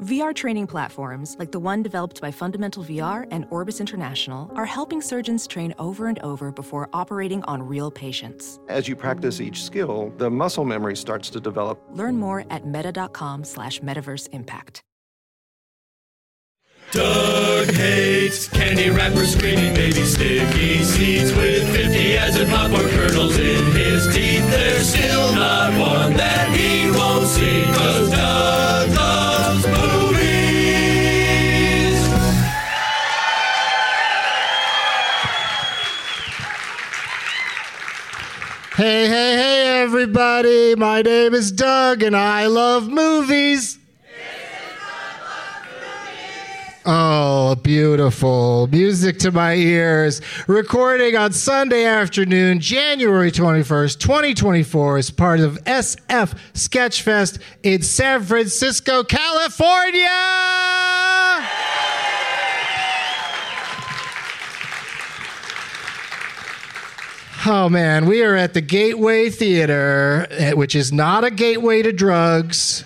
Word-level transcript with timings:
VR 0.00 0.34
training 0.34 0.66
platforms, 0.66 1.36
like 1.38 1.52
the 1.52 1.58
one 1.58 1.82
developed 1.82 2.22
by 2.22 2.30
Fundamental 2.30 2.82
VR 2.82 3.26
and 3.30 3.46
Orbis 3.50 3.80
International, 3.80 4.50
are 4.54 4.64
helping 4.64 5.02
surgeons 5.02 5.46
train 5.46 5.74
over 5.78 6.06
and 6.06 6.18
over 6.20 6.50
before 6.50 6.88
operating 6.94 7.42
on 7.44 7.62
real 7.62 7.90
patients. 7.90 8.58
As 8.68 8.88
you 8.88 8.96
practice 8.96 9.42
each 9.42 9.62
skill, 9.62 10.10
the 10.16 10.30
muscle 10.30 10.64
memory 10.64 10.96
starts 10.96 11.28
to 11.30 11.40
develop. 11.40 11.82
Learn 11.92 12.16
more 12.16 12.46
at 12.48 12.66
meta.com 12.66 13.44
slash 13.44 13.80
metaverse 13.80 14.26
impact. 14.32 14.80
Doug 16.92 17.70
hates 17.70 18.48
candy 18.48 18.90
wrappers, 18.90 19.36
screaming 19.36 19.74
baby 19.74 20.02
sticky 20.02 20.82
seeds 20.82 21.32
with 21.36 21.76
50 21.76 22.16
as 22.16 22.40
in 22.40 22.48
popcorn 22.48 22.88
kernels 22.88 23.38
in 23.38 23.64
his 23.72 24.12
teeth. 24.12 24.50
There's 24.50 24.92
everybody. 39.90 40.76
My 40.76 41.02
name 41.02 41.34
is 41.34 41.50
Doug, 41.50 42.04
and 42.04 42.16
I 42.16 42.46
love 42.46 42.88
movies. 42.88 43.76
Oh, 46.86 47.56
beautiful. 47.56 48.68
Music 48.68 49.18
to 49.18 49.32
my 49.32 49.54
ears. 49.54 50.20
Recording 50.46 51.16
on 51.16 51.32
Sunday 51.32 51.86
afternoon, 51.86 52.60
January 52.60 53.32
21st, 53.32 53.98
2024, 53.98 54.98
as 54.98 55.10
part 55.10 55.40
of 55.40 55.58
SF 55.64 56.38
Sketchfest 56.54 57.40
in 57.64 57.82
San 57.82 58.22
Francisco, 58.22 59.02
California. 59.02 60.06
Oh 67.46 67.70
man, 67.70 68.04
we 68.04 68.22
are 68.22 68.36
at 68.36 68.52
the 68.52 68.60
Gateway 68.60 69.30
Theater, 69.30 70.26
eh, 70.30 70.52
which 70.52 70.74
is 70.74 70.92
not 70.92 71.24
a 71.24 71.30
gateway 71.30 71.80
to 71.80 71.90
drugs. 71.90 72.84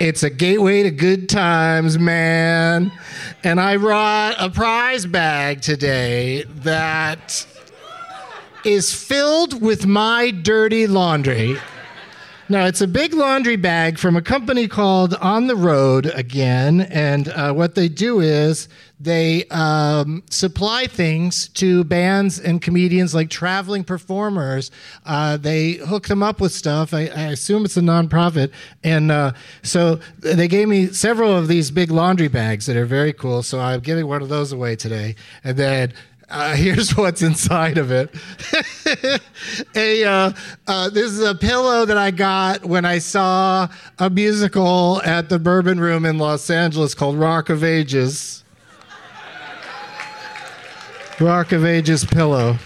It's 0.00 0.24
a 0.24 0.30
gateway 0.30 0.82
to 0.82 0.90
good 0.90 1.28
times, 1.28 1.96
man. 1.96 2.90
And 3.44 3.60
I 3.60 3.76
brought 3.76 4.34
a 4.40 4.50
prize 4.50 5.06
bag 5.06 5.60
today 5.60 6.42
that 6.42 7.46
is 8.64 8.92
filled 8.92 9.62
with 9.62 9.86
my 9.86 10.32
dirty 10.32 10.88
laundry. 10.88 11.56
Now, 12.46 12.66
it's 12.66 12.82
a 12.82 12.86
big 12.86 13.14
laundry 13.14 13.56
bag 13.56 13.98
from 13.98 14.16
a 14.16 14.22
company 14.22 14.68
called 14.68 15.14
On 15.14 15.46
the 15.46 15.56
Road 15.56 16.04
again. 16.14 16.82
And 16.82 17.28
uh, 17.28 17.54
what 17.54 17.74
they 17.74 17.88
do 17.88 18.20
is 18.20 18.68
they 19.00 19.44
um, 19.46 20.22
supply 20.28 20.86
things 20.86 21.48
to 21.48 21.84
bands 21.84 22.38
and 22.38 22.60
comedians 22.60 23.14
like 23.14 23.30
traveling 23.30 23.82
performers. 23.82 24.70
Uh, 25.06 25.38
they 25.38 25.72
hook 25.72 26.08
them 26.08 26.22
up 26.22 26.38
with 26.38 26.52
stuff. 26.52 26.92
I, 26.92 27.06
I 27.06 27.22
assume 27.28 27.64
it's 27.64 27.78
a 27.78 27.80
nonprofit. 27.80 28.52
And 28.82 29.10
uh, 29.10 29.32
so 29.62 29.98
they 30.20 30.46
gave 30.46 30.68
me 30.68 30.88
several 30.88 31.34
of 31.34 31.48
these 31.48 31.70
big 31.70 31.90
laundry 31.90 32.28
bags 32.28 32.66
that 32.66 32.76
are 32.76 32.84
very 32.84 33.14
cool. 33.14 33.42
So 33.42 33.58
I'm 33.58 33.80
giving 33.80 34.06
one 34.06 34.20
of 34.20 34.28
those 34.28 34.52
away 34.52 34.76
today. 34.76 35.16
And 35.44 35.56
then 35.56 35.94
uh, 36.34 36.54
here's 36.56 36.96
what's 36.96 37.22
inside 37.22 37.78
of 37.78 37.90
it. 37.90 38.14
a 39.74 40.04
uh, 40.04 40.32
uh, 40.66 40.90
this 40.90 41.12
is 41.12 41.20
a 41.20 41.34
pillow 41.34 41.84
that 41.84 41.96
I 41.96 42.10
got 42.10 42.64
when 42.64 42.84
I 42.84 42.98
saw 42.98 43.68
a 43.98 44.10
musical 44.10 45.00
at 45.04 45.28
the 45.28 45.38
Bourbon 45.38 45.78
Room 45.80 46.04
in 46.04 46.18
Los 46.18 46.50
Angeles 46.50 46.94
called 46.94 47.16
Rock 47.16 47.48
of 47.48 47.62
Ages. 47.62 48.42
Rock 51.20 51.52
of 51.52 51.64
Ages 51.64 52.04
pillow. 52.04 52.58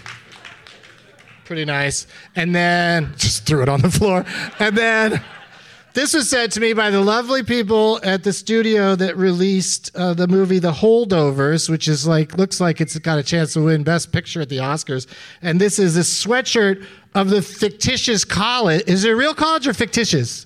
Pretty 1.45 1.65
nice. 1.65 2.07
And 2.35 2.55
then 2.55 3.13
just 3.17 3.45
threw 3.45 3.61
it 3.61 3.69
on 3.69 3.81
the 3.81 3.91
floor. 3.91 4.25
And 4.59 4.75
then 4.75 5.23
this 5.99 6.13
was 6.13 6.29
said 6.29 6.49
to 6.49 6.61
me 6.61 6.71
by 6.71 6.89
the 6.89 7.01
lovely 7.01 7.43
people 7.43 7.99
at 8.03 8.23
the 8.23 8.31
studio 8.31 8.95
that 8.95 9.17
released 9.17 9.93
uh, 9.97 10.13
the 10.13 10.29
movie 10.29 10.57
The 10.57 10.71
Holdovers, 10.71 11.69
which 11.69 11.89
is 11.89 12.07
like 12.07 12.37
looks 12.37 12.61
like 12.61 12.79
it's 12.79 12.97
got 12.99 13.19
a 13.19 13.23
chance 13.23 13.51
to 13.53 13.65
win 13.65 13.83
Best 13.83 14.13
Picture 14.13 14.39
at 14.39 14.47
the 14.47 14.59
Oscars. 14.59 15.07
And 15.41 15.59
this 15.59 15.77
is 15.77 15.97
a 15.97 15.99
sweatshirt 15.99 16.85
of 17.15 17.29
the 17.29 17.41
fictitious 17.41 18.23
college. 18.23 18.83
Is 18.87 19.03
it 19.03 19.09
a 19.09 19.15
real 19.15 19.33
college 19.33 19.67
or 19.67 19.73
fictitious? 19.73 20.45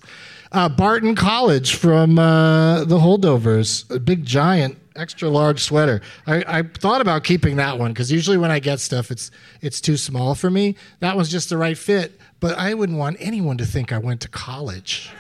Uh, 0.52 0.70
Barton 0.70 1.14
College 1.14 1.76
from 1.76 2.18
uh, 2.18 2.86
The 2.86 2.98
Holdovers, 2.98 3.90
a 3.96 4.00
big 4.00 4.26
giant 4.26 4.80
extra 4.96 5.30
large 5.30 5.60
sweater. 5.60 6.02
I, 6.26 6.44
I 6.48 6.64
thought 6.64 7.02
about 7.02 7.24
keeping 7.24 7.58
that 7.58 7.78
one 7.78 7.92
because 7.92 8.12
usually 8.12 8.38
when 8.38 8.50
I 8.50 8.58
get 8.58 8.80
stuff, 8.80 9.12
it's 9.12 9.30
it's 9.62 9.80
too 9.80 9.98
small 9.98 10.34
for 10.34 10.50
me. 10.50 10.78
That 11.00 11.16
one's 11.16 11.30
just 11.30 11.50
the 11.50 11.58
right 11.58 11.78
fit. 11.78 12.20
But 12.40 12.58
I 12.58 12.74
wouldn't 12.74 12.98
want 12.98 13.18
anyone 13.20 13.60
to 13.60 13.66
think 13.66 13.94
I 13.94 14.00
went 14.00 14.20
to 14.22 14.28
college. 14.28 15.12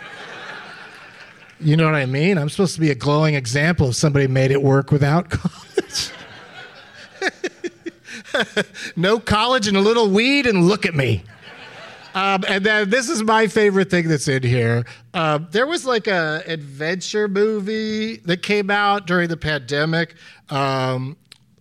You 1.59 1.77
know 1.77 1.85
what 1.85 1.95
I 1.95 2.05
mean? 2.05 2.37
I'm 2.37 2.49
supposed 2.49 2.75
to 2.75 2.81
be 2.81 2.91
a 2.91 2.95
glowing 2.95 3.35
example 3.35 3.89
of 3.89 3.95
somebody 3.95 4.27
made 4.27 4.51
it 4.51 4.61
work 4.61 4.91
without 4.91 5.29
college. 5.29 6.11
no 8.95 9.19
college 9.19 9.67
and 9.67 9.77
a 9.77 9.81
little 9.81 10.09
weed, 10.09 10.45
and 10.45 10.67
look 10.67 10.85
at 10.85 10.93
me. 10.93 11.23
Um, 12.15 12.43
and 12.47 12.63
then 12.63 12.89
this 12.89 13.09
is 13.09 13.23
my 13.23 13.47
favorite 13.47 13.89
thing 13.89 14.07
that's 14.07 14.27
in 14.27 14.43
here. 14.43 14.85
Uh, 15.13 15.39
there 15.51 15.65
was 15.65 15.85
like 15.85 16.07
a 16.07 16.43
adventure 16.45 17.27
movie 17.27 18.17
that 18.17 18.43
came 18.43 18.69
out 18.69 19.07
during 19.07 19.29
the 19.29 19.37
pandemic. 19.37 20.15
Um, 20.49 21.17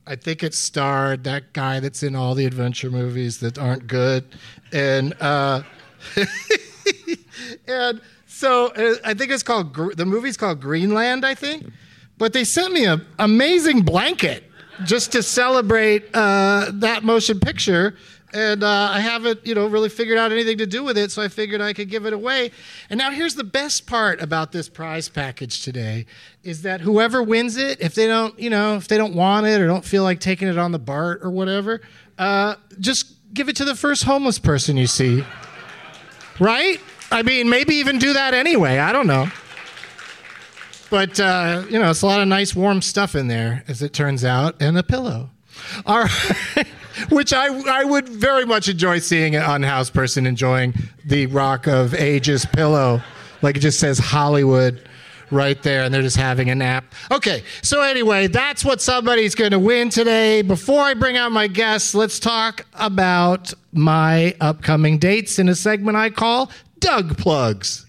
I 0.06 0.16
think 0.16 0.42
it 0.42 0.52
starred 0.52 1.24
that 1.24 1.52
guy 1.52 1.80
that's 1.80 2.02
in 2.02 2.14
all 2.14 2.34
the 2.34 2.44
adventure 2.44 2.90
movies 2.90 3.38
that 3.38 3.58
aren't 3.58 3.86
good, 3.86 4.24
and 4.72 5.14
uh, 5.20 5.62
and 7.66 8.00
so 8.42 8.72
uh, 8.72 8.96
I 9.04 9.14
think 9.14 9.30
it's 9.30 9.44
called 9.44 9.72
the 9.96 10.04
movie's 10.04 10.36
called 10.36 10.60
Greenland, 10.60 11.24
I 11.24 11.36
think. 11.36 11.64
But 12.18 12.32
they 12.32 12.42
sent 12.42 12.72
me 12.72 12.84
an 12.86 13.06
amazing 13.20 13.82
blanket 13.82 14.50
just 14.84 15.12
to 15.12 15.22
celebrate 15.22 16.10
uh, 16.12 16.72
that 16.74 17.04
motion 17.04 17.38
picture. 17.38 17.94
And 18.34 18.64
uh, 18.64 18.90
I 18.90 18.98
haven't, 18.98 19.46
you 19.46 19.54
know, 19.54 19.68
really 19.68 19.88
figured 19.88 20.18
out 20.18 20.32
anything 20.32 20.58
to 20.58 20.66
do 20.66 20.82
with 20.82 20.98
it, 20.98 21.12
so 21.12 21.22
I 21.22 21.28
figured 21.28 21.60
I 21.60 21.72
could 21.72 21.88
give 21.88 22.04
it 22.04 22.12
away. 22.12 22.50
And 22.90 22.98
now 22.98 23.12
here's 23.12 23.36
the 23.36 23.44
best 23.44 23.86
part 23.86 24.20
about 24.20 24.50
this 24.50 24.68
prize 24.68 25.08
package 25.08 25.62
today 25.62 26.06
is 26.42 26.62
that 26.62 26.80
whoever 26.80 27.22
wins 27.22 27.56
it, 27.56 27.80
if 27.80 27.94
they 27.94 28.08
don't, 28.08 28.36
you 28.40 28.50
know, 28.50 28.74
if 28.74 28.88
they 28.88 28.96
don't 28.96 29.14
want 29.14 29.46
it 29.46 29.60
or 29.60 29.68
don't 29.68 29.84
feel 29.84 30.02
like 30.02 30.18
taking 30.18 30.48
it 30.48 30.58
on 30.58 30.72
the 30.72 30.80
BART 30.80 31.20
or 31.22 31.30
whatever, 31.30 31.80
uh, 32.18 32.56
just 32.80 33.14
give 33.34 33.48
it 33.48 33.54
to 33.56 33.64
the 33.64 33.76
first 33.76 34.02
homeless 34.02 34.40
person 34.40 34.76
you 34.76 34.88
see. 34.88 35.24
Right? 36.40 36.80
I 37.12 37.22
mean, 37.22 37.50
maybe 37.50 37.74
even 37.76 37.98
do 37.98 38.14
that 38.14 38.32
anyway. 38.32 38.78
I 38.78 38.90
don't 38.90 39.06
know. 39.06 39.28
But, 40.88 41.20
uh, 41.20 41.64
you 41.68 41.78
know, 41.78 41.90
it's 41.90 42.02
a 42.02 42.06
lot 42.06 42.20
of 42.20 42.28
nice 42.28 42.56
warm 42.56 42.80
stuff 42.80 43.14
in 43.14 43.28
there, 43.28 43.64
as 43.68 43.82
it 43.82 43.92
turns 43.92 44.24
out, 44.24 44.60
and 44.60 44.78
a 44.78 44.82
pillow. 44.82 45.28
All 45.84 46.00
right. 46.00 46.66
Which 47.10 47.32
I, 47.32 47.48
I 47.48 47.84
would 47.84 48.08
very 48.08 48.46
much 48.46 48.68
enjoy 48.68 48.98
seeing 48.98 49.34
an 49.34 49.42
unhoused 49.42 49.92
person 49.92 50.26
enjoying 50.26 50.74
the 51.04 51.26
Rock 51.26 51.66
of 51.66 51.94
Ages 51.94 52.46
pillow. 52.46 53.02
Like 53.42 53.56
it 53.56 53.60
just 53.60 53.78
says 53.78 53.98
Hollywood 53.98 54.88
right 55.30 55.62
there, 55.62 55.84
and 55.84 55.92
they're 55.92 56.02
just 56.02 56.18
having 56.18 56.50
a 56.50 56.54
nap. 56.54 56.84
Okay, 57.10 57.42
so 57.62 57.80
anyway, 57.80 58.26
that's 58.26 58.64
what 58.64 58.80
somebody's 58.82 59.34
going 59.34 59.50
to 59.52 59.58
win 59.58 59.88
today. 59.88 60.42
Before 60.42 60.80
I 60.80 60.94
bring 60.94 61.16
out 61.16 61.32
my 61.32 61.46
guests, 61.46 61.94
let's 61.94 62.20
talk 62.20 62.66
about 62.74 63.52
my 63.72 64.34
upcoming 64.40 64.98
dates 64.98 65.38
in 65.38 65.48
a 65.48 65.54
segment 65.54 65.96
I 65.96 66.10
call 66.10 66.50
Doug 66.82 67.17
Plugs. 67.17 67.87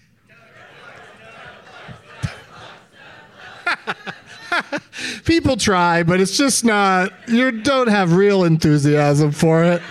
People 5.24 5.56
try, 5.56 6.04
but 6.04 6.20
it's 6.20 6.36
just 6.36 6.64
not, 6.64 7.12
you 7.26 7.50
don't 7.50 7.88
have 7.88 8.12
real 8.14 8.44
enthusiasm 8.44 9.32
for 9.32 9.64
it. 9.64 9.82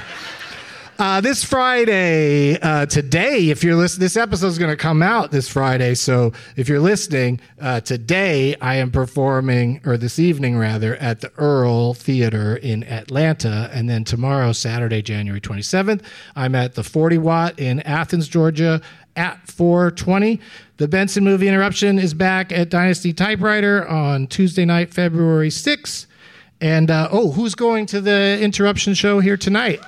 Uh, 0.99 1.19
this 1.19 1.43
Friday, 1.43 2.59
uh, 2.61 2.85
today, 2.85 3.49
if 3.49 3.63
you're 3.63 3.75
listening, 3.75 4.01
this 4.01 4.15
episode 4.15 4.47
is 4.47 4.59
going 4.59 4.69
to 4.69 4.77
come 4.77 5.01
out 5.01 5.31
this 5.31 5.49
Friday. 5.49 5.95
So 5.95 6.33
if 6.55 6.69
you're 6.69 6.79
listening, 6.79 7.39
uh, 7.59 7.81
today 7.81 8.55
I 8.61 8.75
am 8.75 8.91
performing, 8.91 9.81
or 9.85 9.97
this 9.97 10.19
evening 10.19 10.55
rather, 10.55 10.95
at 10.97 11.21
the 11.21 11.31
Earl 11.37 11.95
Theater 11.95 12.57
in 12.57 12.83
Atlanta. 12.83 13.71
And 13.73 13.89
then 13.89 14.03
tomorrow, 14.03 14.51
Saturday, 14.51 15.01
January 15.01 15.41
27th, 15.41 16.03
I'm 16.35 16.53
at 16.53 16.75
the 16.75 16.83
40 16.83 17.17
Watt 17.17 17.59
in 17.59 17.79
Athens, 17.81 18.27
Georgia 18.27 18.79
at 19.15 19.47
420. 19.47 20.39
The 20.77 20.87
Benson 20.87 21.23
Movie 21.23 21.47
Interruption 21.47 21.97
is 21.97 22.13
back 22.13 22.51
at 22.51 22.69
Dynasty 22.69 23.13
Typewriter 23.13 23.87
on 23.87 24.27
Tuesday 24.27 24.63
night, 24.63 24.93
February 24.93 25.49
6th. 25.49 26.05
And 26.61 26.91
uh, 26.91 27.09
oh, 27.11 27.31
who's 27.31 27.55
going 27.55 27.87
to 27.87 27.99
the 27.99 28.39
interruption 28.39 28.93
show 28.93 29.19
here 29.19 29.37
tonight? 29.37 29.81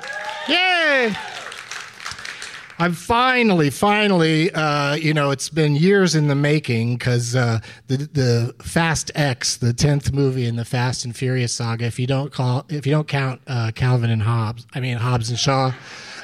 I'm 2.78 2.92
finally, 2.92 3.70
finally, 3.70 4.52
uh, 4.52 4.96
you 4.96 5.14
know, 5.14 5.32
it's 5.32 5.50
been 5.50 5.76
years 5.78 6.14
in 6.14 6.28
the 6.28 6.36
making 6.36 6.98
because 6.98 7.34
uh, 7.34 7.60
the 7.88 7.98
the 7.98 8.56
Fast 8.62 9.12
X, 9.16 9.56
the 9.56 9.72
tenth 9.72 10.12
movie 10.12 10.46
in 10.46 10.58
the 10.58 10.66
Fast 10.66 11.06
and 11.06 11.16
Furious 11.16 11.54
saga, 11.54 11.86
if 11.86 11.98
you 12.00 12.06
don't 12.06 12.34
call, 12.34 12.66
if 12.68 12.86
you 12.86 12.92
don't 12.92 13.08
count 13.08 13.40
uh, 13.48 13.72
Calvin 13.74 14.10
and 14.10 14.22
Hobbes, 14.22 14.68
I 14.76 14.82
mean 14.82 14.98
Hobbs 14.98 15.30
and 15.30 15.40
Shaw. 15.40 15.72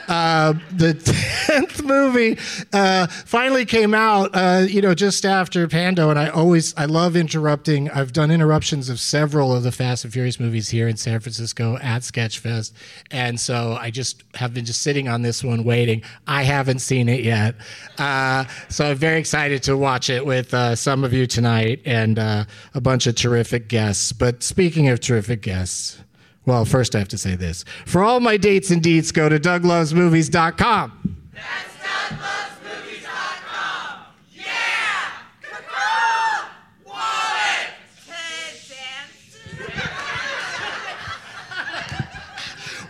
Uh, 0.07 0.53
the 0.71 0.93
tenth 1.45 1.83
movie 1.83 2.37
uh, 2.73 3.07
finally 3.07 3.65
came 3.65 3.93
out, 3.93 4.29
uh, 4.33 4.65
you 4.67 4.81
know, 4.81 4.93
just 4.93 5.25
after 5.25 5.67
Pando, 5.67 6.09
and 6.09 6.19
I 6.19 6.29
always 6.29 6.75
I 6.77 6.85
love 6.85 7.15
interrupting. 7.15 7.89
I've 7.89 8.13
done 8.13 8.31
interruptions 8.31 8.89
of 8.89 8.99
several 8.99 9.55
of 9.55 9.63
the 9.63 9.71
Fast 9.71 10.03
and 10.03 10.13
Furious 10.13 10.39
movies 10.39 10.69
here 10.69 10.87
in 10.87 10.97
San 10.97 11.19
Francisco 11.19 11.77
at 11.77 12.01
Sketchfest, 12.01 12.73
and 13.09 13.39
so 13.39 13.77
I 13.79 13.91
just 13.91 14.23
have 14.35 14.53
been 14.53 14.65
just 14.65 14.81
sitting 14.81 15.07
on 15.07 15.21
this 15.21 15.43
one 15.43 15.63
waiting. 15.63 16.03
I 16.27 16.43
haven't 16.43 16.79
seen 16.79 17.09
it 17.09 17.21
yet, 17.21 17.55
uh, 17.97 18.45
so 18.69 18.91
I'm 18.91 18.97
very 18.97 19.19
excited 19.19 19.63
to 19.63 19.77
watch 19.77 20.09
it 20.09 20.25
with 20.25 20.53
uh, 20.53 20.75
some 20.75 21.03
of 21.03 21.13
you 21.13 21.27
tonight 21.27 21.81
and 21.85 22.19
uh, 22.19 22.45
a 22.73 22.81
bunch 22.81 23.07
of 23.07 23.15
terrific 23.15 23.67
guests. 23.67 24.11
But 24.11 24.43
speaking 24.43 24.89
of 24.89 24.99
terrific 24.99 25.41
guests. 25.41 25.97
Well, 26.45 26.65
first 26.65 26.95
I 26.95 26.99
have 26.99 27.07
to 27.09 27.17
say 27.17 27.35
this. 27.35 27.63
For 27.85 28.03
all 28.03 28.19
my 28.19 28.35
dates 28.37 28.71
and 28.71 28.81
deets, 28.81 29.13
go 29.13 29.29
to 29.29 29.39
douglovesmovies.com. 29.39 31.17
That's 31.33 31.45
DougLovesMovies.com. 31.83 34.05
Yeah! 34.33 35.11
Caca! 35.43 36.47
Wallet! 36.85 37.69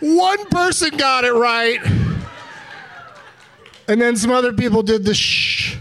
One 0.00 0.46
person 0.46 0.96
got 0.96 1.24
it 1.24 1.34
right. 1.34 1.78
And 3.88 4.00
then 4.00 4.16
some 4.16 4.30
other 4.30 4.52
people 4.54 4.82
did 4.82 5.04
the 5.04 5.12
shh. 5.14 5.76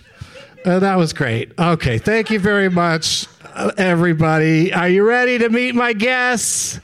Uh, 0.66 0.80
that 0.80 0.96
was 0.96 1.14
great. 1.14 1.54
Okay, 1.58 1.98
thank 1.98 2.30
you 2.30 2.40
very 2.40 2.70
much, 2.70 3.26
uh, 3.56 3.72
everybody. 3.78 4.72
Are 4.74 4.90
you 4.90 5.08
ready 5.08 5.38
to 5.40 5.50
meet 5.50 5.74
my 5.74 5.94
guests? 5.94 6.80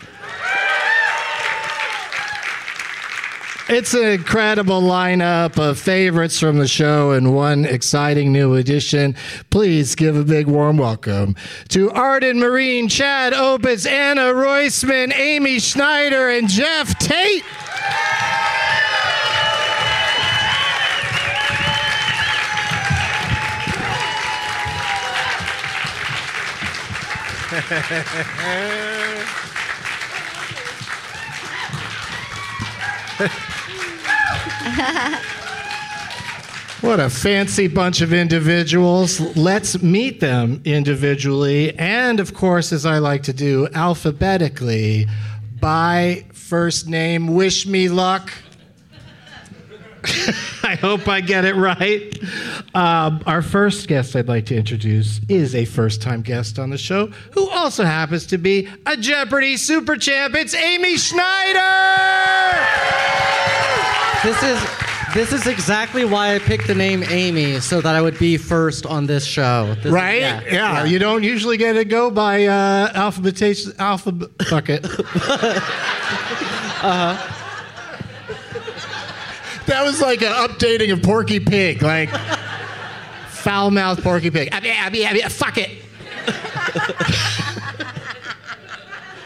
It's 3.70 3.94
an 3.94 4.06
incredible 4.06 4.82
lineup 4.82 5.60
of 5.60 5.78
favorites 5.78 6.40
from 6.40 6.58
the 6.58 6.70
show 6.70 7.12
and 7.12 7.36
one 7.36 7.66
exciting 7.66 8.32
new 8.32 8.56
addition. 8.56 9.14
Please 9.50 9.94
give 9.94 10.16
a 10.16 10.24
big 10.24 10.48
warm 10.48 10.78
welcome 10.78 11.36
to 11.68 11.92
Arden 11.92 12.38
Myrin, 12.38 12.90
Chad 12.90 13.34
Opitz, 13.34 13.86
Anna 13.86 14.32
Roisman, 14.34 15.14
Amy 15.14 15.60
Schneider, 15.60 16.30
and 16.30 16.48
Geoff 16.48 16.98
Tate. 16.98 17.44
What 36.82 37.00
a 37.00 37.10
fancy 37.10 37.68
bunch 37.68 38.02
of 38.02 38.14
individuals. 38.14 39.20
Let's 39.36 39.82
meet 39.82 40.20
them 40.20 40.62
individually 40.64 41.78
and, 41.78 42.20
of 42.20 42.36
course, 42.36 42.72
as 42.72 42.86
I 42.86 43.00
like 43.00 43.24
to 43.24 43.34
do, 43.34 43.68
alphabetically 43.74 45.08
by 45.60 46.26
first 46.34 46.88
name. 46.88 47.34
Wish 47.34 47.66
me 47.66 47.90
luck. 47.90 48.32
I 50.64 50.78
hope 50.80 51.08
I 51.08 51.20
get 51.20 51.46
it 51.46 51.56
right. 51.56 52.16
Um, 52.76 53.24
our 53.26 53.42
first 53.42 53.88
guest 53.88 54.16
I'd 54.16 54.28
like 54.28 54.46
to 54.46 54.56
introduce 54.56 55.20
is 55.28 55.56
a 55.56 55.66
first 55.66 56.00
time 56.00 56.22
guest 56.22 56.60
on 56.60 56.70
the 56.70 56.78
show 56.78 57.08
who 57.32 57.50
also 57.50 57.86
happens 57.86 58.28
to 58.28 58.38
be 58.38 58.70
a 58.86 58.96
Jeopardy 58.96 59.58
super 59.58 59.98
champ. 59.98 60.36
It's 60.36 60.54
Amy 60.54 60.98
Schneider! 60.98 61.58
This 64.24 64.42
is 64.44 64.60
this 65.14 65.32
is 65.32 65.48
exactly 65.48 66.04
why 66.06 66.36
I 66.36 66.40
picked 66.40 66.68
the 66.68 66.76
name 66.76 67.04
Amy, 67.10 67.60
so 67.62 67.80
that 67.82 67.96
I 67.96 68.02
would 68.02 68.20
be 68.20 68.36
first 68.38 68.86
on 68.86 69.06
this 69.06 69.26
show. 69.26 69.74
This 69.76 69.86
is- 69.86 69.92
Right? 69.92 70.20
Yeah, 70.52 70.84
You 70.86 71.00
don't 71.00 71.24
usually 71.24 71.56
get 71.58 71.74
to 71.74 71.86
go 71.86 72.12
by 72.12 72.46
uh, 72.46 72.92
alphabetation. 72.94 73.74
Alpha. 73.80 74.12
Fuck 74.50 74.70
it. 74.70 74.86
uh-huh. 76.84 77.34
That 79.68 79.84
was 79.84 80.02
like 80.02 80.22
an 80.22 80.32
updating 80.34 80.92
of 80.94 81.02
Porky 81.04 81.40
Pig, 81.40 81.82
like 81.82 82.10
foul 83.30 83.72
mouthed 83.72 84.04
Porky 84.04 84.30
Pig. 84.32 84.50
Abby, 84.52 84.70
Abby, 84.72 85.06
Abby, 85.06 85.22
fuck 85.22 85.58
it. 85.58 85.72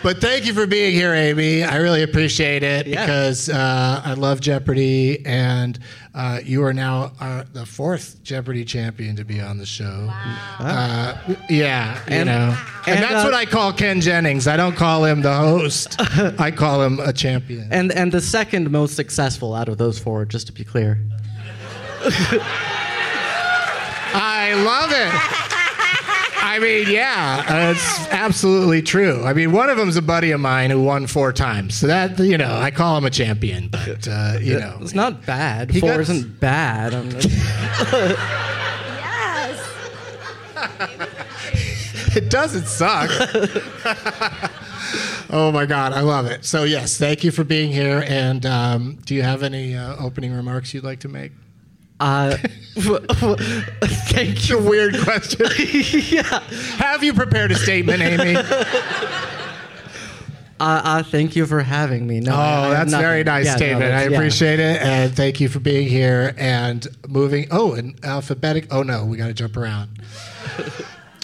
But 0.04 0.20
thank 0.20 0.48
you 0.48 0.54
for 0.56 0.66
being 0.66 0.94
here, 0.94 1.14
Amy. 1.14 1.64
I 1.64 1.78
really 1.78 2.02
appreciate 2.02 2.64
it 2.64 2.88
Yeah. 2.88 3.06
because 3.06 3.50
uh, 3.50 4.02
I 4.04 4.14
love 4.14 4.40
Jeopardy, 4.42 5.24
and 5.28 5.78
uh, 6.16 6.40
you 6.44 6.64
are 6.64 6.74
now 6.74 7.12
uh, 7.20 7.44
the 7.54 7.68
fourth 7.68 8.24
Jeopardy 8.24 8.66
champion 8.66 9.16
to 9.18 9.24
be 9.24 9.40
on 9.40 9.60
the 9.60 9.66
show. 9.66 10.08
Uh, 10.58 11.16
yeah, 11.50 12.00
you 12.08 12.16
And- 12.16 12.26
know, 12.28 12.58
and, 12.88 12.96
and, 12.96 13.04
that's 13.04 13.24
uh, 13.24 13.28
what 13.28 13.36
I 13.36 13.46
call 13.46 13.74
Ken 13.74 14.02
Jennings. 14.02 14.48
I 14.48 14.58
don't 14.58 14.76
call 14.76 15.06
him 15.06 15.22
the 15.22 15.36
host. 15.36 15.96
I 16.40 16.50
call 16.50 16.82
him 16.82 17.00
a 17.00 17.14
champion. 17.14 17.68
And 17.72 17.92
and 17.92 18.12
the 18.12 18.22
second 18.22 18.72
most 18.72 18.96
successful 18.96 19.54
out 19.54 19.70
of 19.70 19.78
those 19.78 20.00
four, 20.00 20.26
just 20.26 20.48
to 20.48 20.54
be 20.54 20.64
clear. 20.64 20.98
I 24.14 24.54
love 24.66 24.92
it. 24.92 25.58
I 26.54 26.60
mean, 26.60 26.90
yeah, 26.90 27.72
it's 27.72 28.08
absolutely 28.10 28.82
true. 28.82 29.24
I 29.24 29.34
mean, 29.34 29.54
one 29.54 29.70
of 29.70 29.78
them's 29.78 29.96
a 29.96 30.02
buddy 30.02 30.32
of 30.32 30.42
mine 30.42 30.70
who 30.70 30.84
won 30.84 31.08
four 31.08 31.32
times. 31.32 31.76
So 31.76 31.88
that, 31.88 32.20
you 32.20 32.38
know, 32.38 32.54
I 32.54 32.72
call 32.72 32.98
him 32.98 33.06
a 33.06 33.10
champion, 33.10 33.70
but, 33.70 34.06
uh, 34.06 34.34
you 34.42 34.60
know. 34.60 34.78
It's 34.82 34.94
not 34.94 35.26
bad. 35.26 35.72
He 35.72 35.80
Four 35.80 35.92
got- 35.92 36.00
isn't 36.02 36.42
bad. 36.42 36.94
I'm 36.94 37.10
just- 37.10 37.30
It 42.14 42.30
doesn't 42.30 42.66
suck. 42.66 43.10
oh 45.30 45.50
my 45.54 45.66
God, 45.66 45.94
I 45.94 46.02
love 46.02 46.26
it. 46.26 46.44
So, 46.44 46.66
yes, 46.66 46.98
thank 46.98 47.24
you 47.24 47.32
for 47.32 47.46
being 47.46 47.72
here. 47.72 48.04
And 48.06 48.46
um, 48.46 48.98
do 49.06 49.16
you 49.16 49.22
have 49.24 49.44
any 49.44 49.78
uh, 49.78 49.96
opening 49.98 50.34
remarks 50.34 50.74
you'd 50.74 50.84
like 50.84 51.00
to 51.02 51.08
make? 51.08 51.32
uh, 52.02 52.36
thank 52.76 54.50
you. 54.50 54.58
It's 54.58 54.66
a 54.66 54.70
weird 54.70 54.98
question. 55.04 55.46
yeah. 56.16 56.40
have 56.78 57.04
you 57.04 57.14
prepared 57.14 57.52
a 57.52 57.56
statement, 57.56 58.02
Amy? 58.02 58.36
Uh, 60.60 60.80
uh, 60.84 61.02
thank 61.04 61.36
you 61.36 61.48
for 61.48 61.62
having 61.62 62.06
me. 62.06 62.20
No, 62.20 62.36
I- 62.36 62.38
I 62.38 62.68
Oh, 62.68 62.70
that's 62.70 62.94
a 62.94 62.98
very 63.00 63.24
nice 63.24 63.46
Yeah, 63.48 63.56
no. 63.56 63.78
I 63.78 63.80
that's- 63.80 64.12
yeah. 64.12 64.16
appreciate 64.16 64.60
it, 64.60 64.80
and 64.80 65.12
thank 65.16 65.40
you 65.42 65.50
for 65.50 65.60
being 65.60 65.88
here 65.88 66.36
and 66.38 66.88
moving. 67.08 67.48
Oh, 67.50 67.74
and 67.74 68.00
alphabetic. 68.06 68.68
Oh 68.70 68.84
no, 68.84 69.04
we 69.04 69.18
got 69.18 69.26
to 69.26 69.34
jump 69.34 69.58
around. 69.58 69.90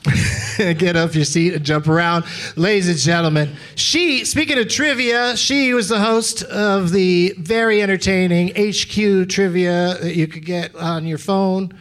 Get 0.57 0.95
off 0.95 1.15
your 1.15 1.25
seat 1.25 1.53
and 1.53 1.65
jump 1.65 1.87
around, 1.87 2.25
ladies 2.55 2.89
and 2.89 2.97
gentlemen. 2.97 3.55
She, 3.75 4.25
speaking 4.25 4.57
of 4.57 4.67
trivia, 4.69 5.35
she 5.37 5.73
was 5.73 5.89
the 5.89 5.99
host 5.99 6.43
of 6.43 6.91
the 6.91 7.33
very 7.37 7.81
entertaining 7.81 8.49
HQ 8.49 9.29
trivia 9.29 9.97
that 10.01 10.15
you 10.15 10.27
could 10.27 10.45
get 10.45 10.75
on 10.75 11.05
your 11.05 11.17
phone 11.17 11.77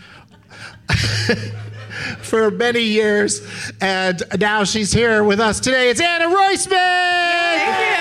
for 2.19 2.51
many 2.51 2.83
years, 2.83 3.47
and 3.81 4.23
now 4.39 4.65
she's 4.65 4.93
here 4.93 5.23
with 5.25 5.41
us 5.41 5.61
today. 5.61 5.91
It's 5.91 6.01
Anna 6.01 6.27
Roisman. 6.27 6.71
Thank 6.71 7.79
you. 7.81 7.97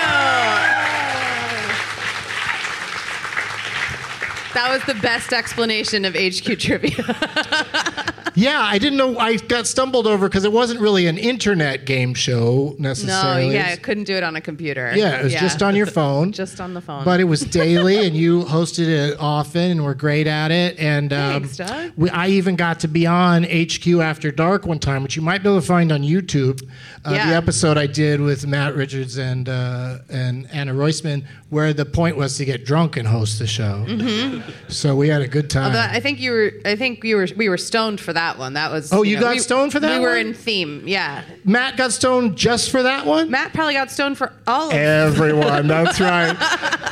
That 4.54 4.70
was 4.72 4.82
the 4.84 5.00
best 5.02 5.32
explanation 5.32 6.04
of 6.06 6.14
HQ 6.14 6.58
trivia. 6.58 8.12
Yeah, 8.36 8.60
I 8.60 8.78
didn't 8.78 8.98
know. 8.98 9.18
I 9.18 9.36
got 9.36 9.66
stumbled 9.66 10.06
over 10.06 10.28
because 10.28 10.44
it 10.44 10.52
wasn't 10.52 10.80
really 10.80 11.06
an 11.06 11.16
internet 11.16 11.86
game 11.86 12.12
show 12.14 12.76
necessarily. 12.78 13.48
no, 13.48 13.54
yeah, 13.54 13.70
I 13.72 13.76
couldn't 13.76 14.04
do 14.04 14.14
it 14.14 14.22
on 14.22 14.36
a 14.36 14.40
computer. 14.42 14.92
Yeah, 14.94 15.18
it 15.20 15.24
was 15.24 15.32
just 15.32 15.62
on 15.62 15.74
your 15.74 15.86
phone. 15.86 16.32
Just 16.36 16.60
on 16.60 16.74
the 16.74 16.80
phone. 16.82 17.02
But 17.04 17.18
it 17.20 17.24
was 17.24 17.40
daily, 17.62 18.06
and 18.06 18.14
you 18.14 18.44
hosted 18.44 18.88
it 18.88 19.16
often, 19.18 19.70
and 19.70 19.84
were 19.84 19.94
great 19.94 20.26
at 20.26 20.50
it. 20.50 20.78
And 20.78 21.12
um, 21.14 21.42
Thanks, 21.44 21.56
Doug. 21.56 21.92
we, 21.96 22.10
I 22.10 22.28
even 22.28 22.56
got 22.56 22.80
to 22.80 22.88
be 22.88 23.06
on 23.06 23.44
HQ 23.44 23.86
After 24.00 24.30
Dark 24.30 24.66
one 24.66 24.78
time, 24.78 25.02
which 25.02 25.16
you 25.16 25.22
might 25.22 25.42
be 25.42 25.48
able 25.48 25.60
to 25.60 25.66
find 25.66 25.90
on 25.90 26.02
YouTube. 26.02 26.62
Uh, 27.04 27.12
Yeah. 27.12 27.30
The 27.30 27.36
episode 27.36 27.78
I 27.78 27.86
did 27.86 28.20
with 28.20 28.46
Matt 28.46 28.74
Richards 28.74 29.16
and 29.16 29.48
uh, 29.48 29.98
and 30.10 30.46
Anna 30.52 30.74
Roisman, 30.74 31.24
where 31.48 31.72
the 31.72 31.84
point 31.84 32.16
was 32.16 32.36
to 32.38 32.44
get 32.44 32.64
drunk 32.64 32.96
and 32.96 33.06
host 33.06 33.38
the 33.38 33.46
show. 33.46 33.84
Mm-hmm. 33.86 34.50
So 34.68 34.96
we 34.96 35.08
had 35.08 35.22
a 35.22 35.28
good 35.28 35.48
time. 35.48 35.70
But 35.72 35.90
I 35.90 36.00
think 36.00 36.18
you 36.18 36.32
were. 36.32 36.52
I 36.64 36.74
think 36.74 37.04
you 37.04 37.16
were. 37.16 37.28
We 37.36 37.48
were 37.48 37.56
stoned 37.56 38.00
for 38.00 38.12
that 38.12 38.36
one. 38.36 38.54
That 38.54 38.72
was. 38.72 38.92
Oh, 38.92 39.02
you 39.04 39.20
got 39.20 39.34
we- 39.34 39.38
stoned 39.38 39.70
for 39.72 39.78
that 39.78 39.98
We 40.00 40.04
were 40.04 40.16
in 40.16 40.34
theme. 40.34 40.82
Yeah. 40.88 41.22
Matt 41.44 41.76
got 41.76 41.92
stoned 41.92 42.36
just 42.36 42.70
for 42.70 42.82
that 42.82 43.06
one. 43.06 43.30
Matt 43.30 43.52
probably 43.54 43.74
got 43.74 43.90
stoned 43.92 44.18
for 44.18 44.32
all 44.48 44.70
of 44.70 44.74
Everyone, 44.74 45.68
that's 45.68 46.00
right. 46.00 46.34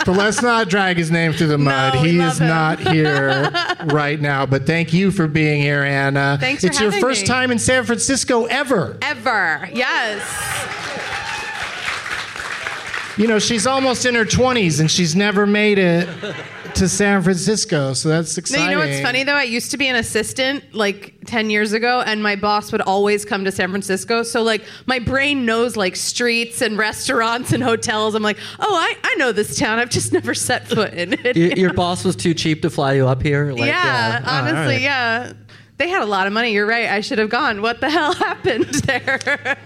But 0.06 0.12
let's 0.16 0.40
not 0.42 0.68
drag 0.68 0.99
his 0.99 1.11
name 1.11 1.32
through 1.32 1.49
the 1.49 1.58
mud. 1.58 1.94
No, 1.94 2.02
he 2.02 2.20
is 2.20 2.40
him. 2.40 2.46
not 2.49 2.78
here 2.78 3.50
right 3.87 4.20
now. 4.20 4.46
But 4.46 4.66
thank 4.66 4.92
you 4.92 5.11
for 5.11 5.26
being 5.26 5.62
here, 5.62 5.82
Anna. 5.82 6.37
Thanks 6.40 6.61
for 6.62 6.68
It's 6.68 6.80
your 6.80 6.92
first 6.92 7.23
me. 7.23 7.26
time 7.26 7.50
in 7.50 7.58
San 7.58 7.84
Francisco 7.84 8.44
ever. 8.44 8.99
ever. 9.02 9.68
Yes. 9.73 10.23
You 13.16 13.28
know, 13.28 13.38
she's 13.38 13.66
almost 13.66 14.06
in 14.06 14.14
her 14.16 14.25
20s 14.25 14.80
and 14.80 14.90
she's 14.90 15.14
never 15.14 15.47
made 15.47 15.78
it 15.78 16.09
to 16.75 16.88
San 16.88 17.23
Francisco. 17.23 17.92
So 17.92 18.09
that's 18.09 18.37
No, 18.37 18.40
exciting. 18.40 18.64
you 18.64 18.71
know 18.73 18.78
what's 18.85 19.00
funny 19.00 19.23
though? 19.23 19.37
I 19.37 19.44
used 19.44 19.71
to 19.71 19.76
be 19.76 19.87
an 19.87 19.94
assistant 19.94 20.75
like 20.75 21.14
10 21.25 21.49
years 21.49 21.73
ago, 21.73 22.02
and 22.04 22.21
my 22.23 22.35
boss 22.35 22.73
would 22.73 22.80
always 22.80 23.25
come 23.25 23.44
to 23.44 23.52
San 23.52 23.71
Francisco. 23.71 24.25
So, 24.25 24.42
like, 24.42 24.62
my 24.87 24.99
brain 24.99 25.47
knows 25.47 25.76
like 25.76 25.94
streets 25.94 26.61
and 26.61 26.76
restaurants 26.76 27.52
and 27.52 27.62
hotels. 27.62 28.16
I'm 28.16 28.23
like, 28.25 28.38
oh, 28.59 28.75
I, 28.75 28.94
I 29.04 29.14
know 29.14 29.30
this 29.30 29.56
town. 29.56 29.78
I've 29.78 29.90
just 29.90 30.12
never 30.18 30.35
set 30.35 30.66
foot 30.66 30.92
in 30.94 31.12
it. 31.12 31.37
Y- 31.37 31.54
Your 31.56 31.73
boss 31.83 32.04
was 32.04 32.16
too 32.16 32.35
cheap 32.35 32.62
to 32.62 32.71
fly 32.71 32.94
you 32.94 33.06
up 33.06 33.23
here. 33.23 33.52
Like, 33.52 33.68
yeah, 33.68 34.23
all 34.26 34.40
honestly, 34.40 34.75
right. 34.75 34.80
yeah. 34.83 35.33
They 35.76 35.88
had 35.88 36.02
a 36.02 36.06
lot 36.06 36.26
of 36.26 36.33
money. 36.33 36.52
You're 36.52 36.66
right. 36.66 36.88
I 36.88 37.00
should 37.00 37.18
have 37.18 37.30
gone. 37.30 37.62
What 37.62 37.80
the 37.80 37.90
hell 37.90 38.12
happened 38.14 38.66
there? 38.87 39.56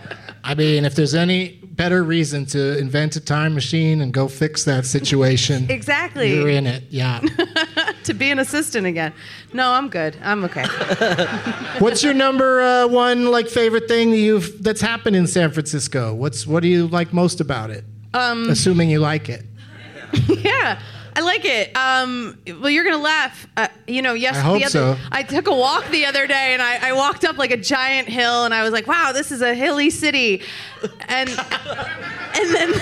I 0.45 0.55
mean, 0.55 0.85
if 0.85 0.95
there's 0.95 1.14
any 1.14 1.58
better 1.78 2.02
reason 2.02 2.44
to 2.44 2.76
invent 2.76 3.14
a 3.16 3.20
time 3.20 3.54
machine 3.54 4.02
and 4.02 4.12
go 4.12 4.28
fix 4.28 4.64
that 4.64 4.85
situation, 4.85 5.70
exactly. 5.70 6.35
you're 6.35 6.49
in 6.49 6.66
it. 6.66 6.82
Yeah. 6.90 7.20
to 8.04 8.12
be 8.12 8.30
an 8.30 8.40
assistant 8.40 8.87
again. 8.87 9.14
No, 9.54 9.70
I'm 9.70 9.88
good. 9.88 10.18
I'm 10.20 10.44
okay. 10.44 10.66
What's 11.78 12.02
your 12.02 12.12
number 12.12 12.61
uh, 12.61 12.88
one 12.88 13.30
like 13.30 13.49
favorite 13.49 13.88
thing 13.88 14.11
that 14.11 14.18
you've 14.18 14.62
that's 14.62 14.80
happened 14.82 15.16
in 15.16 15.26
San 15.26 15.52
Francisco? 15.52 16.12
What's 16.12 16.47
what 16.47 16.62
do 16.62 16.68
you 16.68 16.88
like 16.88 17.12
most 17.14 17.40
about 17.40 17.70
it? 17.70 17.85
Um, 18.12 18.50
Assuming 18.50 18.90
you 18.90 18.99
like 18.99 19.28
it. 19.28 19.47
yeah. 20.28 20.80
I 21.18 21.20
like 21.22 21.44
it. 21.44 21.76
Um, 21.76 22.38
well, 22.60 22.70
you're 22.70 22.84
gonna 22.84 23.02
laugh. 23.02 23.48
Uh, 23.56 23.66
you 23.88 24.02
know, 24.02 24.14
yes. 24.14 24.37
I 24.37 24.38
hope 24.38 24.58
the 24.60 24.66
other, 24.66 24.70
so. 24.70 24.96
I 25.10 25.25
took 25.25 25.48
a 25.48 25.52
walk 25.52 25.88
the 25.90 26.06
other 26.06 26.28
day, 26.28 26.52
and 26.52 26.62
I, 26.62 26.90
I 26.90 26.92
walked 26.92 27.25
up 27.25 27.37
like 27.37 27.50
a 27.50 27.56
giant 27.56 28.06
hill, 28.06 28.44
and 28.44 28.54
I 28.54 28.62
was 28.62 28.70
like, 28.72 28.87
"Wow, 28.87 29.10
this 29.10 29.32
is 29.32 29.42
a 29.42 29.52
hilly 29.52 29.90
city," 29.90 30.42
and 31.08 31.28
and 31.28 31.28
then 31.28 31.88
and 32.40 32.54
then 32.54 32.72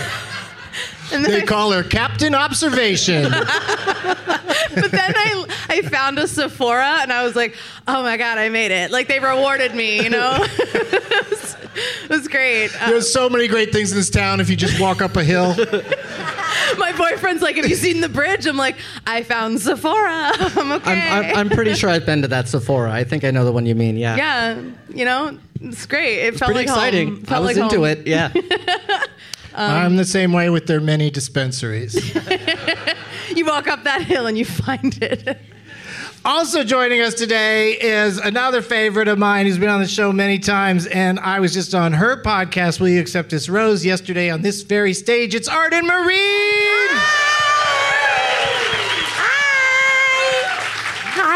They 1.10 1.42
I, 1.42 1.44
call 1.44 1.72
her 1.72 1.82
Captain 1.82 2.34
Observation. 2.34 3.30
but 3.30 4.90
then 4.90 5.12
I 5.16 5.46
I 5.68 5.82
found 5.82 6.18
a 6.18 6.26
Sephora, 6.26 6.98
and 7.02 7.12
I 7.12 7.24
was 7.24 7.36
like, 7.36 7.54
"Oh 7.86 8.02
my 8.02 8.16
god, 8.16 8.38
I 8.38 8.48
made 8.48 8.70
it!" 8.70 8.90
Like 8.90 9.08
they 9.08 9.20
rewarded 9.20 9.74
me, 9.74 10.02
you 10.02 10.10
know. 10.10 10.36
it, 10.40 11.30
was, 11.30 11.56
it 12.04 12.10
was 12.10 12.28
great. 12.28 12.70
Uh, 12.80 12.90
There's 12.90 13.12
so 13.12 13.28
many 13.28 13.48
great 13.48 13.72
things 13.72 13.92
in 13.92 13.98
this 13.98 14.10
town 14.10 14.40
if 14.40 14.50
you 14.50 14.56
just 14.56 14.80
walk 14.80 15.00
up 15.02 15.16
a 15.16 15.24
hill. 15.24 15.54
my 16.78 16.92
boyfriend's 16.96 17.42
like, 17.42 17.56
"Have 17.56 17.68
you 17.68 17.76
seen 17.76 18.00
the 18.00 18.08
bridge?" 18.08 18.46
I'm 18.46 18.56
like, 18.56 18.76
"I 19.06 19.22
found 19.22 19.60
Sephora. 19.60 20.32
I'm 20.34 20.72
okay." 20.72 21.08
I'm, 21.08 21.24
I'm, 21.24 21.36
I'm 21.36 21.48
pretty 21.50 21.74
sure 21.74 21.90
I've 21.90 22.06
been 22.06 22.22
to 22.22 22.28
that 22.28 22.48
Sephora. 22.48 22.92
I 22.92 23.04
think 23.04 23.24
I 23.24 23.30
know 23.30 23.44
the 23.44 23.52
one 23.52 23.66
you 23.66 23.74
mean. 23.74 23.96
Yeah. 23.96 24.16
yeah, 24.16 24.62
you 24.88 25.04
know, 25.04 25.38
it's 25.60 25.86
great. 25.86 26.26
It 26.26 26.38
felt 26.38 26.52
Pretty 26.52 26.68
like 26.68 26.76
exciting. 26.76 27.16
Home. 27.16 27.24
I 27.28 27.38
was 27.40 27.56
like 27.56 27.64
into 27.64 27.76
home. 27.76 27.84
it. 27.86 28.06
Yeah. 28.06 28.32
I'm 29.56 29.86
um, 29.86 29.96
the 29.96 30.04
same 30.04 30.32
way 30.32 30.50
with 30.50 30.66
their 30.66 30.80
many 30.80 31.10
dispensaries. 31.10 31.94
You 33.36 33.44
walk 33.44 33.68
up 33.68 33.84
that 33.84 34.02
hill 34.02 34.26
and 34.26 34.38
you 34.38 34.46
find 34.46 34.96
it. 35.02 35.38
Also 36.24 36.64
joining 36.64 37.02
us 37.02 37.12
today 37.12 37.72
is 37.72 38.16
another 38.18 38.62
favorite 38.62 39.08
of 39.08 39.18
mine 39.18 39.44
who's 39.44 39.58
been 39.58 39.68
on 39.68 39.80
the 39.80 39.86
show 39.86 40.10
many 40.10 40.38
times, 40.38 40.86
and 40.86 41.20
I 41.20 41.38
was 41.40 41.52
just 41.52 41.74
on 41.74 41.92
her 41.92 42.22
podcast, 42.22 42.80
Will 42.80 42.88
You 42.88 43.00
Accept 43.00 43.30
This 43.30 43.48
Rose, 43.50 43.84
yesterday 43.84 44.30
on 44.30 44.40
this 44.40 44.62
very 44.62 44.94
stage. 44.94 45.34
It's 45.34 45.48
Arden 45.48 45.86
Myrin! 45.86 47.35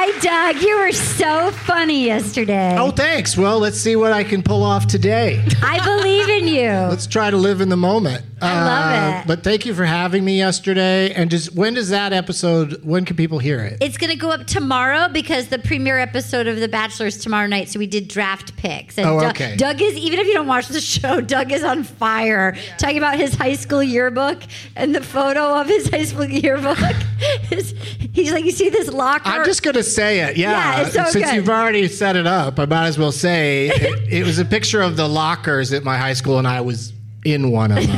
Hi, 0.03 0.19
Doug. 0.53 0.63
You 0.63 0.79
were 0.79 0.93
so 0.93 1.51
funny 1.51 2.07
yesterday. 2.07 2.75
Oh, 2.79 2.91
thanks. 2.91 3.37
Well, 3.37 3.59
let's 3.59 3.79
see 3.79 3.97
what 3.97 4.15
I 4.15 4.25
can 4.25 4.43
pull 4.43 4.63
off 4.63 4.87
today. 4.87 5.45
I 5.63 5.85
believe 5.85 6.27
in 6.31 6.49
you. 6.49 6.71
Let's 6.89 7.07
try 7.07 7.29
to 7.29 7.37
live 7.37 7.61
in 7.61 7.69
the 7.69 7.77
moment. 7.77 8.25
Uh, 8.41 8.47
I 8.47 8.65
love 8.65 9.25
it. 9.25 9.29
But 9.29 9.45
thank 9.45 9.67
you 9.67 9.75
for 9.75 9.85
having 9.85 10.25
me 10.25 10.39
yesterday. 10.39 11.13
And 11.13 11.31
just 11.31 11.55
when 11.55 11.75
does 11.75 11.91
that 11.91 12.15
episode? 12.15 12.83
When 12.83 13.05
can 13.05 13.15
people 13.17 13.39
hear 13.39 13.61
it? 13.61 13.77
It's 13.83 13.99
going 13.99 14.11
to 14.11 14.17
go 14.17 14.31
up 14.31 14.47
tomorrow 14.47 15.09
because 15.13 15.49
the 15.49 15.59
premiere 15.59 15.99
episode 15.99 16.47
of 16.47 16.57
The 16.61 16.69
Bachelor 16.69 17.09
is 17.09 17.19
tomorrow 17.19 17.47
night. 17.47 17.69
So 17.69 17.79
we 17.79 17.87
did 17.87 18.09
draft 18.09 18.57
picks. 18.57 18.97
And 18.97 19.07
Oh, 19.07 19.21
Doug- 19.21 19.37
okay. 19.37 19.57
Doug 19.57 19.83
is, 19.83 19.95
even 19.99 20.19
if 20.19 20.27
you 20.27 20.33
don't 20.33 20.47
watch 20.47 20.69
the 20.69 20.81
show, 20.81 21.21
Doug 21.21 21.53
is 21.53 21.63
on 21.63 21.85
fire 21.85 22.57
talking 22.79 22.97
about 22.97 23.19
his 23.19 23.35
high 23.35 23.55
school 23.57 23.83
yearbook 23.83 24.43
and 24.77 24.95
the 24.95 25.03
photo 25.03 25.61
of 25.61 25.67
his 25.67 25.91
high 25.91 26.05
school 26.05 26.25
yearbook. 26.25 26.79
is, 27.51 27.75
he's 28.15 28.33
like, 28.33 28.47
you 28.47 28.53
see 28.53 28.71
this 28.71 28.89
locker? 28.89 29.29
I'm 29.29 29.45
just 29.45 29.63
going 29.63 29.75
to 29.75 29.83
say 29.95 30.21
it. 30.21 30.37
Yeah. 30.37 30.51
Yeah, 30.53 30.81
it's 30.87 30.95
so 30.95 31.05
Since 31.05 31.25
good. 31.27 31.35
you've 31.35 31.49
already 31.49 31.89
set 31.89 32.17
it 32.17 32.27
up, 32.27 32.59
I 32.59 32.67
might 32.67 32.87
as 32.87 32.99
well 32.99 33.13
say 33.13 33.69
it, 33.69 34.09
it 34.13 34.25
was 34.27 34.39
a 34.39 34.45
picture 34.45 34.81
of 34.81 34.97
the 34.97 35.09
lockers 35.09 35.73
at 35.73 35.85
my 35.85 35.97
high 35.99 36.15
school, 36.15 36.39
and 36.39 36.47
I 36.49 36.61
was 36.61 36.93
in 37.25 37.51
one 37.51 37.71
of 37.73 37.87
them 37.87 37.97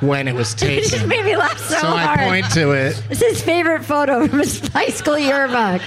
when 0.08 0.26
it 0.28 0.34
was 0.34 0.54
It 0.54 0.80
just 0.82 0.92
taken. 0.92 1.08
made 1.08 1.24
me 1.24 1.36
laugh 1.36 1.58
so, 1.58 1.74
So 1.76 1.86
hard. 1.88 2.18
I 2.20 2.24
point 2.28 2.50
to 2.52 2.72
it. 2.72 3.02
It's 3.10 3.20
his 3.20 3.42
favorite 3.42 3.84
photo 3.84 4.26
from 4.26 4.38
his 4.38 4.66
high 4.68 4.88
school 4.88 5.18
yearbook. 5.18 5.82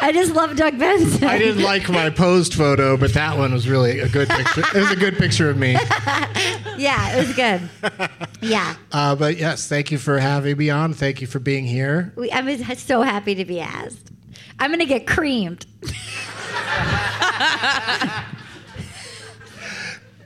I 0.00 0.12
just 0.12 0.32
love 0.34 0.54
Doug 0.56 0.78
Benson. 0.78 1.24
I 1.24 1.38
didn't 1.38 1.62
like 1.62 1.88
my 1.88 2.08
posed 2.10 2.54
photo, 2.54 2.96
but 2.96 3.12
that 3.14 3.36
one 3.36 3.52
was 3.52 3.68
really 3.68 3.98
a 4.00 4.08
good 4.08 4.28
picture. 4.28 4.60
It 4.74 4.80
was 4.80 4.90
a 4.92 4.96
good 4.96 5.16
picture 5.16 5.50
of 5.50 5.56
me. 5.58 5.76
Yeah, 6.78 7.16
it 7.16 7.26
was 7.26 7.34
good. 7.34 7.68
Yeah, 8.40 8.76
Uh, 8.92 9.16
but 9.16 9.36
yes, 9.36 9.66
thank 9.68 9.90
you 9.90 9.98
for 9.98 10.20
having 10.20 10.56
me 10.56 10.70
on. 10.70 10.92
Thank 10.94 11.20
you 11.20 11.26
for 11.26 11.40
being 11.40 11.64
here. 11.64 12.12
we, 12.14 12.30
I'm 12.30 12.48
so 12.76 13.02
happy 13.02 13.34
to 13.34 13.44
be 13.44 13.58
asked. 13.58 14.12
I'm 14.60 14.70
gonna 14.70 14.84
get 14.86 15.04
creamed. 15.06 15.66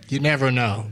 You 0.08 0.20
never 0.20 0.50
know. 0.50 0.86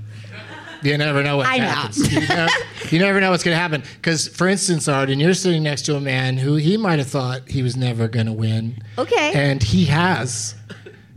You 0.82 0.96
never 0.96 1.22
know 1.22 1.36
what 1.36 1.46
I 1.46 1.58
know. 1.58 1.66
happens. 1.66 2.10
You, 2.10 2.20
never, 2.26 2.50
you 2.90 2.98
never 2.98 3.20
know 3.20 3.30
what's 3.30 3.42
going 3.44 3.54
to 3.54 3.60
happen. 3.60 3.82
Because, 3.96 4.28
for 4.28 4.48
instance, 4.48 4.88
Arden, 4.88 5.20
you're 5.20 5.34
sitting 5.34 5.62
next 5.62 5.82
to 5.82 5.96
a 5.96 6.00
man 6.00 6.36
who 6.36 6.56
he 6.56 6.76
might 6.76 6.98
have 6.98 7.08
thought 7.08 7.48
he 7.48 7.62
was 7.62 7.76
never 7.76 8.08
going 8.08 8.26
to 8.26 8.32
win, 8.32 8.82
Okay. 8.98 9.32
and 9.34 9.62
he 9.62 9.84
has. 9.86 10.54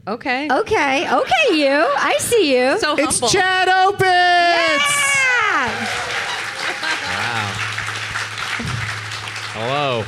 Okay. 0.07 0.47
okay. 0.51 1.09
Okay. 1.11 1.45
You. 1.51 1.69
I 1.97 2.17
see 2.19 2.57
you. 2.57 2.77
So 2.79 2.95
humble. 2.95 3.03
It's. 3.07 3.31
Chad 3.31 3.67
Opitz. 3.69 4.03
Yeah. 4.03 5.87
Wow. 7.13 7.51
Hello. 9.55 10.03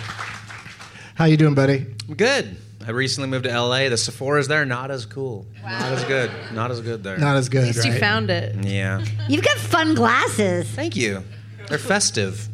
How 1.16 1.26
you 1.26 1.38
doing, 1.38 1.56
buddy? 1.56 1.86
I'm 2.10 2.16
good. 2.16 2.58
I 2.86 2.92
recently 2.92 3.30
moved 3.30 3.46
to 3.46 3.50
LA. 3.60 3.90
The 3.90 3.98
Sephora's 3.98 4.48
there, 4.48 4.66
not 4.66 4.92
as 4.92 5.06
cool. 5.06 5.46
Not 5.64 5.92
as 5.94 6.04
good. 6.04 6.30
Not 6.54 6.72
as 6.72 6.82
good 6.82 7.04
there. 7.04 7.18
Not 7.18 7.36
as 7.38 7.50
good, 7.50 7.68
At 7.70 7.76
least 7.76 7.88
you 7.88 7.94
found 7.98 8.30
it. 8.30 8.56
yeah. 8.66 9.04
You've 9.28 9.44
got 9.46 9.58
fun 9.58 9.96
glasses. 9.96 10.70
Thank 10.70 10.96
you. 10.96 11.24
They're 11.70 11.78
festive. 11.78 12.48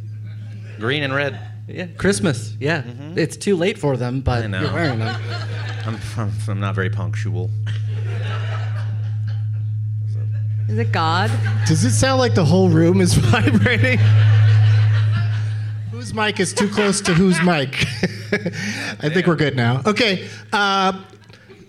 Green 0.80 1.04
and 1.04 1.14
red. 1.14 1.40
Yeah, 1.68 1.88
Christmas. 1.98 2.56
Yeah, 2.60 2.84
it's 3.16 3.38
too 3.38 3.56
late 3.56 3.78
for 3.78 3.96
them, 3.96 4.22
but 4.22 4.44
I 4.44 4.48
know. 4.48 4.62
you're 4.62 4.74
wearing 4.74 5.00
them. 5.00 5.22
I'm, 5.86 5.98
I'm, 6.18 6.32
I'm 6.48 6.60
not 6.60 6.76
very 6.76 6.90
punctual. 6.90 7.50
Is 10.68 10.78
it 10.78 10.92
God? 10.92 11.30
Does 11.68 11.84
it 11.84 11.92
sound 11.92 12.20
like 12.20 12.34
the 12.34 12.46
whole 12.46 12.70
room 12.70 13.02
is 13.02 13.14
vibrating? 13.16 14.00
whose 15.92 16.14
mic 16.14 16.40
is 16.40 16.54
too 16.54 16.70
close 16.70 17.02
to 17.02 17.14
whose 17.14 17.42
mic? 17.42 17.86
I 19.04 19.10
think 19.10 19.28
we're 19.28 19.36
good 19.36 19.56
now. 19.56 19.82
Okay. 19.86 20.28
Uh, 20.52 21.04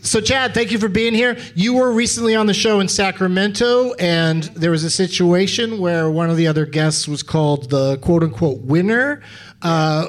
so, 0.03 0.21
Chad, 0.21 0.53
thank 0.53 0.73
you 0.73 0.81
for 0.81 0.89
being 0.89 1.15
here. 1.15 1.39
You 1.55 1.75
were 1.75 1.93
recently 1.93 2.35
on 2.35 2.47
the 2.47 2.55
show 2.55 2.81
in 2.81 2.89
Sacramento, 2.89 3.95
and 3.95 4.43
there 4.43 4.73
was 4.73 4.83
a 4.83 4.91
situation 4.91 5.79
where 5.79 6.11
one 6.11 6.29
of 6.29 6.37
the 6.37 6.49
other 6.49 6.67
guests 6.67 7.07
was 7.07 7.23
called 7.23 7.71
the 7.71 7.99
quote 7.99 8.25
unquote 8.25 8.63
winner 8.63 9.23
uh, 9.63 10.07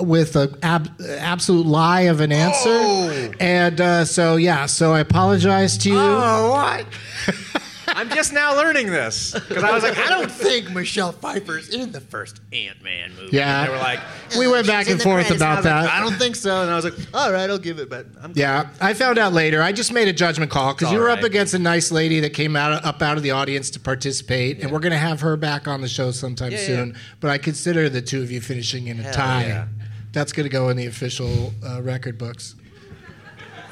with 0.00 0.34
an 0.34 0.56
ab- 0.64 1.00
absolute 1.00 1.64
lie 1.64 2.02
of 2.02 2.20
an 2.20 2.32
answer. 2.32 2.70
Oh. 2.70 3.30
And 3.38 3.80
uh, 3.80 4.04
so, 4.04 4.34
yeah, 4.34 4.66
so 4.66 4.92
I 4.92 4.98
apologize 4.98 5.78
to 5.78 5.90
you. 5.90 5.96
Oh, 5.96 6.50
what? 6.50 7.62
I'm 7.96 8.10
just 8.10 8.32
now 8.32 8.54
learning 8.54 8.88
this 8.88 9.32
because 9.48 9.64
I 9.64 9.72
was 9.72 9.82
like, 9.82 9.96
I 9.98 10.08
don't 10.08 10.30
think 10.30 10.70
Michelle 10.70 11.12
Pfeiffer's 11.12 11.70
in 11.70 11.90
the 11.92 12.00
first 12.00 12.40
Ant 12.52 12.82
Man 12.82 13.10
movie. 13.16 13.36
Yeah. 13.36 13.60
And 13.62 13.68
they 13.68 13.72
were 13.72 13.78
like, 13.82 14.00
We 14.38 14.46
went 14.46 14.66
back 14.66 14.88
and 14.88 15.00
forth 15.02 15.26
credits." 15.26 15.30
And 15.30 15.42
I 15.42 15.52
about 15.60 15.64
like, 15.64 15.84
that. 15.86 15.90
I 15.92 16.00
don't 16.00 16.14
think 16.16 16.36
so. 16.36 16.62
And 16.62 16.70
I 16.70 16.76
was 16.76 16.84
like, 16.84 16.94
all 17.14 17.32
right, 17.32 17.48
I'll 17.48 17.58
give 17.58 17.78
it, 17.78 17.88
but 17.88 18.06
I'm 18.22 18.32
Yeah, 18.36 18.68
I 18.80 18.92
found 18.94 19.18
out 19.18 19.32
later. 19.32 19.62
I 19.62 19.72
just 19.72 19.92
made 19.92 20.08
a 20.08 20.12
judgment 20.12 20.50
call 20.50 20.74
because 20.74 20.92
you 20.92 20.98
were 20.98 21.08
all 21.08 21.16
up 21.16 21.24
against 21.24 21.54
a 21.54 21.58
nice 21.58 21.90
lady 21.90 22.20
that 22.20 22.30
came 22.34 22.54
out 22.54 22.84
up 22.84 23.00
out 23.02 23.16
of 23.16 23.22
the 23.22 23.30
audience 23.30 23.70
to 23.70 23.80
participate, 23.80 24.62
and 24.62 24.70
we're 24.70 24.78
going 24.80 24.92
to 24.92 24.98
have 24.98 25.20
her 25.22 25.36
back 25.36 25.66
on 25.66 25.80
the 25.80 25.88
show 25.88 26.10
sometime 26.10 26.52
Yeah, 26.52 26.58
yeah. 26.58 26.66
soon. 26.66 26.96
But 27.20 27.30
I 27.30 27.38
consider 27.38 27.88
the 27.88 28.02
two 28.02 28.22
of 28.22 28.30
you 28.30 28.40
finishing 28.42 28.88
in 28.88 29.00
a 29.00 29.04
Hell 29.04 29.12
tie. 29.14 29.46
yeah. 29.46 29.68
That's 30.12 30.32
going 30.32 30.44
to 30.44 30.50
go 30.50 30.68
in 30.68 30.76
the 30.76 30.86
official 30.86 31.52
uh, 31.66 31.80
record 31.82 32.18
books. 32.18 32.54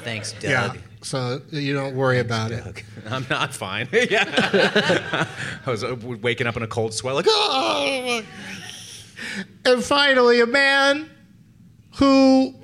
Thanks, 0.03 0.33
Doug. 0.33 0.43
Yeah, 0.43 0.73
so 1.05 1.39
you 1.51 1.75
don't 1.75 1.95
worry 1.95 2.17
about 2.17 2.51
it. 2.51 2.83
I'm 3.05 3.27
not 3.29 3.53
fine. 3.53 3.87
yeah. 3.93 5.27
I 5.63 5.69
was 5.69 5.83
uh, 5.83 5.95
waking 6.03 6.47
up 6.47 6.57
in 6.57 6.63
a 6.63 6.67
cold 6.67 6.95
sweat, 6.95 7.13
like, 7.13 7.27
oh. 7.29 8.23
And 9.65 9.83
finally, 9.83 10.41
a 10.41 10.47
man 10.47 11.07
who 11.97 12.55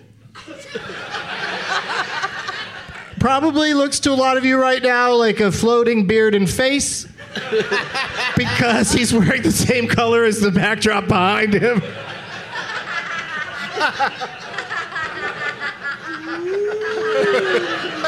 probably 3.20 3.76
looks 3.76 4.00
to 4.00 4.12
a 4.12 4.16
lot 4.16 4.38
of 4.38 4.44
you 4.44 4.60
right 4.60 4.82
now 4.82 5.14
like 5.14 5.40
a 5.40 5.52
floating 5.52 6.08
beard 6.08 6.34
and 6.34 6.50
face 6.50 7.08
because 8.36 8.92
he's 8.92 9.14
wearing 9.14 9.44
the 9.44 9.52
same 9.52 9.88
color 9.88 10.24
as 10.24 10.40
the 10.40 10.50
backdrop 10.50 11.08
behind 11.08 11.54
him. 11.54 11.80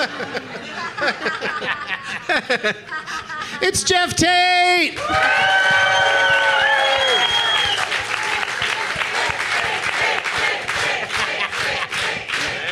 it's 3.61 3.83
Geoff 3.83 4.15
Tate! 4.15 4.97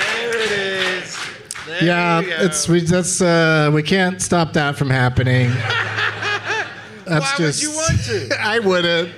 There 0.06 0.36
it 0.36 0.52
is. 0.52 1.18
There 1.66 1.84
Yeah, 1.84 2.22
it's 2.26 2.68
we 2.68 2.82
that's 2.82 3.22
uh, 3.22 3.72
we 3.74 3.84
can't 3.84 4.22
stop 4.22 4.54
that 4.54 4.76
from 4.76 4.90
happening. 4.90 5.52
That's 7.06 7.26
Why 7.26 7.36
would 7.40 7.46
just, 7.48 7.64
you 7.64 7.72
want 7.72 8.00
to? 8.06 8.38
I 8.42 8.60
wouldn't. 8.60 9.12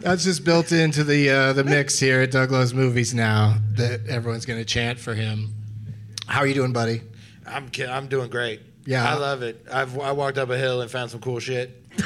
That's 0.00 0.24
just 0.24 0.44
built 0.44 0.72
into 0.72 1.04
the 1.04 1.30
uh, 1.30 1.52
the 1.52 1.62
mix 1.62 1.98
here 1.98 2.22
at 2.22 2.30
Doug 2.30 2.50
Loves 2.50 2.72
Movies 2.74 3.14
now 3.14 3.56
that 3.72 4.06
everyone's 4.08 4.46
going 4.46 4.58
to 4.58 4.64
chant 4.64 4.98
for 4.98 5.14
him. 5.14 5.52
How 6.26 6.40
are 6.40 6.46
you 6.46 6.54
doing, 6.54 6.72
buddy? 6.72 7.02
I'm 7.50 7.68
ki- 7.68 7.86
I'm 7.86 8.06
doing 8.08 8.30
great. 8.30 8.60
Yeah. 8.86 9.08
I 9.08 9.14
love 9.16 9.42
it. 9.42 9.66
I've 9.70 9.98
I 9.98 10.12
walked 10.12 10.38
up 10.38 10.50
a 10.50 10.56
hill 10.58 10.80
and 10.80 10.90
found 10.90 11.10
some 11.10 11.20
cool 11.20 11.40
shit. 11.40 11.82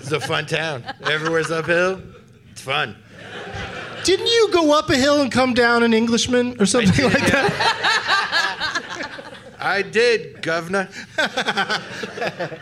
it's 0.00 0.12
a 0.12 0.20
fun 0.20 0.46
town. 0.46 0.84
Everywhere's 1.04 1.50
uphill. 1.50 2.02
It's 2.50 2.60
fun. 2.60 2.96
Didn't 4.04 4.26
you 4.26 4.50
go 4.52 4.76
up 4.76 4.90
a 4.90 4.96
hill 4.96 5.20
and 5.20 5.30
come 5.30 5.54
down 5.54 5.82
an 5.82 5.94
Englishman 5.94 6.60
or 6.60 6.66
something 6.66 7.04
like 7.04 7.26
that? 7.30 9.08
I 9.60 9.82
did, 9.82 10.42
governor. 10.42 10.88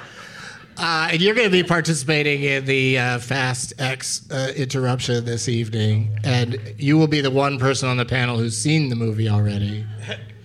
Uh, 0.82 1.10
and 1.12 1.20
you're 1.20 1.34
going 1.34 1.46
to 1.46 1.52
be 1.52 1.62
participating 1.62 2.42
in 2.42 2.64
the 2.64 2.98
uh, 2.98 3.18
Fast 3.18 3.74
X 3.78 4.22
uh, 4.30 4.50
interruption 4.56 5.22
this 5.26 5.46
evening, 5.46 6.16
and 6.24 6.58
you 6.78 6.96
will 6.96 7.06
be 7.06 7.20
the 7.20 7.30
one 7.30 7.58
person 7.58 7.86
on 7.86 7.98
the 7.98 8.06
panel 8.06 8.38
who's 8.38 8.56
seen 8.56 8.88
the 8.88 8.96
movie 8.96 9.28
already. 9.28 9.84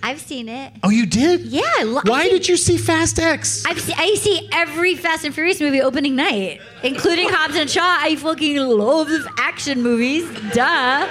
I've 0.06 0.22
seen 0.22 0.48
it. 0.50 0.72
Oh, 0.84 0.90
you 0.90 1.06
did? 1.08 1.42
Yeah. 1.42 1.62
I 1.80 1.84
lo- 1.84 2.02
Why 2.06 2.22
I've 2.26 2.30
did 2.30 2.48
you 2.48 2.58
see 2.58 2.78
Fast 2.78 3.18
X? 3.18 3.66
I've 3.66 3.80
se- 3.82 3.96
I 3.98 4.14
see 4.16 4.48
every 4.54 4.94
Fast 4.96 5.26
and 5.26 5.34
Furious 5.34 5.60
movie 5.60 5.82
opening 5.82 6.16
night, 6.16 6.62
including 6.84 7.28
Hobbs 7.32 7.56
and 7.56 7.68
Shaw. 7.70 7.82
I 8.02 8.16
fucking 8.16 8.58
love 8.58 9.08
the 9.08 9.28
action 9.40 9.82
movies. 9.82 10.30
Duh. 10.54 11.08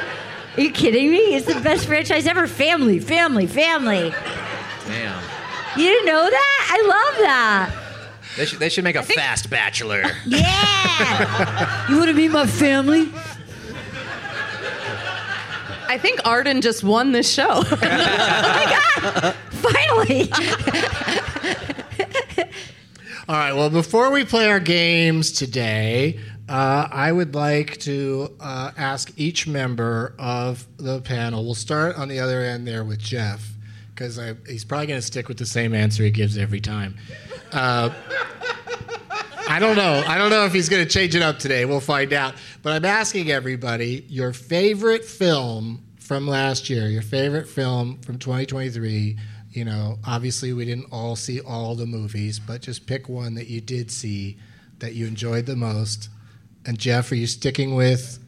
Are 0.57 0.61
you 0.61 0.71
kidding 0.71 1.11
me? 1.11 1.35
It's 1.35 1.53
the 1.53 1.61
best 1.61 1.87
franchise 1.87 2.29
ever. 2.29 2.47
Family, 2.47 3.01
family, 3.01 3.47
family. 3.49 4.15
Damn. 4.87 5.23
You 5.77 5.89
didn't 5.89 6.07
know 6.07 6.31
that? 6.31 6.69
I 6.71 6.87
love 6.87 7.23
that. 7.25 7.81
They 8.37 8.47
should, 8.47 8.59
they 8.61 8.69
should 8.69 8.85
make 8.85 8.95
a 8.97 9.03
fast 9.03 9.51
bachelor. 9.51 10.05
Yeah. 10.27 11.89
you 11.91 11.97
want 11.97 12.07
to 12.09 12.15
meet 12.15 12.29
my 12.31 12.47
family? 12.47 13.11
I 15.89 15.99
think 15.99 16.21
Arden 16.27 16.61
just 16.61 16.85
won 16.85 17.13
this 17.13 17.33
show. 17.33 17.63
Oh 17.73 17.79
my 17.81 19.23
God! 19.23 19.35
Finally. 19.51 20.31
All 23.29 23.37
right. 23.37 23.53
Well, 23.55 23.71
before 23.71 24.11
we 24.11 24.25
play 24.25 24.49
our 24.49 24.61
games 24.61 25.33
today, 25.33 26.21
uh, 26.49 26.89
I 26.91 27.11
would 27.11 27.35
like 27.35 27.79
to 27.81 28.37
uh, 28.41 28.73
ask 28.77 29.13
each 29.17 29.47
member 29.47 30.15
of 30.19 30.67
the 30.77 31.01
panel. 31.01 31.45
We'll 31.45 31.55
start 31.55 31.97
on 31.97 32.09
the 32.09 32.21
other 32.21 32.43
end 32.43 32.67
there 32.67 32.85
with 32.85 32.99
Geoff, 32.99 33.49
because 33.95 34.21
he's 34.47 34.65
probably 34.65 34.89
going 34.89 35.01
to 35.01 35.07
stick 35.07 35.29
with 35.29 35.39
the 35.39 35.47
same 35.47 35.75
answer 35.75 36.05
he 36.05 36.11
gives 36.11 36.37
every 36.37 36.61
time. 36.61 36.97
Uh, 37.53 37.91
I 39.55 39.61
don't 39.61 39.77
know. 39.77 40.03
I 40.05 40.19
don't 40.19 40.31
know 40.31 40.47
if 40.47 40.53
he's 40.53 40.69
going 40.69 40.83
to 40.83 40.91
change 40.91 41.15
it 41.15 41.23
up 41.23 41.39
today. 41.39 41.65
We'll 41.65 41.79
find 41.79 42.13
out. 42.13 42.35
But 42.65 42.73
I'm 42.73 42.85
asking 42.85 43.31
everybody 43.31 44.05
your 44.09 44.33
favorite 44.33 45.05
film 45.05 45.81
from 46.01 46.27
last 46.27 46.69
year, 46.69 46.89
your 46.89 47.03
favorite 47.03 47.47
film 47.49 48.01
from 48.01 48.19
2023. 48.19 49.17
You 49.53 49.65
know, 49.65 50.01
obviously 50.05 50.53
we 50.53 50.65
didn't 50.65 50.87
all 50.91 51.15
see 51.15 51.41
all 51.41 51.77
the 51.77 51.87
movies, 51.87 52.41
but 52.41 52.63
just 52.63 52.89
pick 52.89 53.09
one 53.09 53.35
that 53.37 53.47
you 53.47 53.61
did 53.61 53.93
see 53.93 54.39
that 54.81 54.95
you 54.95 55.07
enjoyed 55.07 55.47
the 55.47 55.55
most. 55.55 56.09
And 56.67 56.77
Geoff, 56.77 57.13
are 57.13 57.15
you 57.15 57.29
sticking 57.29 57.77
with? 57.77 58.19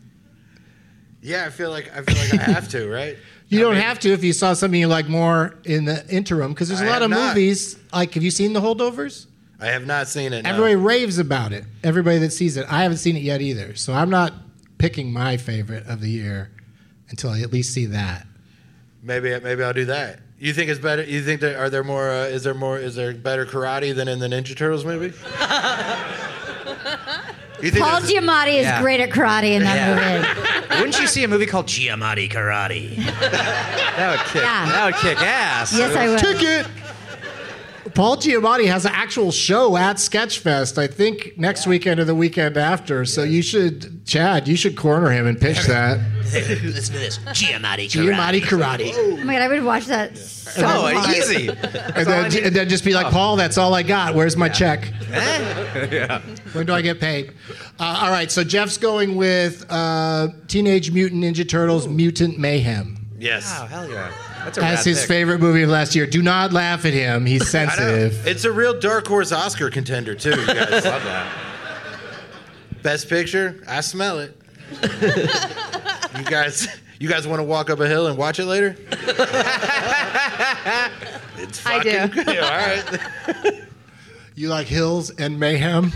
Yeah, 1.22 1.44
I 1.44 1.50
feel 1.50 1.70
like 1.70 1.90
I 1.92 2.02
feel 2.02 2.16
like 2.18 2.34
I 2.40 2.52
have 2.52 2.68
to, 2.68 2.88
right? 2.88 3.16
You 3.48 3.60
don't 3.60 3.76
have 3.76 4.00
to 4.00 4.12
if 4.12 4.24
you 4.24 4.32
saw 4.32 4.54
something 4.54 4.80
you 4.80 4.88
like 4.88 5.08
more 5.08 5.54
in 5.64 5.84
the 5.84 6.04
interim, 6.08 6.52
because 6.52 6.66
there's 6.66 6.80
a 6.80 6.86
I 6.86 6.88
lot 6.88 7.02
of 7.02 7.10
not. 7.10 7.28
movies. 7.28 7.78
Like, 7.92 8.14
have 8.14 8.24
you 8.24 8.32
seen 8.32 8.52
The 8.52 8.60
Holdovers? 8.60 9.26
I 9.60 9.66
have 9.68 9.86
not 9.86 10.06
seen 10.08 10.32
it. 10.32 10.42
no. 10.42 10.50
Everybody 10.50 10.76
raves 10.76 11.18
about 11.18 11.52
it. 11.52 11.64
Everybody 11.82 12.18
that 12.18 12.32
sees 12.32 12.56
it. 12.56 12.66
I 12.70 12.82
haven't 12.82 12.98
seen 12.98 13.16
it 13.16 13.22
yet 13.22 13.40
either. 13.40 13.74
So 13.74 13.92
I'm 13.94 14.10
not 14.10 14.32
picking 14.78 15.12
my 15.12 15.36
favorite 15.38 15.86
of 15.86 16.00
the 16.00 16.10
year 16.10 16.50
until 17.08 17.30
I 17.30 17.40
at 17.40 17.52
least 17.52 17.72
see 17.72 17.86
that. 17.86 18.26
Maybe 19.02 19.38
maybe 19.40 19.62
I'll 19.62 19.72
do 19.72 19.86
that. 19.86 20.20
You 20.38 20.52
think 20.52 20.68
it's 20.70 20.80
better? 20.80 21.02
You 21.04 21.22
think 21.22 21.40
there 21.40 21.58
are 21.58 21.70
there 21.70 21.84
more? 21.84 22.10
Uh, 22.10 22.24
is 22.24 22.42
there 22.44 22.52
more? 22.52 22.78
Is 22.78 22.94
there 22.96 23.14
better 23.14 23.46
karate 23.46 23.94
than 23.94 24.08
in 24.08 24.18
the 24.18 24.26
Ninja 24.28 24.54
Turtles 24.56 24.84
movie? 24.84 25.14
You 27.62 27.70
think 27.70 27.82
Paul 27.86 28.02
there's- 28.02 28.12
Giamatti 28.12 28.56
is 28.58 28.64
Yeah. 28.66 28.82
great 28.82 29.00
at 29.00 29.08
karate 29.08 29.52
in 29.54 29.62
that 29.62 29.76
Yeah. 29.76 29.94
movie. 30.18 30.68
Wouldn't 30.80 31.00
you 31.00 31.06
see 31.06 31.24
a 31.24 31.28
movie 31.28 31.46
called 31.46 31.66
Giamatti 31.66 32.30
Karate? 32.30 32.96
that 33.20 34.10
would 34.10 34.26
kick. 34.26 34.42
Yeah. 34.42 34.66
That 34.66 34.84
would 34.84 34.94
kick 34.96 35.22
ass. 35.22 35.72
Yes, 35.76 35.96
I 35.96 36.08
would. 36.10 36.18
Ticket. 36.18 36.66
Paul 37.96 38.18
Giamatti 38.18 38.66
has 38.66 38.84
an 38.84 38.92
actual 38.94 39.32
show 39.32 39.74
at 39.74 39.96
Sketchfest. 39.96 40.76
I 40.76 40.86
think 40.86 41.32
next 41.38 41.66
weekend 41.66 41.98
or 41.98 42.04
the 42.04 42.14
weekend 42.14 42.58
after. 42.58 43.06
So 43.06 43.22
you 43.22 43.40
should, 43.40 44.04
Chad, 44.04 44.46
you 44.46 44.54
should 44.54 44.76
corner 44.76 45.08
him 45.08 45.26
and 45.26 45.40
pitch 45.40 45.64
that. 45.64 45.98
Listen 46.24 46.92
to 46.94 47.00
this. 47.00 47.16
Giamatti 47.18 47.88
Giamatti 47.88 48.42
karate. 48.42 48.92
Oh 48.94 49.16
my 49.24 49.32
god, 49.32 49.40
I 49.42 49.48
would 49.48 49.64
watch 49.64 49.86
that 49.86 50.18
so 50.18 50.62
Oh, 50.66 50.94
hard. 50.94 51.16
easy. 51.16 51.48
And 51.48 52.06
then, 52.06 52.44
and 52.44 52.54
then 52.54 52.68
just 52.68 52.84
be 52.84 52.92
like, 52.92 53.10
Paul, 53.10 53.36
that's 53.36 53.56
all 53.56 53.72
I 53.72 53.82
got. 53.82 54.14
Where's 54.14 54.36
my 54.36 54.50
check? 54.50 54.92
yeah. 55.10 56.20
When 56.52 56.66
do 56.66 56.74
I 56.74 56.82
get 56.82 57.00
paid? 57.00 57.32
Uh, 57.80 58.00
all 58.02 58.10
right, 58.10 58.30
so 58.30 58.44
Geoff's 58.44 58.76
going 58.76 59.16
with 59.16 59.64
uh, 59.70 60.28
Teenage 60.48 60.90
Mutant 60.90 61.24
Ninja 61.24 61.48
Turtles 61.48 61.88
Mutant 61.88 62.38
Mayhem. 62.38 63.06
Yes. 63.18 63.50
Oh, 63.58 63.64
hell 63.64 63.88
yeah. 63.90 64.12
That's 64.46 64.58
a 64.58 64.60
That's 64.60 64.76
rad 64.78 64.84
his 64.86 65.00
pick. 65.00 65.08
favorite 65.08 65.40
movie 65.40 65.62
of 65.62 65.70
last 65.70 65.96
year. 65.96 66.06
Do 66.06 66.22
not 66.22 66.52
laugh 66.52 66.84
at 66.84 66.92
him. 66.92 67.26
He's 67.26 67.48
sensitive. 67.50 68.24
It's 68.26 68.44
a 68.44 68.52
real 68.52 68.78
dark 68.78 69.04
horse 69.08 69.32
Oscar 69.32 69.70
contender 69.70 70.14
too. 70.14 70.30
You 70.30 70.46
guys 70.46 70.70
love 70.84 71.02
that. 71.02 71.32
Best 72.82 73.08
picture. 73.08 73.60
I 73.66 73.80
smell 73.80 74.20
it. 74.20 74.40
you 76.16 76.24
guys. 76.24 76.68
You 77.00 77.08
guys 77.08 77.26
want 77.26 77.40
to 77.40 77.44
walk 77.44 77.70
up 77.70 77.80
a 77.80 77.88
hill 77.88 78.06
and 78.06 78.16
watch 78.16 78.38
it 78.38 78.46
later? 78.46 78.76
it's 81.36 81.66
I 81.66 81.82
do. 81.82 82.06
good. 82.08 82.28
All 82.38 83.44
right. 83.44 83.62
You 84.36 84.48
like 84.48 84.66
Hills 84.68 85.10
and 85.10 85.40
Mayhem? 85.40 85.92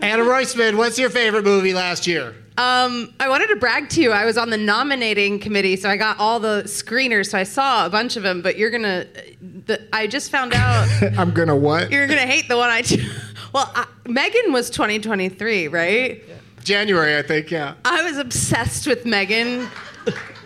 Anna 0.00 0.22
Roisman, 0.24 0.76
what's 0.78 0.98
your 0.98 1.10
favorite 1.10 1.44
movie 1.44 1.74
last 1.74 2.06
year? 2.06 2.34
Um, 2.56 3.12
I 3.18 3.28
wanted 3.28 3.48
to 3.48 3.56
brag 3.56 3.88
to 3.90 4.00
you. 4.00 4.12
I 4.12 4.24
was 4.24 4.38
on 4.38 4.50
the 4.50 4.56
nominating 4.56 5.40
committee, 5.40 5.74
so 5.74 5.88
I 5.90 5.96
got 5.96 6.18
all 6.20 6.38
the 6.38 6.62
screeners. 6.66 7.30
So 7.30 7.38
I 7.38 7.42
saw 7.42 7.84
a 7.84 7.90
bunch 7.90 8.16
of 8.16 8.22
them. 8.22 8.42
But 8.42 8.56
you're 8.56 8.70
gonna. 8.70 9.06
The, 9.66 9.82
I 9.92 10.06
just 10.06 10.30
found 10.30 10.54
out 10.54 10.88
I'm 11.18 11.32
gonna 11.32 11.56
what? 11.56 11.90
you're 11.90 12.06
gonna 12.06 12.20
hate 12.20 12.48
the 12.48 12.56
one 12.56 12.70
I. 12.70 12.82
Cho- 12.82 13.02
well, 13.52 13.70
I, 13.74 13.86
Megan 14.06 14.52
was 14.52 14.70
2023, 14.70 15.68
right? 15.68 16.22
January, 16.62 17.16
I 17.16 17.22
think. 17.22 17.50
Yeah. 17.50 17.74
I 17.84 18.02
was 18.04 18.18
obsessed 18.18 18.86
with 18.86 19.04
Megan. 19.04 19.68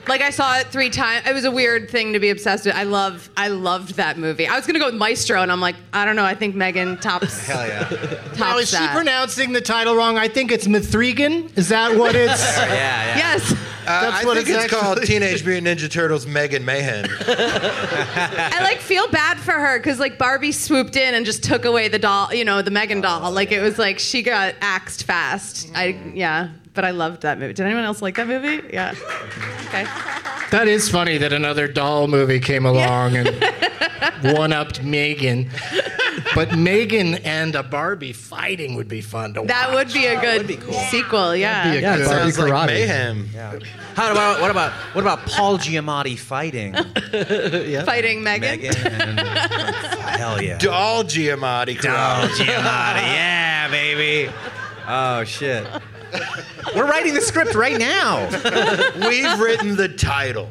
Like 0.09 0.23
I 0.23 0.31
saw 0.31 0.59
it 0.59 0.68
three 0.68 0.90
times. 0.90 1.27
It 1.27 1.33
was 1.33 1.44
a 1.44 1.51
weird 1.51 1.90
thing 1.90 2.12
to 2.14 2.21
be 2.21 2.31
obsessed 2.31 2.66
with. 2.66 2.75
I 2.75 2.85
love. 2.85 3.31
I 3.37 3.49
loved 3.49 3.94
that 3.94 4.18
movie. 4.18 4.47
I 4.47 4.57
was 4.57 4.66
gonna 4.66 4.79
go 4.79 4.87
with 4.87 4.94
Maestro, 4.94 5.42
and 5.42 5.53
I'm 5.53 5.61
like, 5.61 5.77
I 5.92 6.05
don't 6.05 6.16
know. 6.16 6.25
I 6.25 6.35
think 6.35 6.55
Megan 6.55 6.99
tops. 6.99 7.47
Hell 7.47 7.66
yeah. 7.66 7.88
tops 7.88 8.38
Now, 8.38 8.59
is 8.59 8.71
she 8.71 8.87
pronouncing 8.88 9.53
the 9.53 9.61
title 9.61 9.94
wrong? 9.94 10.16
I 10.16 10.29
think 10.29 10.51
it's 10.51 10.66
Mithrigan. 10.66 11.57
Is 11.57 11.68
that 11.68 11.97
what 11.97 12.14
it's? 12.14 12.40
yeah, 12.57 12.66
yeah. 12.66 13.16
Yes. 13.16 13.53
Uh, 13.88 14.03
That's 14.03 14.23
I 14.23 14.27
what 14.27 14.37
think 14.37 14.51
it's 14.51 14.64
it's, 14.64 14.75
called 14.75 15.03
Teenage 15.03 15.47
Mutant 15.47 15.66
Ninja 15.66 15.90
Turtles 15.90 16.27
Megan 16.27 16.62
Mayhem. 16.62 17.07
I 17.27 18.59
like 18.62 18.81
feel 18.81 19.09
bad 19.09 19.38
for 19.38 19.53
her 19.53 19.79
because 19.79 19.99
like 19.99 20.18
Barbie 20.18 20.53
swooped 20.53 20.94
in 20.94 21.14
and 21.14 21.25
just 21.25 21.42
took 21.42 21.64
away 21.64 21.88
the 21.88 21.99
doll, 21.99 22.35
you 22.35 22.44
know, 22.44 22.61
the 22.61 22.71
Megan 22.71 23.01
doll. 23.01 23.31
Like 23.33 23.51
it 23.51 23.62
was 23.62 23.79
like 23.79 23.99
she 23.99 24.23
got 24.23 24.55
axed 24.61 25.05
fast. 25.05 25.71
I 25.75 25.99
yeah, 26.12 26.51
but 26.79 26.85
I 26.85 26.93
loved 26.93 27.23
that 27.23 27.41
movie. 27.41 27.55
Did 27.55 27.67
anyone 27.67 27.83
else 27.83 28.01
like 28.01 28.14
that 28.19 28.29
movie? 28.29 28.62
Yeah. 28.73 28.95
Okay. 29.67 29.83
That 30.53 30.69
is 30.69 30.88
funny 30.88 31.19
that 31.19 31.33
another 31.33 31.67
doll 31.67 32.07
movie 32.07 32.38
came 32.38 32.64
along 32.64 33.17
and 33.17 33.29
one 34.38 34.53
upped 34.53 34.81
Megan. 34.85 35.51
But 36.37 36.57
Megan 36.57 37.17
and 37.17 37.57
a 37.57 37.64
Barbie 37.64 38.12
fighting 38.12 38.77
would 38.77 38.87
be 38.87 39.01
fun 39.01 39.35
to 39.35 39.41
watch. 39.41 39.49
That 39.49 39.75
would 39.75 39.93
be 39.93 40.07
a 40.07 40.21
good 40.21 40.49
sequel. 40.88 41.35
Yeah. 41.35 41.73
be 41.73 41.79
a 41.79 41.81
Yeah, 41.81 41.97
good- 41.97 42.07
Barbie 42.07 42.31
Sounds 42.31 42.38
like 42.38 42.53
karate. 42.53 42.67
mayhem. 42.69 43.29
How 43.97 44.12
about 44.12 44.41
what 44.41 44.53
about 44.53 44.71
what 44.95 45.03
about 45.03 45.27
Paul 45.27 45.59
Giamatti 45.59 46.17
fighting 46.17 46.75
Fighting 47.85 48.23
Megan. 48.23 48.61
Megan? 48.61 48.77
And, 48.87 49.19
hell 50.21 50.41
yeah. 50.41 50.59
Doll 50.59 51.03
Giamatti. 51.03 51.77
Karate. 51.77 52.29
Giamatti, 52.29 53.03
yeah, 53.03 53.69
baby. 53.69 54.33
Oh 54.87 55.25
shit. 55.25 55.67
We're 56.75 56.87
writing 56.87 57.15
the 57.15 57.21
script 57.21 57.55
right 57.55 57.79
now. 57.79 58.27
We've 59.09 59.39
written 59.41 59.77
the 59.77 59.89
title. 59.89 60.49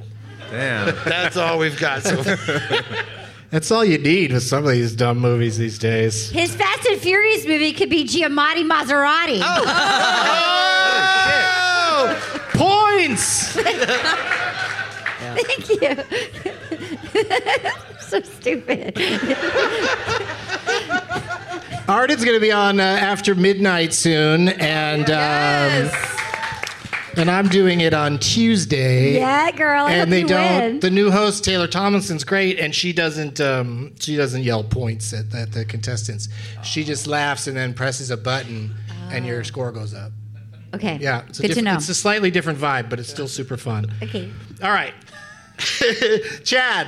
Damn. 0.50 0.96
That's 1.04 1.36
all 1.38 1.60
we've 1.60 1.78
got. 1.78 2.04
So 2.04 2.24
That's 3.50 3.72
all 3.72 3.86
you 3.86 3.98
need 3.98 4.34
with 4.34 4.44
some 4.44 4.66
of 4.66 4.72
these 4.72 4.96
dumb 4.96 5.20
movies 5.20 5.58
these 5.58 5.78
days. 5.80 6.30
His 6.30 6.54
Fast 6.56 6.86
and 6.86 7.00
Furious 7.00 7.46
movie 7.46 7.72
could 7.74 7.90
be 7.90 8.06
Giamatti 8.06 8.70
Maserati. 8.70 9.40
Oh! 9.42 9.64
oh, 11.90 12.14
oh. 12.14 12.42
Points! 12.54 13.54
Thank 15.38 15.70
you. 15.70 15.96
so 18.00 18.22
stupid. 18.22 18.98
Arden's 21.88 22.24
going 22.26 22.36
to 22.36 22.42
be 22.42 22.52
on 22.52 22.80
uh, 22.80 22.84
after 22.84 23.34
midnight 23.34 23.94
soon, 23.94 24.50
and 24.50 25.10
um, 25.10 25.90
and 27.18 27.32
I'm 27.32 27.48
doing 27.48 27.80
it 27.80 27.94
on 27.94 28.20
Tuesday. 28.20 29.16
Yeah, 29.16 29.52
girl. 29.52 29.88
And 29.88 30.12
they 30.12 30.24
don't. 30.24 30.60
win. 30.62 30.80
The 30.82 30.90
new 30.90 31.10
host 31.12 31.46
Taylor 31.46 31.68
Tomlinson's 31.68 32.24
great, 32.26 32.60
and 32.60 32.76
she 32.76 32.92
doesn't. 32.92 33.40
Um, 33.40 33.94
she 34.00 34.18
doesn't 34.18 34.44
yell 34.44 34.64
points 34.66 35.14
at, 35.14 35.34
at 35.34 35.54
the 35.54 35.64
contestants. 35.64 36.28
She 36.62 36.84
just 36.84 37.08
laughs 37.08 37.48
and 37.48 37.56
then 37.56 37.74
presses 37.74 38.12
a 38.12 38.18
button, 38.18 38.76
and 39.10 39.26
your 39.26 39.44
score 39.46 39.72
goes 39.72 39.94
up. 39.94 40.12
Okay. 40.74 40.98
Yeah, 41.00 41.24
it's 41.30 41.40
Good 41.40 41.54
to 41.54 41.62
know. 41.62 41.76
It's 41.76 41.88
a 41.88 41.96
slightly 41.96 42.30
different 42.32 42.60
vibe, 42.60 42.90
but 42.90 43.00
it's 43.00 43.10
still 43.10 43.30
super 43.30 43.56
fun. 43.56 43.86
okay. 44.04 44.30
All 44.62 44.72
right, 44.72 44.94
Chad. 46.44 46.88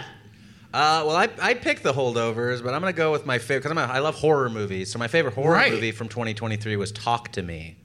Uh, 0.73 1.03
well, 1.07 1.15
I, 1.15 1.29
I 1.41 1.53
picked 1.55 1.81
the 1.83 1.93
holdovers, 1.93 2.63
but 2.63 2.73
I'm 2.75 2.81
gonna 2.81 2.93
go 2.93 3.11
with 3.11 3.25
my 3.25 3.39
favorite 3.39 3.73
because 3.73 3.89
I 3.89 3.99
love 3.99 4.15
horror 4.15 4.49
movies. 4.49 4.91
So 4.91 4.99
my 4.99 5.07
favorite 5.07 5.33
horror 5.33 5.53
Right. 5.55 5.71
movie 5.71 5.91
from 5.91 6.09
2023 6.09 6.75
was 6.75 6.91
Talk 6.91 7.31
to 7.33 7.41
Me. 7.41 7.75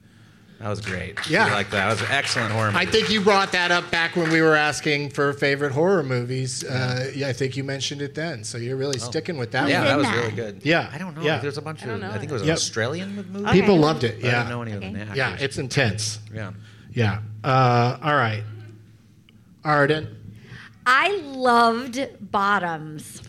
That 0.59 0.69
was 0.69 0.79
great. 0.81 1.17
Yeah. 1.29 1.47
I 1.47 1.51
like 1.53 1.69
that. 1.71 1.77
That 1.85 1.89
was 1.89 2.01
an 2.01 2.07
excellent 2.11 2.51
horror 2.53 2.71
movie. 2.71 2.77
I 2.77 2.85
think 2.89 3.09
you 3.09 3.19
brought 3.21 3.51
that 3.51 3.71
up 3.71 3.91
back 3.91 4.15
when 4.15 4.31
we 4.31 4.41
were 4.41 4.55
asking 4.55 5.09
for 5.09 5.33
favorite 5.33 5.73
horror 5.73 6.01
movies. 6.03 6.63
Uh, 6.63 7.11
yeah, 7.13 7.27
I 7.27 7.33
think 7.33 7.57
you 7.57 7.63
mentioned 7.63 8.01
it 8.01 8.15
then. 8.15 8.43
So 8.43 8.57
you're 8.57 8.77
really 8.77 8.97
sticking 8.99 9.37
with 9.37 9.51
that 9.51 9.65
Oh. 9.65 9.67
yeah, 9.67 9.79
one. 9.79 9.87
that 9.87 9.97
was 9.97 10.09
really 10.17 10.31
good. 10.31 10.61
Yeah, 10.63 10.89
I 10.93 10.97
don't 10.97 11.13
know. 11.15 11.23
yeah. 11.23 11.39
There's 11.39 11.57
a 11.57 11.61
bunch 11.61 11.81
of. 11.81 11.89
don't 11.89 11.99
know 12.01 12.09
I 12.11 12.17
think 12.19 12.29
it 12.31 12.33
was 12.33 12.43
Yep. 12.43 12.49
an 12.49 12.53
Australian 12.53 13.15
movie. 13.15 13.51
People 13.51 13.73
Okay. 13.75 13.81
loved 13.83 14.03
it. 14.05 14.19
Yeah, 14.23 14.39
I 14.39 14.41
don't 14.43 14.49
know 14.49 14.61
any 14.61 14.71
of 14.71 14.81
the 14.81 14.99
actors. 15.01 15.17
Yeah, 15.17 15.37
it's 15.39 15.57
intense. 15.57 16.19
yeah. 16.33 16.51
Yeah. 16.93 17.19
Uh, 17.43 17.97
all 18.01 18.15
right. 18.15 18.43
Arden. 19.63 20.15
I 20.85 21.17
loved 21.25 21.99
Bottoms. 22.31 23.21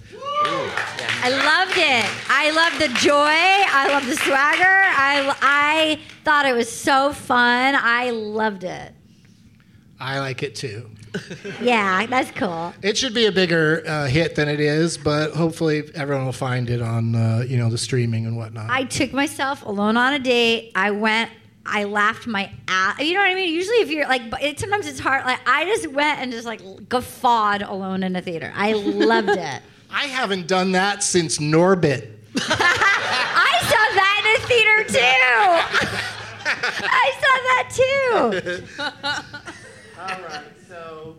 I 0.45 1.31
loved 1.31 1.79
it. 1.79 2.31
I 2.31 2.51
loved 2.51 2.81
the 2.81 2.89
joy. 3.01 3.15
I 3.15 3.89
loved 3.89 4.07
the 4.07 4.17
swagger. 4.17 4.63
I, 4.65 5.35
I 5.41 5.99
thought 6.25 6.47
it 6.47 6.55
was 6.55 6.71
so 6.71 7.13
fun. 7.13 7.75
I 7.75 8.11
loved 8.11 8.65
it. 8.65 8.93
I 9.99 10.19
like 10.21 10.43
it 10.43 10.55
too. 10.55 10.91
Yeah, 11.63 12.05
that's 12.07 12.31
cool. 12.33 12.75
It 12.83 12.99
should 12.99 13.15
be 13.15 13.25
a 13.25 13.33
bigger 13.33 13.83
uh, 13.87 14.07
hit 14.07 14.35
than 14.35 14.49
it 14.49 14.61
is, 14.61 14.99
but 14.99 15.33
hopefully 15.33 15.91
everyone 15.95 16.27
will 16.27 16.33
find 16.33 16.69
it 16.69 16.83
on 16.83 17.15
uh, 17.15 17.45
you 17.49 17.57
know 17.57 17.71
the 17.71 17.79
streaming 17.79 18.27
and 18.27 18.37
whatnot. 18.37 18.69
I 18.69 18.85
took 18.85 19.15
myself 19.15 19.65
alone 19.65 19.97
on 19.97 20.13
a 20.13 20.19
date. 20.19 20.73
I 20.75 20.91
went. 20.91 21.31
I 21.69 21.85
laughed 21.85 22.27
my 22.27 22.51
ass. 22.69 22.99
You 23.01 23.15
know 23.15 23.21
what 23.21 23.31
I 23.31 23.35
mean? 23.35 23.53
Usually, 23.53 23.79
if 23.79 23.91
you're 23.91 24.07
like, 24.09 24.23
it, 24.41 24.59
sometimes 24.59 24.87
it's 24.87 25.01
hard. 25.01 25.25
Like 25.25 25.41
I 25.47 25.65
just 25.65 25.87
went 25.89 26.21
and 26.21 26.33
just 26.33 26.47
like 26.47 26.89
guffawed 26.89 27.63
alone 27.63 28.03
in 28.03 28.15
a 28.17 28.23
theater. 28.23 28.53
I 28.55 28.73
loved 28.73 29.31
it. 29.31 29.63
I 29.91 30.07
haven't 30.07 30.47
done 30.47 30.73
that 30.73 31.03
since 31.03 31.39
Norbit. 31.39 32.11
I 32.37 33.59
saw 33.63 33.95
that 33.95 34.21
in 34.23 34.43
a 34.43 34.47
theater 34.47 34.85
too. 34.89 35.97
I 36.89 37.13
saw 37.21 37.35
that 37.49 37.65
too. 37.75 38.63
All 39.99 40.21
right, 40.29 40.45
so 40.69 41.17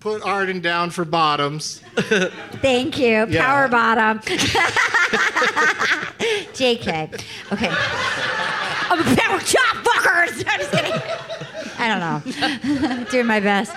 put 0.00 0.22
Arden 0.22 0.60
down 0.60 0.90
for 0.90 1.04
bottoms. 1.04 1.80
Thank 1.96 2.98
you. 2.98 3.26
Yeah. 3.28 3.44
Power 3.44 3.68
bottom. 3.68 4.20
JK. 6.52 7.22
Okay. 7.52 7.70
I'm 8.92 9.00
a 9.00 9.16
power 9.16 9.38
chop 9.40 9.76
fuckers. 9.76 10.44
I'm 10.48 10.60
just 10.60 10.70
kidding. 10.72 11.00
I 11.78 11.88
don't 11.88 12.00
know. 12.98 13.04
Doing 13.10 13.26
my 13.26 13.40
best. 13.40 13.72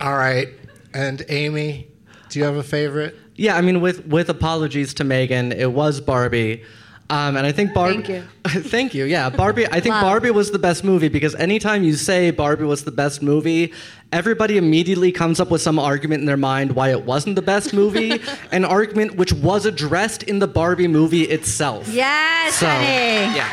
All 0.00 0.16
right, 0.16 0.48
and 0.94 1.24
Amy. 1.28 1.88
Do 2.28 2.38
you 2.38 2.44
have 2.44 2.56
a 2.56 2.62
favorite? 2.62 3.16
Yeah, 3.34 3.56
I 3.56 3.60
mean, 3.62 3.80
with 3.80 4.06
with 4.06 4.28
apologies 4.28 4.94
to 4.94 5.04
Megan, 5.04 5.52
it 5.52 5.72
was 5.72 6.00
Barbie. 6.00 6.62
Um, 7.08 7.36
and 7.36 7.44
I 7.44 7.50
think 7.50 7.74
Barbie. 7.74 7.94
Thank 8.02 8.08
you. 8.08 8.22
Thank 8.62 8.94
you. 8.94 9.04
Yeah, 9.04 9.30
Barbie. 9.30 9.66
I 9.66 9.80
think 9.80 9.94
Love. 9.94 10.02
Barbie 10.02 10.30
was 10.30 10.52
the 10.52 10.60
best 10.60 10.84
movie 10.84 11.08
because 11.08 11.34
anytime 11.34 11.82
you 11.82 11.94
say 11.94 12.30
Barbie 12.30 12.62
was 12.64 12.84
the 12.84 12.92
best 12.92 13.20
movie, 13.20 13.72
everybody 14.12 14.56
immediately 14.58 15.10
comes 15.10 15.40
up 15.40 15.50
with 15.50 15.60
some 15.60 15.76
argument 15.80 16.20
in 16.20 16.26
their 16.26 16.36
mind 16.36 16.72
why 16.76 16.90
it 16.90 17.04
wasn't 17.04 17.34
the 17.34 17.42
best 17.42 17.74
movie, 17.74 18.20
an 18.52 18.64
argument 18.64 19.16
which 19.16 19.32
was 19.32 19.66
addressed 19.66 20.22
in 20.22 20.38
the 20.38 20.46
Barbie 20.46 20.86
movie 20.86 21.22
itself. 21.24 21.88
Yes, 21.88 22.54
So, 22.54 22.66
honey. 22.68 22.86
yeah, 22.86 23.48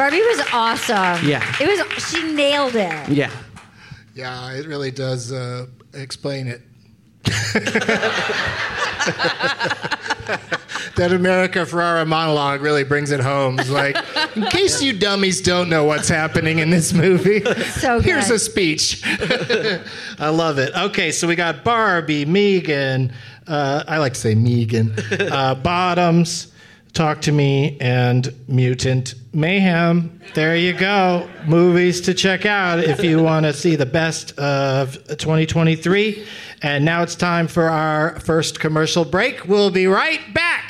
Barbie 0.00 0.22
was 0.22 0.40
awesome. 0.54 1.28
Yeah. 1.28 1.44
It 1.60 1.68
was. 1.68 2.08
She 2.10 2.32
nailed 2.32 2.74
it. 2.74 3.10
yeah. 3.10 3.30
Yeah, 4.14 4.54
it 4.54 4.66
really 4.66 4.90
does 4.90 5.30
uh, 5.30 5.66
explain 5.92 6.46
it. 6.46 6.62
that 10.96 11.12
America 11.12 11.58
Ferrera 11.66 12.06
monologue 12.06 12.62
really 12.62 12.82
brings 12.82 13.10
it 13.10 13.20
home. 13.20 13.58
It's 13.58 13.68
like, 13.68 13.94
in 14.34 14.44
case 14.46 14.80
you 14.80 14.98
dummies 14.98 15.42
don't 15.42 15.68
know 15.68 15.84
what's 15.84 16.08
happening 16.08 16.60
in 16.60 16.70
this 16.70 16.94
movie, 16.94 17.42
So 17.64 18.00
here's 18.00 18.30
a 18.30 18.38
speech. 18.38 19.02
I 20.18 20.30
love 20.30 20.58
it. 20.58 20.74
Okay, 20.74 21.12
so 21.12 21.28
we 21.28 21.36
got 21.36 21.62
Barbie, 21.62 22.24
Megan. 22.24 23.12
Uh, 23.46 23.84
I 23.86 23.98
like 23.98 24.14
to 24.14 24.20
say 24.20 24.34
Megan. 24.34 24.94
Uh, 25.10 25.54
Bottoms, 25.56 26.50
Talk 26.92 27.20
to 27.22 27.32
Me, 27.32 27.76
and 27.80 28.34
Mutant 28.48 29.14
Mayhem. 29.32 30.20
There 30.34 30.56
you 30.56 30.72
go. 30.72 31.28
Movies 31.46 32.00
to 32.02 32.14
check 32.14 32.46
out 32.46 32.80
if 32.80 33.02
you 33.02 33.22
want 33.22 33.46
to 33.46 33.52
see 33.52 33.76
the 33.76 33.86
best 33.86 34.38
of 34.38 34.94
2023. 35.06 36.26
And 36.62 36.84
now 36.84 37.02
it's 37.02 37.14
time 37.14 37.48
for 37.48 37.68
our 37.68 38.18
first 38.20 38.60
commercial 38.60 39.04
break. 39.04 39.46
We'll 39.46 39.70
be 39.70 39.86
right 39.86 40.20
back. 40.34 40.69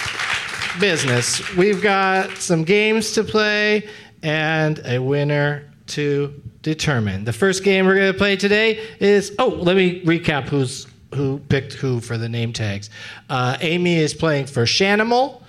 business. 0.81 1.55
We've 1.55 1.81
got 1.81 2.37
some 2.37 2.63
games 2.63 3.11
to 3.11 3.23
play 3.23 3.87
and 4.23 4.81
a 4.83 4.97
winner 4.97 5.71
to 5.87 6.41
determine. 6.63 7.23
The 7.23 7.33
first 7.33 7.63
game 7.63 7.85
we're 7.85 7.95
going 7.95 8.11
to 8.11 8.17
play 8.17 8.35
today 8.35 8.83
is 8.99 9.33
oh, 9.37 9.47
let 9.47 9.75
me 9.75 10.03
recap 10.03 10.49
who's 10.49 10.87
who 11.13 11.37
picked 11.49 11.73
who 11.73 11.99
for 11.99 12.17
the 12.17 12.27
name 12.27 12.51
tags. 12.51 12.89
Uh, 13.29 13.57
Amy 13.61 13.97
is 13.97 14.15
playing 14.15 14.47
for 14.47 14.63
Shanimal. 14.63 15.43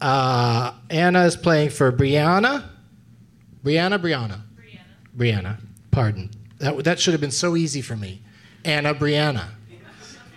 Uh, 0.00 0.72
Anna 0.90 1.24
is 1.24 1.36
playing 1.36 1.70
for 1.70 1.90
Brianna. 1.90 2.62
Brianna, 3.64 3.98
Brianna. 3.98 4.40
Brianna. 5.16 5.58
Pardon. 5.90 6.30
That, 6.58 6.84
that 6.84 7.00
should 7.00 7.14
have 7.14 7.20
been 7.20 7.30
so 7.30 7.56
easy 7.56 7.80
for 7.80 7.96
me. 7.96 8.20
Anna 8.64 8.94
Brianna. 8.94 9.46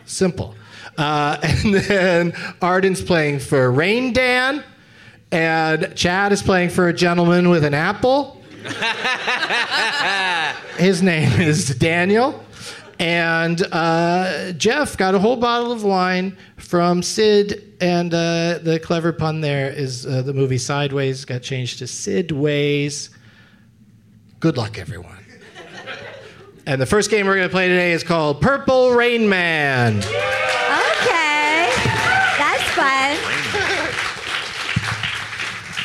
Simple. 0.05 0.55
Uh, 0.99 1.37
and 1.43 1.73
then 1.73 2.33
Arden's 2.61 3.01
playing 3.01 3.39
for 3.39 3.71
Rain 3.71 4.13
Dan. 4.13 4.63
And 5.31 5.93
Chad 5.95 6.31
is 6.31 6.41
playing 6.41 6.69
for 6.69 6.87
a 6.87 6.93
gentleman 6.93 7.49
with 7.49 7.63
an 7.63 7.73
apple. 7.73 8.41
His 10.77 11.01
name 11.01 11.39
is 11.39 11.75
Daniel. 11.75 12.43
And 12.99 13.61
uh, 13.71 14.51
Geoff 14.53 14.97
got 14.97 15.15
a 15.15 15.19
whole 15.19 15.37
bottle 15.37 15.71
of 15.71 15.83
wine 15.83 16.37
from 16.57 17.01
Sid. 17.01 17.77
And 17.79 18.13
uh, 18.13 18.59
the 18.61 18.79
clever 18.83 19.13
pun 19.13 19.39
there 19.39 19.69
is 19.69 20.05
uh, 20.05 20.21
the 20.23 20.33
movie 20.33 20.57
Sideways 20.57 21.23
got 21.23 21.41
changed 21.41 21.79
to 21.79 21.85
Sidways. 21.85 23.09
Good 24.41 24.57
luck, 24.57 24.77
everyone. 24.77 25.15
And 26.65 26.81
the 26.81 26.85
first 26.85 27.09
game 27.09 27.25
we're 27.25 27.35
going 27.35 27.47
to 27.47 27.51
play 27.51 27.67
today 27.67 27.93
is 27.93 28.03
called 28.03 28.41
Purple 28.41 28.91
Rain 28.91 29.27
Man. 29.27 29.97
Okay. 29.97 31.71
That's 32.37 32.63
fun. 32.75 33.17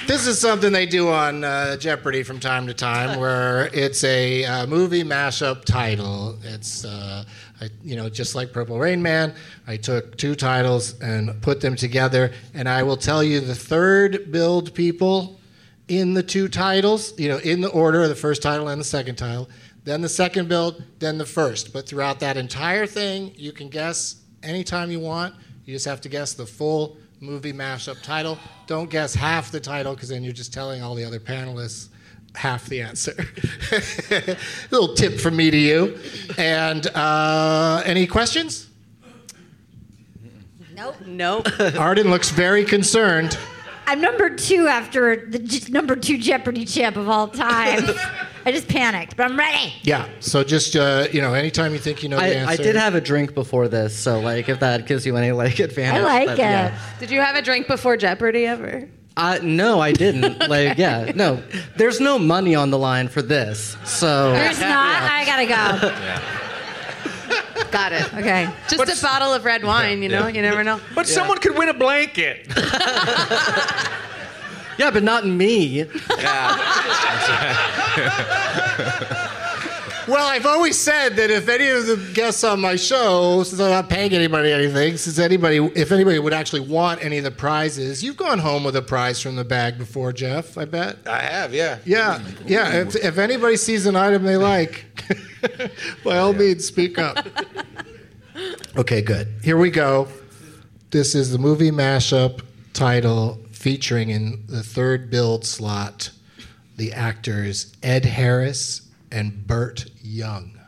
This 0.07 0.27
is 0.27 0.39
something 0.39 0.71
they 0.71 0.85
do 0.85 1.09
on 1.09 1.45
uh, 1.45 1.79
Jeopardy 1.79 2.23
from 2.23 2.39
time 2.39 2.67
to 2.67 2.75
time, 2.75 3.19
where 3.21 3.71
it's 3.73 4.05
a 4.05 4.45
uh, 4.45 4.67
movie 4.67 5.03
mashup 5.03 5.65
title. 5.65 6.39
It's, 6.43 6.85
uh, 6.85 7.25
I, 7.63 7.71
you 7.83 7.97
know, 7.97 8.11
just 8.11 8.35
like 8.35 8.53
Purple 8.53 8.79
Rain 8.79 9.01
Man. 9.01 9.35
I 9.67 9.79
took 9.79 10.19
two 10.19 10.35
titles 10.35 11.01
and 11.01 11.41
put 11.41 11.63
them 11.63 11.75
together, 11.75 12.33
and 12.53 12.69
I 12.69 12.83
will 12.83 12.99
tell 12.99 13.25
you 13.25 13.41
the 13.41 13.55
third 13.55 14.31
billed 14.31 14.75
people 14.75 15.41
in 15.89 16.13
the 16.13 16.23
two 16.23 16.49
titles. 16.49 17.19
You 17.19 17.31
know, 17.31 17.39
in 17.39 17.63
the 17.63 17.71
order 17.71 18.03
of 18.03 18.11
the 18.11 18.15
first 18.15 18.43
title 18.43 18.69
and 18.69 18.79
the 18.79 18.85
second 18.85 19.17
title. 19.17 19.49
Then 19.85 20.03
the 20.03 20.09
second 20.11 20.51
billed, 20.51 20.83
then 20.99 21.17
the 21.17 21.27
first. 21.27 21.73
But 21.73 21.89
throughout 21.89 22.21
that 22.21 22.37
entire 22.37 22.87
thing, 22.87 23.33
you 23.37 23.53
can 23.53 23.71
guess 23.71 24.17
anytime 24.43 24.91
you 24.91 25.01
want. 25.01 25.35
You 25.65 25.75
just 25.75 25.87
have 25.87 26.03
to 26.03 26.11
guess 26.11 26.35
the 26.35 26.47
full 26.47 26.99
movie 27.25 27.53
mashup 27.53 28.01
title. 28.03 28.39
Don't 28.67 28.91
guess 28.91 29.15
half 29.15 29.51
the 29.51 29.61
title 29.61 29.95
because 29.95 30.11
then 30.11 30.23
you're 30.23 30.33
just 30.33 30.53
telling 30.53 30.83
all 30.83 30.95
the 30.95 31.05
other 31.05 31.19
panelists 31.19 31.89
half 32.35 32.67
the 32.67 32.81
answer. 32.83 33.15
little 34.71 34.95
tip 34.95 35.19
from 35.19 35.37
me 35.37 35.51
to 35.51 35.57
you. 35.57 35.99
And 36.37 36.87
uh, 36.89 37.83
any 37.85 38.07
questions? 38.07 38.69
Nope. 40.75 40.97
Nope. 41.07 41.49
Arden 41.79 42.11
looks 42.11 42.31
very 42.31 42.65
concerned. 42.65 43.39
I'm 43.87 44.01
number 44.01 44.31
two 44.31 44.67
after 44.67 45.29
the 45.29 45.69
number 45.71 45.95
two 45.95 46.19
Jeopardy 46.19 46.65
champ 46.65 46.97
of 46.97 47.09
all 47.09 47.29
time. 47.29 47.85
I 48.47 48.53
just 48.53 48.69
panicked, 48.69 49.17
but 49.17 49.25
I'm 49.31 49.39
ready. 49.39 49.73
Yeah. 49.83 50.09
So 50.21 50.45
just 50.45 50.77
uh, 50.77 51.07
you 51.13 51.21
know, 51.21 51.35
anytime 51.35 51.73
you 51.73 51.79
think 51.79 52.03
you 52.03 52.09
know 52.09 52.17
the 52.17 52.25
I, 52.25 52.29
answer. 52.29 52.53
I 52.53 52.57
did 52.57 52.77
have 52.77 52.95
a 52.95 53.01
drink 53.01 53.35
before 53.35 53.69
this, 53.69 53.97
so 53.97 54.21
like 54.21 54.49
if 54.49 54.61
that 54.61 54.87
gives 54.87 55.07
you 55.07 55.17
any 55.17 55.33
like 55.33 55.59
advantage. 55.59 56.03
I 56.03 56.05
like 56.05 56.27
that- 56.29 56.39
it. 56.39 56.41
yeah. 56.41 56.79
Did 57.01 57.11
you 57.11 57.21
have 57.21 57.37
a 57.37 57.43
drink 57.43 57.67
before 57.67 57.97
Jeopardy 57.97 58.47
ever? 58.47 58.89
Uh, 59.17 59.39
no, 59.43 59.81
I 59.81 59.93
didn't. 59.93 60.35
Like, 60.49 60.77
yeah, 60.77 61.13
no. 61.15 61.43
There's 61.77 62.01
no 62.01 62.19
money 62.19 62.55
on 62.55 62.71
the 62.71 62.79
line 62.79 63.09
for 63.09 63.23
this, 63.23 63.77
so. 63.85 64.33
There's 64.33 64.61
not. 64.61 65.03
I 65.03 65.25
gotta 65.25 65.47
go. 65.47 66.35
Got 67.71 67.93
it. 67.93 68.15
Okay. 68.15 68.49
Just 68.69 69.01
a 69.01 69.03
bottle 69.03 69.33
of 69.33 69.45
red 69.45 69.65
wine, 69.65 70.03
you 70.03 70.09
know? 70.09 70.27
You 70.29 70.43
never 70.43 70.63
know. 70.63 70.81
But 70.95 71.09
someone 71.09 71.39
could 71.39 71.57
win 71.57 71.69
a 71.69 71.75
blanket. 71.75 72.47
Yeah, 74.79 74.91
but 74.91 75.03
not 75.03 75.27
me. 75.27 75.85
Yeah. 76.19 76.61
Well, 80.07 80.27
I've 80.27 80.45
always 80.45 80.79
said 80.79 81.17
that 81.17 81.31
if 81.31 81.49
any 81.49 81.67
of 81.69 81.87
the 81.87 81.97
guests 82.13 82.45
on 82.45 82.61
my 82.61 82.77
show, 82.77 83.43
since 83.43 83.59
I'm 83.59 83.71
not 83.71 83.89
paying 83.89 84.13
anybody 84.13 84.53
anything, 84.53 84.99
since 84.99 85.19
anybody, 85.19 85.57
if 85.75 85.93
anybody 85.93 86.19
would 86.19 86.35
actually 86.35 86.61
want 86.61 87.03
any 87.03 87.17
of 87.17 87.25
the 87.25 87.31
prizes, 87.31 88.05
you've 88.05 88.19
gone 88.19 88.39
home 88.39 88.65
with 88.65 88.77
a 88.77 88.83
prize 88.83 89.23
from 89.23 89.37
the 89.37 89.45
bag 89.45 89.79
before, 89.79 90.13
Geoff. 90.13 90.59
I 90.59 90.67
bet. 90.67 90.99
I 91.07 91.21
have, 91.21 91.55
yeah. 91.55 91.79
Yeah, 91.87 92.23
yeah. 92.45 92.83
If, 92.83 92.97
if 92.97 93.17
anybody 93.17 93.57
sees 93.57 93.87
an 93.87 93.97
item 93.97 94.25
they 94.25 94.37
like, 94.37 94.85
by 96.05 96.19
all 96.19 96.35
means, 96.35 96.67
speak 96.67 96.99
up. 96.99 97.27
Okay, 98.77 99.01
good. 99.01 99.29
Here 99.43 99.57
we 99.57 99.71
go. 99.71 100.09
This 100.91 101.15
is 101.15 101.31
the 101.31 101.39
movie 101.39 101.71
mashup 101.71 102.43
title 102.75 103.39
featuring 103.65 104.11
in 104.11 104.45
the 104.47 104.63
third 104.63 105.09
billed 105.09 105.43
slot 105.43 106.11
the 106.77 106.93
actors 106.93 107.75
Ed 107.83 108.05
Harris 108.05 108.91
and 109.11 109.47
Burt 109.47 109.87
Young. 110.03 110.61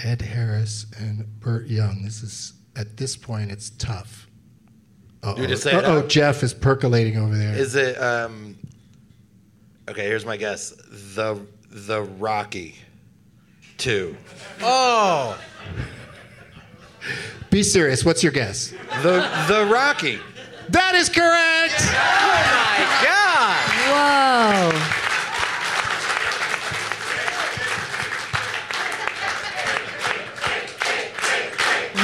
Ed 0.00 0.22
Harris 0.22 0.86
and 0.98 1.38
Burt 1.38 1.68
Young. 1.68 2.02
This 2.02 2.24
is 2.24 2.54
at 2.74 2.96
this 2.96 3.16
point 3.16 3.52
it's 3.52 3.70
tough. 3.70 4.26
Uh-oh. 5.22 5.40
You 5.40 5.46
just 5.46 5.62
say 5.62 5.76
it 5.76 5.84
oh. 5.84 6.04
Geoff 6.08 6.42
is 6.42 6.52
percolating 6.52 7.16
over 7.16 7.36
there. 7.36 7.54
Is 7.54 7.76
it 7.76 8.02
um 8.02 8.58
Okay, 9.88 10.04
here's 10.04 10.26
my 10.26 10.36
guess. 10.36 10.70
The 11.14 11.40
the 11.70 12.02
Rocky 12.02 12.74
2. 13.78 14.16
Oh. 14.62 15.38
Be 17.50 17.62
serious. 17.62 18.04
What's 18.04 18.22
your 18.22 18.32
guess? 18.32 18.70
The 19.02 19.28
the 19.48 19.68
Rocky. 19.70 20.18
That 20.68 20.94
is 20.94 21.08
correct. 21.08 21.74
Oh 21.78 22.32
my 22.48 23.04
God. 23.04 24.72
Whoa. 24.72 24.98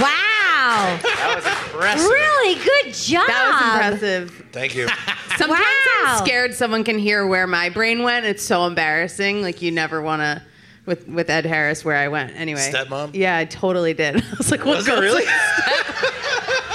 Wow. 0.00 0.98
That 1.02 1.32
was 1.34 1.46
impressive. 1.46 2.10
Really 2.10 2.54
good 2.56 2.94
job. 2.94 3.26
That 3.26 3.90
was 3.90 4.02
impressive. 4.02 4.46
Thank 4.52 4.74
you. 4.74 4.86
Sometimes 5.38 5.60
Wow. 5.60 6.04
I'm 6.06 6.26
scared 6.26 6.54
someone 6.54 6.84
can 6.84 6.98
hear 6.98 7.26
where 7.26 7.46
my 7.46 7.68
brain 7.70 8.02
went. 8.02 8.26
It's 8.26 8.42
so 8.42 8.66
embarrassing. 8.66 9.42
Like 9.42 9.62
you 9.62 9.70
never 9.70 10.02
want 10.02 10.20
to. 10.22 10.42
With, 10.88 11.06
with 11.06 11.28
Ed 11.28 11.44
Harris, 11.44 11.84
where 11.84 11.96
I 11.96 12.08
went 12.08 12.34
anyway. 12.34 12.70
Stepmom? 12.72 13.10
Yeah, 13.12 13.36
I 13.36 13.44
totally 13.44 13.92
did. 13.92 14.16
I 14.32 14.34
was 14.38 14.50
like, 14.50 14.64
"What 14.64 14.78
Was 14.78 14.88
it 14.88 14.98
really? 14.98 15.24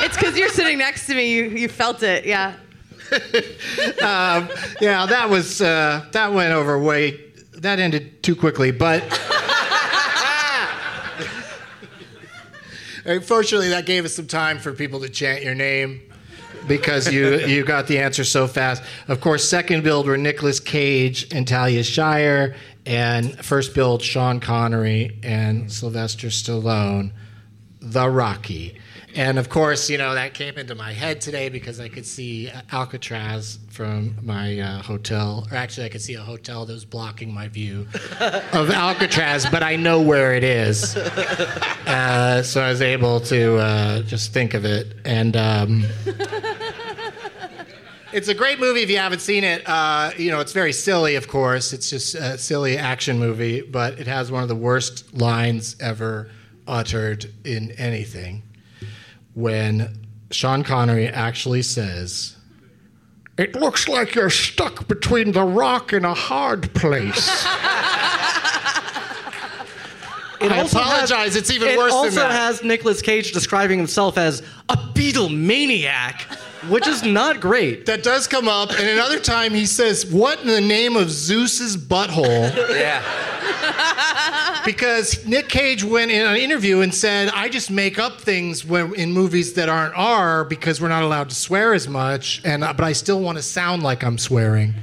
it's 0.02 0.16
because 0.16 0.38
you're 0.38 0.50
sitting 0.50 0.78
next 0.78 1.08
to 1.08 1.16
me. 1.16 1.34
You 1.34 1.46
you 1.46 1.68
felt 1.68 2.04
it. 2.04 2.24
Yeah. 2.26 2.54
Um, 4.02 4.50
yeah, 4.82 5.06
that 5.06 5.30
was 5.30 5.62
uh, 5.62 6.06
that 6.12 6.34
went 6.34 6.54
over 6.54 6.78
way. 6.78 7.20
That 7.54 7.80
ended 7.80 8.22
too 8.22 8.36
quickly, 8.36 8.72
but 8.72 9.02
unfortunately, 13.06 13.70
that 13.70 13.86
gave 13.86 14.06
us 14.06 14.14
some 14.14 14.28
time 14.28 14.60
for 14.60 14.74
people 14.74 15.00
to 15.02 15.10
chant 15.10 15.44
your 15.44 15.56
name 15.56 16.02
because 16.68 17.12
you 17.12 17.40
you 17.40 17.64
got 17.64 17.88
the 17.88 18.00
answer 18.00 18.24
so 18.24 18.48
fast. 18.48 18.84
Of 19.08 19.22
course, 19.22 19.48
second 19.48 19.84
billed 19.84 20.08
were 20.08 20.18
Nicolas 20.18 20.60
Cage 20.60 21.28
and 21.34 21.48
Talia 21.48 21.84
Shire, 21.84 22.56
and 22.86 23.44
first 23.44 23.74
billed 23.74 24.02
Sean 24.02 24.40
Connery 24.40 25.20
and 25.24 25.72
Sylvester 25.72 26.28
Stallone, 26.28 27.12
The 27.80 28.10
Rocky. 28.10 28.78
And 29.16 29.38
of 29.38 29.48
course, 29.50 29.92
you 29.92 30.00
know, 30.00 30.16
that 30.16 30.34
came 30.34 30.58
into 30.58 30.74
my 30.74 30.92
head 30.92 31.22
today 31.22 31.50
because 31.50 31.80
I 31.80 31.88
could 31.88 32.06
see 32.06 32.52
Alcatraz 32.72 33.60
from 33.70 34.16
my 34.24 34.60
uh, 34.60 34.82
hotel. 34.82 35.48
Or 35.52 35.58
actually, 35.58 35.86
I 35.86 35.90
could 35.90 36.02
see 36.02 36.16
a 36.16 36.22
hotel 36.22 36.66
that 36.66 36.74
was 36.74 36.86
blocking 36.86 37.32
my 37.32 37.48
view 37.48 37.88
of 38.20 38.72
Alcatraz, 38.72 39.46
but 39.52 39.62
I 39.62 39.76
know 39.76 40.02
where 40.02 40.34
it 40.34 40.44
is. 40.44 40.98
Uh, 41.84 42.42
so 42.42 42.62
I 42.62 42.70
was 42.70 42.82
able 42.82 43.20
to 43.20 43.58
uh, 43.58 44.02
just 44.04 44.34
think 44.34 44.54
of 44.54 44.66
it. 44.66 44.96
And. 45.06 45.36
Um, 45.36 45.86
It's 48.14 48.28
a 48.28 48.34
great 48.34 48.60
movie 48.60 48.82
if 48.82 48.90
you 48.90 48.98
haven't 48.98 49.22
seen 49.22 49.44
it. 49.44 49.68
Uh, 49.68 50.12
you 50.18 50.30
know, 50.30 50.40
it's 50.40 50.52
very 50.52 50.72
silly, 50.72 51.16
of 51.16 51.28
course. 51.28 51.74
It's 51.74 51.90
just 51.90 52.14
a 52.16 52.38
silly 52.38 52.78
action 52.78 53.18
movie, 53.18 53.62
but 53.62 54.00
it 54.00 54.06
has 54.08 54.32
one 54.32 54.44
of 54.44 54.50
the 54.50 54.56
worst 54.56 55.14
lines 55.14 55.76
ever 55.80 56.30
uttered 56.68 57.26
in 57.44 57.72
anything. 57.72 58.44
When 59.34 59.98
Sean 60.32 60.64
Connery 60.64 61.08
actually 61.08 61.64
says, 61.64 62.36
It 63.38 63.56
looks 63.56 63.88
like 63.88 64.14
you're 64.14 64.30
stuck 64.30 64.88
between 64.88 65.32
the 65.32 65.44
rock 65.44 65.92
and 65.92 66.06
a 66.06 66.14
hard 66.14 66.74
place. 66.76 67.46
I 70.52 70.60
also 70.60 70.80
apologize, 70.80 71.36
it's 71.36 71.52
even 71.52 71.70
it 71.70 71.78
worse 71.78 71.94
than 71.94 72.02
that. 72.02 72.14
It 72.14 72.24
also 72.24 72.30
has 72.30 72.64
Nicolas 72.64 73.02
Cage 73.02 73.32
describing 73.32 73.78
himself 73.78 74.18
as 74.18 74.44
a 74.70 74.78
beetle 74.94 75.30
maniac, 75.30 76.28
which 76.70 76.88
is 76.88 77.04
not 77.04 77.40
great. 77.40 77.86
That 77.86 78.04
does 78.04 78.28
come 78.28 78.48
up, 78.48 78.72
and 78.72 78.88
another 78.88 79.20
time 79.20 79.54
he 79.54 79.66
says, 79.66 80.06
What 80.06 80.42
in 80.42 80.48
the 80.48 80.62
name 80.62 80.96
of 80.96 81.10
Zeus's 81.10 81.78
butthole? 81.78 82.56
Yeah. 82.70 83.02
because 84.66 85.26
Nick 85.26 85.50
Cage 85.50 85.84
went 85.84 86.12
in 86.12 86.26
an 86.26 86.36
interview 86.36 86.82
and 86.82 86.94
said, 86.94 87.30
"I 87.30 87.50
just 87.50 87.70
make 87.70 88.00
up 88.00 88.22
things 88.22 88.66
when 88.66 88.94
in 88.96 89.12
movies 89.12 89.54
that 89.54 89.70
aren't 89.70 89.98
R 89.98 90.44
because 90.46 90.82
we're 90.82 90.90
not 90.90 91.04
allowed 91.04 91.30
to 91.30 91.36
swear 91.36 91.74
as 91.74 91.88
much, 91.88 92.42
and 92.44 92.64
uh, 92.64 92.74
but 92.74 92.84
I 92.84 92.94
still 92.94 93.22
want 93.22 93.38
to 93.38 93.42
sound 93.42 93.84
like 93.84 94.04
I'm 94.04 94.18
swearing." 94.18 94.74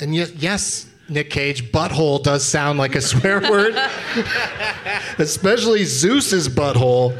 And 0.00 0.14
yet, 0.14 0.36
yes, 0.36 0.86
Nick 1.08 1.28
Cage, 1.30 1.72
butthole 1.72 2.22
does 2.22 2.44
sound 2.44 2.78
like 2.78 2.94
a 2.94 3.00
swear 3.00 3.40
word, 3.50 3.74
especially 5.18 5.84
Zeus's 5.84 6.48
butthole. 6.48 7.16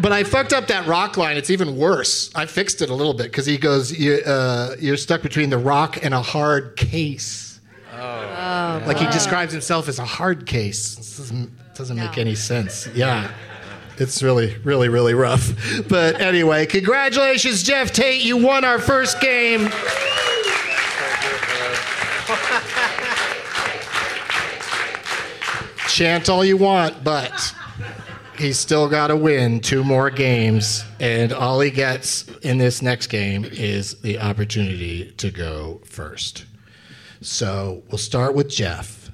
But 0.00 0.12
I 0.12 0.24
fucked 0.24 0.52
up 0.52 0.66
that 0.68 0.86
rock 0.86 1.16
line. 1.16 1.36
It's 1.36 1.50
even 1.50 1.76
worse. 1.76 2.30
I 2.34 2.46
fixed 2.46 2.82
it 2.82 2.90
a 2.90 2.94
little 2.94 3.14
bit 3.14 3.24
because 3.24 3.46
he 3.46 3.58
goes, 3.58 3.92
you, 3.92 4.14
uh, 4.26 4.74
"You're 4.80 4.96
stuck 4.96 5.22
between 5.22 5.50
the 5.50 5.58
rock 5.58 6.02
and 6.02 6.14
a 6.14 6.22
hard 6.22 6.76
case." 6.76 7.60
Oh, 7.94 8.82
Like 8.86 8.96
he 8.96 9.06
describes 9.06 9.52
himself 9.52 9.88
as 9.88 9.98
a 9.98 10.04
hard 10.04 10.46
case. 10.46 10.94
This 10.96 11.18
doesn't, 11.18 11.74
doesn't 11.74 11.96
make 11.96 12.16
any 12.18 12.34
sense. 12.34 12.88
Yeah. 12.94 13.30
It's 13.98 14.22
really, 14.22 14.56
really, 14.64 14.88
really 14.88 15.14
rough. 15.14 15.52
But 15.88 16.20
anyway, 16.20 16.66
congratulations, 16.66 17.62
Geoff 17.62 17.92
Tate. 17.92 18.22
You 18.22 18.38
won 18.38 18.64
our 18.64 18.78
first 18.78 19.20
game. 19.20 19.68
Chant 25.88 26.28
all 26.30 26.44
you 26.44 26.56
want, 26.56 27.04
but 27.04 27.54
he's 28.38 28.58
still 28.58 28.88
got 28.88 29.08
to 29.08 29.16
win 29.16 29.60
two 29.60 29.84
more 29.84 30.10
games. 30.10 30.84
And 31.00 31.32
all 31.32 31.60
he 31.60 31.70
gets 31.70 32.28
in 32.38 32.58
this 32.58 32.82
next 32.82 33.08
game 33.08 33.44
is 33.44 34.00
the 34.00 34.18
opportunity 34.18 35.12
to 35.12 35.30
go 35.30 35.80
first. 35.84 36.44
So 37.20 37.82
we'll 37.88 37.98
start 37.98 38.34
with 38.34 38.48
Geoff, 38.48 39.10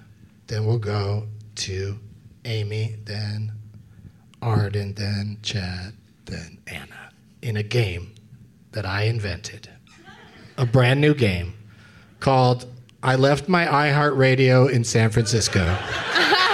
then 0.47 0.65
we'll 0.65 0.79
go 0.79 1.27
to 1.57 1.99
Amy, 2.45 2.97
then 3.05 3.53
Arden, 4.41 4.95
then 4.95 5.39
Chad, 5.43 5.93
then 6.25 6.59
Anna 6.67 7.11
in 7.43 7.57
a 7.57 7.63
game 7.63 8.15
that 8.73 8.87
I 8.87 9.03
invented. 9.03 9.69
A 10.57 10.67
brand 10.67 11.01
new 11.01 11.15
game 11.15 11.55
called 12.21 12.67
I 13.03 13.15
Left 13.15 13.49
My 13.49 13.67
iHeartRadio 13.67 14.71
in 14.71 14.85
San 14.85 15.11
Francisco. 15.11 15.77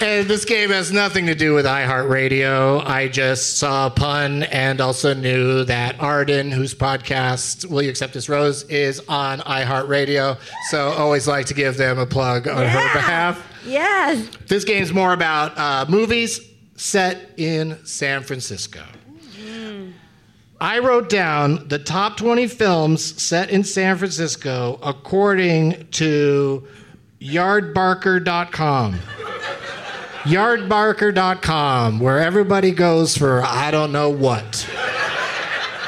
And 0.00 0.28
this 0.28 0.44
game 0.44 0.70
has 0.70 0.92
nothing 0.92 1.26
to 1.26 1.34
do 1.34 1.54
with 1.54 1.64
iHeartRadio. 1.64 2.84
I 2.86 3.08
just 3.08 3.58
saw 3.58 3.86
a 3.86 3.90
pun 3.90 4.42
and 4.44 4.80
also 4.80 5.14
knew 5.14 5.64
that 5.64 5.98
Arden, 6.00 6.50
whose 6.50 6.74
podcast 6.74 7.64
Will 7.70 7.82
You 7.82 7.90
Accept 7.90 8.12
This 8.12 8.28
Rose, 8.28 8.64
is 8.64 9.00
on 9.08 9.38
iHeartRadio. 9.40 10.38
So 10.70 10.88
always 10.90 11.26
like 11.26 11.46
to 11.46 11.54
give 11.54 11.76
them 11.78 11.98
a 11.98 12.06
plug 12.06 12.46
on 12.46 12.66
her 12.66 12.92
behalf. 12.92 13.44
Yes. 13.66 14.28
This 14.46 14.64
game's 14.64 14.92
more 14.92 15.12
about 15.12 15.56
uh, 15.58 15.86
movies 15.88 16.40
set 16.76 17.30
in 17.38 17.84
San 17.86 18.22
Francisco. 18.22 18.82
I 20.60 20.78
wrote 20.78 21.08
down 21.08 21.68
the 21.68 21.78
top 21.78 22.16
20 22.16 22.46
films 22.48 23.20
set 23.22 23.50
in 23.50 23.64
San 23.64 23.96
Francisco 23.98 24.78
according 24.82 25.88
to 25.92 26.66
yardbarker.com. 27.20 28.98
Yardbarker.com, 30.26 32.00
where 32.00 32.18
everybody 32.18 32.72
goes 32.72 33.16
for 33.16 33.44
I 33.44 33.70
don't 33.70 33.92
know 33.92 34.10
what. 34.10 34.68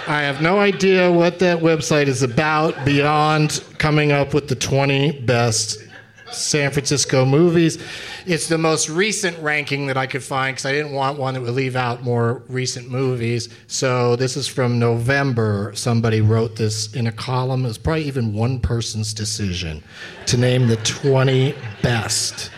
I 0.07 0.22
have 0.22 0.40
no 0.40 0.61
idea 0.61 1.11
what 1.11 1.40
that 1.40 1.59
website 1.59 2.07
is 2.07 2.22
about 2.22 2.85
beyond 2.85 3.64
coming 3.79 4.12
up 4.12 4.35
with 4.35 4.46
the 4.46 4.55
20 4.55 5.22
best 5.22 5.83
San 6.31 6.70
Francisco 6.70 7.24
movies. 7.24 7.83
It's 8.27 8.46
the 8.46 8.59
most 8.59 8.88
recent 8.88 9.37
ranking 9.40 9.88
that 9.88 9.96
I 9.96 10.07
could 10.07 10.22
find 10.22 10.55
because 10.55 10.66
I 10.66 10.72
didn't 10.72 10.92
want 10.92 11.18
one 11.18 11.35
that 11.35 11.40
would 11.40 11.55
leave 11.55 11.74
out 11.74 12.05
more 12.05 12.42
recent 12.48 12.88
movies. 12.88 13.48
So 13.66 14.14
this 14.14 14.37
is 14.37 14.46
from 14.46 14.79
November. 14.79 15.72
Somebody 15.74 16.20
wrote 16.20 16.55
this 16.55 16.94
in 16.94 17.09
a 17.09 17.12
column. 17.12 17.64
It 17.64 17.68
was 17.68 17.79
probably 17.79 18.05
even 18.05 18.35
one 18.35 18.61
person's 18.61 19.12
decision 19.12 19.83
to 20.27 20.37
name 20.37 20.68
the 20.68 20.77
20 20.77 21.57
best 21.83 22.53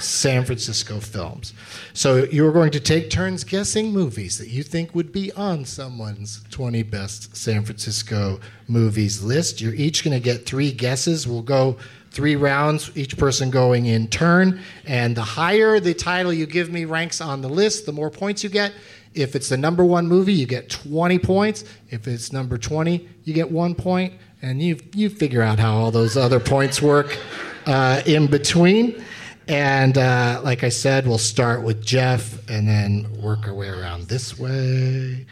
San 0.00 0.44
Francisco 0.44 1.00
films. 1.00 1.52
So 1.92 2.24
you're 2.24 2.52
going 2.52 2.70
to 2.72 2.80
take 2.80 3.10
turns 3.10 3.44
guessing 3.44 3.92
movies 3.92 4.38
that 4.38 4.48
you 4.48 4.62
think 4.62 4.94
would 4.94 5.12
be 5.12 5.32
on 5.32 5.64
someone's 5.64 6.42
20 6.50 6.82
best 6.84 7.36
San 7.36 7.64
Francisco 7.64 8.40
movies 8.68 9.22
list. 9.22 9.60
You're 9.60 9.74
each 9.74 10.04
going 10.04 10.16
to 10.16 10.22
get 10.22 10.46
three 10.46 10.72
guesses. 10.72 11.26
We'll 11.26 11.42
go 11.42 11.76
three 12.10 12.36
rounds, 12.36 12.90
each 12.96 13.16
person 13.16 13.50
going 13.50 13.86
in 13.86 14.08
turn. 14.08 14.60
And 14.86 15.16
the 15.16 15.22
higher 15.22 15.80
the 15.80 15.94
title 15.94 16.32
you 16.32 16.46
give 16.46 16.70
me 16.70 16.84
ranks 16.84 17.20
on 17.20 17.40
the 17.40 17.48
list, 17.48 17.86
the 17.86 17.92
more 17.92 18.10
points 18.10 18.42
you 18.42 18.50
get. 18.50 18.72
If 19.14 19.34
it's 19.34 19.48
the 19.48 19.56
number 19.56 19.84
one 19.84 20.06
movie, 20.06 20.32
you 20.32 20.46
get 20.46 20.70
20 20.70 21.18
points. 21.18 21.64
If 21.88 22.06
it's 22.06 22.32
number 22.32 22.58
20, 22.58 23.08
you 23.24 23.34
get 23.34 23.50
one 23.50 23.74
point. 23.74 24.14
And 24.42 24.62
you, 24.62 24.78
you 24.94 25.10
figure 25.10 25.42
out 25.42 25.58
how 25.58 25.74
all 25.76 25.90
those 25.90 26.16
other 26.16 26.40
points 26.40 26.80
work 26.80 27.18
uh, 27.66 28.02
in 28.06 28.26
between. 28.26 29.04
And 29.50 29.98
uh, 29.98 30.40
like 30.44 30.62
I 30.62 30.68
said, 30.68 31.08
we'll 31.08 31.18
start 31.18 31.64
with 31.64 31.84
Geoff 31.84 32.48
and 32.48 32.68
then 32.68 33.20
work 33.20 33.48
our 33.48 33.54
way 33.54 33.66
around 33.66 34.04
this 34.04 34.38
way. 34.38 35.26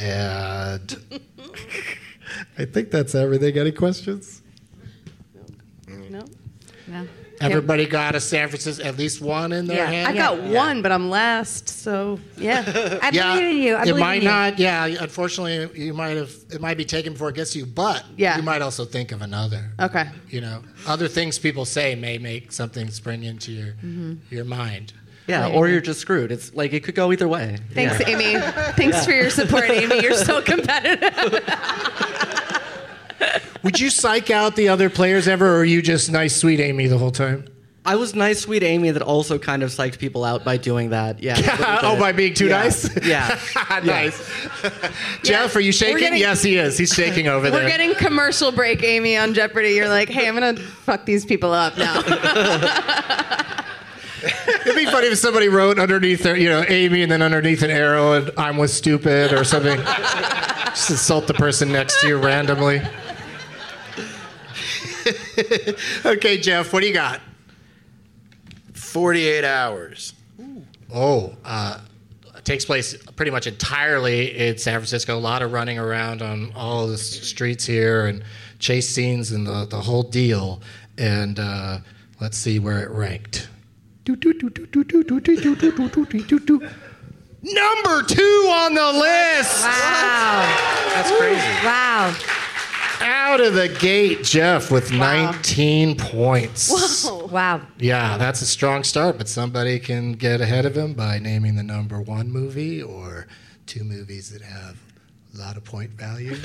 And 0.00 0.96
I 2.58 2.64
think 2.64 2.90
that's 2.90 3.14
everything. 3.14 3.58
Any 3.58 3.72
questions? 3.72 4.40
No. 7.40 7.48
No. 7.48 7.54
Everybody 7.54 7.86
got 7.86 8.14
a 8.14 8.20
San 8.20 8.48
Francisco, 8.48 8.84
at 8.84 8.96
least 8.98 9.20
one 9.20 9.52
in 9.52 9.66
their 9.66 9.78
Yeah, 9.78 9.86
head. 9.90 10.06
I 10.06 10.12
got 10.12 10.42
one, 10.42 10.82
but 10.82 10.90
I'm 10.92 11.08
last, 11.08 11.68
so 11.68 12.18
yeah. 12.36 12.98
I 13.02 13.10
believe 13.12 13.50
in 13.50 13.56
you. 13.62 13.74
I 13.76 13.82
it 13.82 13.86
believe 13.86 14.00
might 14.00 14.14
in 14.16 14.22
you. 14.22 14.28
not. 14.28 14.58
Yeah, 14.58 14.84
unfortunately, 14.86 15.80
you 15.80 15.94
might 15.94 16.16
have. 16.16 16.32
It 16.50 16.60
might 16.60 16.76
be 16.76 16.84
taken 16.84 17.12
before 17.12 17.28
it 17.28 17.36
gets 17.36 17.52
to 17.52 17.58
you, 17.60 17.66
but 17.66 18.04
Yeah. 18.16 18.36
you 18.36 18.42
might 18.42 18.60
also 18.62 18.84
think 18.84 19.12
of 19.12 19.22
another. 19.22 19.70
Okay. 19.80 20.06
You 20.30 20.40
know, 20.40 20.62
other 20.86 21.06
things 21.08 21.38
people 21.38 21.64
say 21.64 21.94
may 21.94 22.18
make 22.18 22.50
something 22.52 22.90
spring 22.90 23.22
into 23.24 23.52
your 23.52 23.72
Mm-hmm. 23.84 24.14
your 24.34 24.44
mind. 24.44 24.92
Yeah, 25.28 25.48
or 25.48 25.68
you're 25.68 25.82
just 25.82 26.00
screwed. 26.00 26.32
It's 26.32 26.54
like 26.54 26.72
it 26.72 26.82
could 26.84 26.94
go 26.94 27.12
either 27.12 27.28
way. 27.28 27.58
Thanks, 27.74 28.00
Yeah. 28.00 28.08
Amy. 28.08 28.40
Thanks 28.78 29.04
for 29.04 29.12
your 29.12 29.28
support, 29.28 29.68
Amy. 29.68 30.00
You're 30.02 30.14
so 30.14 30.40
competitive. 30.40 31.12
Would 33.62 33.80
you 33.80 33.90
psych 33.90 34.30
out 34.30 34.56
the 34.56 34.68
other 34.68 34.88
players 34.90 35.26
ever, 35.28 35.46
or 35.46 35.58
are 35.60 35.64
you 35.64 35.82
just 35.82 36.10
nice, 36.10 36.36
sweet 36.36 36.60
Amy 36.60 36.86
the 36.86 36.98
whole 36.98 37.10
time? 37.10 37.46
I 37.84 37.96
was 37.96 38.14
nice, 38.14 38.40
sweet 38.40 38.62
Amy 38.62 38.90
that 38.90 39.00
also 39.02 39.38
kind 39.38 39.62
of 39.62 39.70
psyched 39.70 39.98
people 39.98 40.22
out 40.22 40.44
by 40.44 40.58
doing 40.58 40.90
that. 40.90 41.22
Yeah. 41.22 41.38
a 41.38 41.78
oh, 41.86 41.98
by 41.98 42.12
being 42.12 42.34
too 42.34 42.48
Yeah. 42.48 42.58
nice? 42.58 43.06
Yeah. 43.06 43.40
nice. 43.84 44.18
Geoff, 45.22 45.56
are 45.56 45.60
you 45.60 45.72
shaking? 45.72 45.98
getting- 45.98 46.18
yes, 46.20 46.42
he 46.42 46.56
is. 46.58 46.76
He's 46.76 46.92
shaking 46.92 47.28
over 47.28 47.48
there. 47.50 47.62
We're 47.62 47.68
getting 47.68 47.94
commercial 47.94 48.52
break, 48.52 48.82
Amy, 48.82 49.16
on 49.16 49.32
Jeopardy. 49.32 49.70
You're 49.70 49.88
like, 49.88 50.10
hey, 50.10 50.28
I'm 50.28 50.34
gonna 50.34 50.56
fuck 50.58 51.06
these 51.06 51.24
people 51.24 51.52
up 51.52 51.78
now. 51.78 52.00
It'd 54.66 54.74
be 54.76 54.84
funny 54.86 55.06
if 55.06 55.16
somebody 55.18 55.48
wrote 55.48 55.78
underneath 55.78 56.22
their, 56.24 56.36
you 56.36 56.48
know, 56.50 56.64
Amy 56.68 57.02
and 57.02 57.10
then 57.12 57.22
underneath 57.22 57.62
an 57.62 57.70
arrow 57.70 58.14
and 58.14 58.30
I'm 58.36 58.56
with 58.58 58.70
stupid 58.72 59.32
or 59.32 59.44
something. 59.44 59.78
Just 59.78 60.90
insult 60.90 61.26
the 61.28 61.34
person 61.34 61.70
next 61.72 62.00
to 62.02 62.08
you 62.08 62.18
randomly. 62.18 62.82
Okay, 66.04 66.38
Geoff, 66.38 66.72
what 66.72 66.80
do 66.80 66.86
you 66.86 66.94
got? 66.94 67.20
48 68.74 69.44
hours. 69.44 70.14
Oh, 70.92 71.36
uh, 71.44 71.80
takes 72.48 72.64
place 72.64 72.96
pretty 73.16 73.30
much 73.30 73.46
entirely 73.46 74.36
in 74.36 74.56
San 74.56 74.74
Francisco. 74.74 75.16
A 75.16 75.20
lot 75.20 75.42
of 75.42 75.52
running 75.52 75.78
around 75.78 76.22
on 76.22 76.50
all 76.56 76.86
the 76.86 76.96
streets 76.96 77.66
here 77.66 78.06
and 78.06 78.24
chase 78.58 78.88
scenes 78.88 79.32
and 79.32 79.46
the, 79.46 79.66
the 79.66 79.80
whole 79.80 80.02
deal. 80.02 80.62
And 80.96 81.38
uh, 81.38 81.78
let's 82.20 82.38
see 82.38 82.58
where 82.58 82.80
it 82.80 82.90
ranked. 82.90 83.48
Number 87.42 88.02
two 88.02 88.48
on 88.50 88.74
the 88.74 88.92
list. 88.92 89.62
Wow. 89.62 90.90
That's 90.94 91.10
crazy. 91.18 91.66
Wow. 91.66 92.16
Out 93.10 93.40
of 93.40 93.54
the 93.54 93.70
gate, 93.70 94.22
Geoff 94.22 94.70
with 94.70 94.92
19 94.92 95.96
points. 95.96 96.70
Wow. 97.10 97.62
Yeah, 97.78 98.18
that's 98.18 98.42
a 98.42 98.46
strong 98.46 98.84
start, 98.84 99.16
but 99.16 99.28
somebody 99.28 99.78
can 99.78 100.12
get 100.12 100.42
ahead 100.42 100.66
of 100.66 100.76
him 100.76 100.92
by 100.92 101.18
naming 101.18 101.56
the 101.56 101.62
number 101.62 102.02
one 102.02 102.30
movie 102.30 102.82
or 102.82 103.26
two 103.64 103.82
movies 103.82 104.28
that 104.30 104.42
have 104.42 104.76
a 105.34 105.38
lot 105.38 105.56
of 105.56 105.64
point 105.64 105.92
value. 105.92 106.36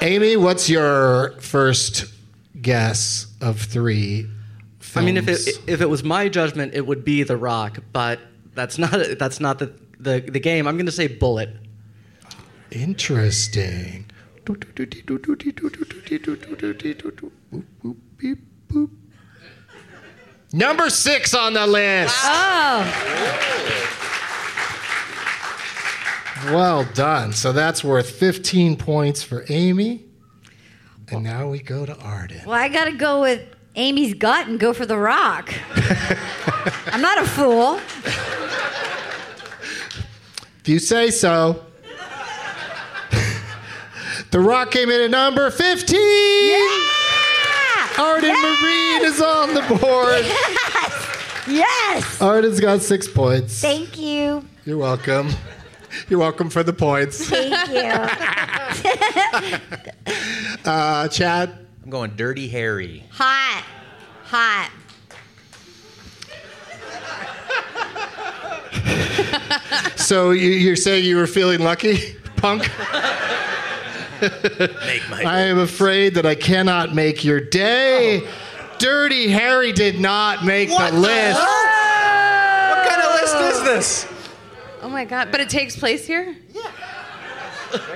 Amy, 0.00 0.36
what's 0.36 0.68
your 0.68 1.38
first 1.40 2.12
guess 2.60 3.28
of 3.40 3.60
three? 3.60 4.28
Films? 4.80 4.96
I 4.96 5.06
mean, 5.06 5.16
if 5.16 5.28
it 5.28 5.48
if 5.68 5.82
it 5.82 5.88
was 5.88 6.02
my 6.02 6.28
judgment, 6.28 6.74
it 6.74 6.84
would 6.84 7.04
be 7.04 7.22
The 7.22 7.36
Rock, 7.36 7.78
but 7.92 8.18
that's 8.54 8.76
not 8.78 9.18
that's 9.20 9.38
not 9.38 9.60
the 9.60 9.72
the, 10.00 10.18
the 10.20 10.40
game. 10.40 10.66
I'm 10.66 10.76
going 10.76 10.86
to 10.86 10.92
say 10.92 11.06
Bullitt. 11.06 11.50
Interesting. 12.72 14.06
Number 20.52 20.88
six 20.88 21.34
on 21.34 21.54
the 21.54 21.66
list. 21.66 22.14
Oh. 22.22 23.34
Well 26.46 26.84
done. 26.94 27.32
So 27.32 27.52
that's 27.52 27.82
worth 27.82 28.10
15 28.10 28.76
points 28.76 29.22
for 29.22 29.44
Amy. 29.48 30.04
And 31.08 31.24
now 31.24 31.48
we 31.48 31.58
go 31.60 31.86
to 31.86 31.96
Arden. 31.98 32.42
Well, 32.46 32.54
I 32.54 32.68
got 32.68 32.84
to 32.84 32.92
go 32.92 33.20
with 33.20 33.42
Amy's 33.76 34.14
gut 34.14 34.46
and 34.46 34.60
go 34.60 34.72
for 34.72 34.86
the 34.86 34.96
rock. 34.96 35.52
I'm 36.86 37.00
not 37.00 37.18
a 37.18 37.26
fool. 37.26 37.76
If 40.60 40.68
you 40.68 40.78
say 40.78 41.10
so. 41.10 41.64
The 44.34 44.40
Rock 44.40 44.72
came 44.72 44.90
in 44.90 45.00
at 45.00 45.12
number 45.12 45.48
15. 45.48 45.96
Arden 47.96 48.34
Myrin 48.34 49.04
is 49.04 49.22
on 49.22 49.54
the 49.54 49.62
board. 49.78 50.24
Yes. 51.46 52.20
Arden's 52.20 52.58
got 52.58 52.82
six 52.82 53.06
points. 53.06 53.60
Thank 53.60 53.96
you. 53.96 54.44
You're 54.64 54.78
welcome. 54.78 55.30
You're 56.08 56.18
welcome 56.18 56.50
for 56.50 56.64
the 56.64 56.72
points. 56.72 57.28
Thank 57.28 57.68
you. 57.70 57.92
Uh, 60.64 61.06
Chad? 61.08 61.56
I'm 61.84 61.90
going 61.90 62.16
Dirty 62.16 62.48
Harry. 62.48 63.04
Hot. 63.12 63.62
Hot. 64.24 64.70
So 69.96 70.32
you, 70.32 70.50
you're 70.50 70.74
saying 70.74 71.04
you 71.04 71.18
were 71.18 71.28
feeling 71.28 71.60
lucky, 71.60 72.16
punk? 72.36 72.68
Make 74.20 75.08
my. 75.10 75.22
I 75.24 75.40
am 75.40 75.58
afraid 75.58 76.14
that 76.14 76.26
I 76.26 76.34
cannot 76.34 76.94
make 76.94 77.24
your 77.24 77.40
day. 77.40 78.22
Oh. 78.24 78.28
Dirty 78.78 79.28
Harry 79.28 79.72
did 79.72 80.00
not 80.00 80.44
make 80.44 80.68
What 80.70 80.90
the 80.90 80.96
the 80.96 81.00
list. 81.02 81.40
What 81.40 82.88
kind 82.88 83.02
of 83.02 83.20
list 83.20 83.36
is 83.56 83.62
this? 83.64 84.06
oh 84.82 84.88
my 84.88 85.04
god! 85.04 85.30
But 85.30 85.40
it 85.40 85.48
takes 85.48 85.76
place 85.76 86.06
here. 86.06 86.36
Yeah. 86.52 86.70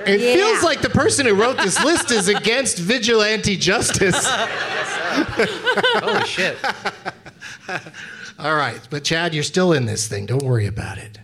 It 0.05 0.19
Yeah. 0.19 0.33
feels 0.33 0.63
like 0.63 0.81
the 0.81 0.89
person 0.89 1.25
who 1.25 1.35
wrote 1.35 1.57
this 1.57 1.81
list 1.83 2.11
is 2.11 2.27
against 2.27 2.79
vigilante 2.79 3.55
justice. 3.57 4.25
Holy 4.27 6.25
shit. 6.25 6.57
All 8.39 8.55
right, 8.55 8.79
but 8.89 9.03
Chad, 9.03 9.33
you're 9.33 9.43
still 9.43 9.73
in 9.73 9.85
this 9.85 10.07
thing. 10.07 10.25
Don't 10.25 10.43
worry 10.43 10.65
about 10.67 10.97
it. 10.97 11.19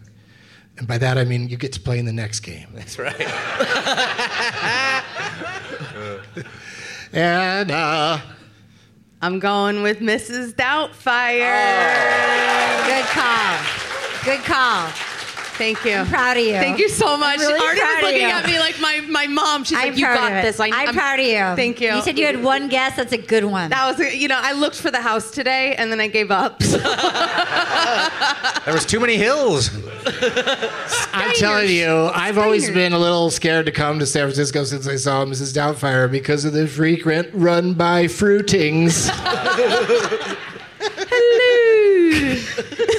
And 0.78 0.88
by 0.88 0.98
that 0.98 1.18
I 1.18 1.24
mean 1.24 1.50
you 1.50 1.58
get 1.58 1.74
to 1.74 1.80
play 1.80 2.00
in 2.00 2.06
the 2.06 2.14
next 2.14 2.42
game. 2.42 2.68
That's 2.74 3.00
right. 3.00 3.16
And 7.16 7.72
uh, 7.72 8.20
I'm 9.22 9.40
going 9.40 9.82
with 9.82 10.00
Mrs. 10.00 10.54
Doubtfire. 10.54 11.46
Good 12.86 13.06
call. 13.06 13.58
Good 14.26 14.44
call. 14.44 14.90
Thank 15.58 15.86
you. 15.86 15.95
I'm 15.95 16.08
proud 16.08 16.38
of 16.38 16.43
you. 16.43 16.53
Thank 16.53 16.80
you 16.80 16.89
so 16.89 17.18
much. 17.18 17.39
I'm 17.39 17.47
really 17.47 17.60
Arden 17.60 17.78
proud 17.78 17.89
was 17.89 17.97
of 17.97 18.03
looking 18.03 18.22
you. 18.22 18.34
at 18.34 18.45
me 18.45 18.60
like 18.60 18.80
my, 18.80 19.01
my 19.10 19.28
mom. 19.28 19.64
She's 19.64 19.78
I'm 19.78 19.89
like, 19.89 19.97
you 19.97 20.06
got 20.06 20.41
this. 20.41 20.60
I, 20.60 20.70
I'm, 20.72 20.93
proud 20.93 21.20
of 21.20 21.26
you. 21.26 21.56
Thank 21.56 21.80
you. 21.82 21.93
You 21.93 22.01
said 22.01 22.20
you 22.20 22.26
had 22.26 22.43
one 22.43 22.68
guess. 22.68 22.95
That's 22.97 23.14
a 23.14 23.18
good 23.18 23.45
one. 23.45 23.70
that 23.70 23.97
was, 23.97 24.14
you 24.14 24.28
know, 24.28 24.39
I 24.39 24.53
looked 24.53 24.76
for 24.76 24.91
the 24.91 25.01
house 25.01 25.32
today 25.32 25.76
and 25.76 25.91
then 25.91 25.99
I 25.99 26.08
gave 26.08 26.32
up. 26.32 26.62
There 28.66 28.74
was 28.74 28.86
too 28.86 28.99
many 28.99 29.16
hills. 29.16 29.70
I'm 31.14 31.36
telling 31.36 31.70
you, 31.70 32.10
I've 32.14 32.39
always 32.39 32.72
been 32.72 32.93
a 32.93 32.97
little 32.97 33.30
scared 33.30 33.68
to 33.68 33.72
come 33.72 33.99
to 33.99 34.08
San 34.08 34.24
Francisco 34.24 34.64
since 34.64 34.88
I 34.88 34.95
saw 34.95 35.24
Mrs. 35.24 35.53
Doubtfire 35.53 36.10
because 36.10 36.45
of 36.45 36.53
the 36.53 36.68
frequent 36.68 37.30
run 37.34 37.76
by 37.76 38.06
fruitings. 38.06 39.12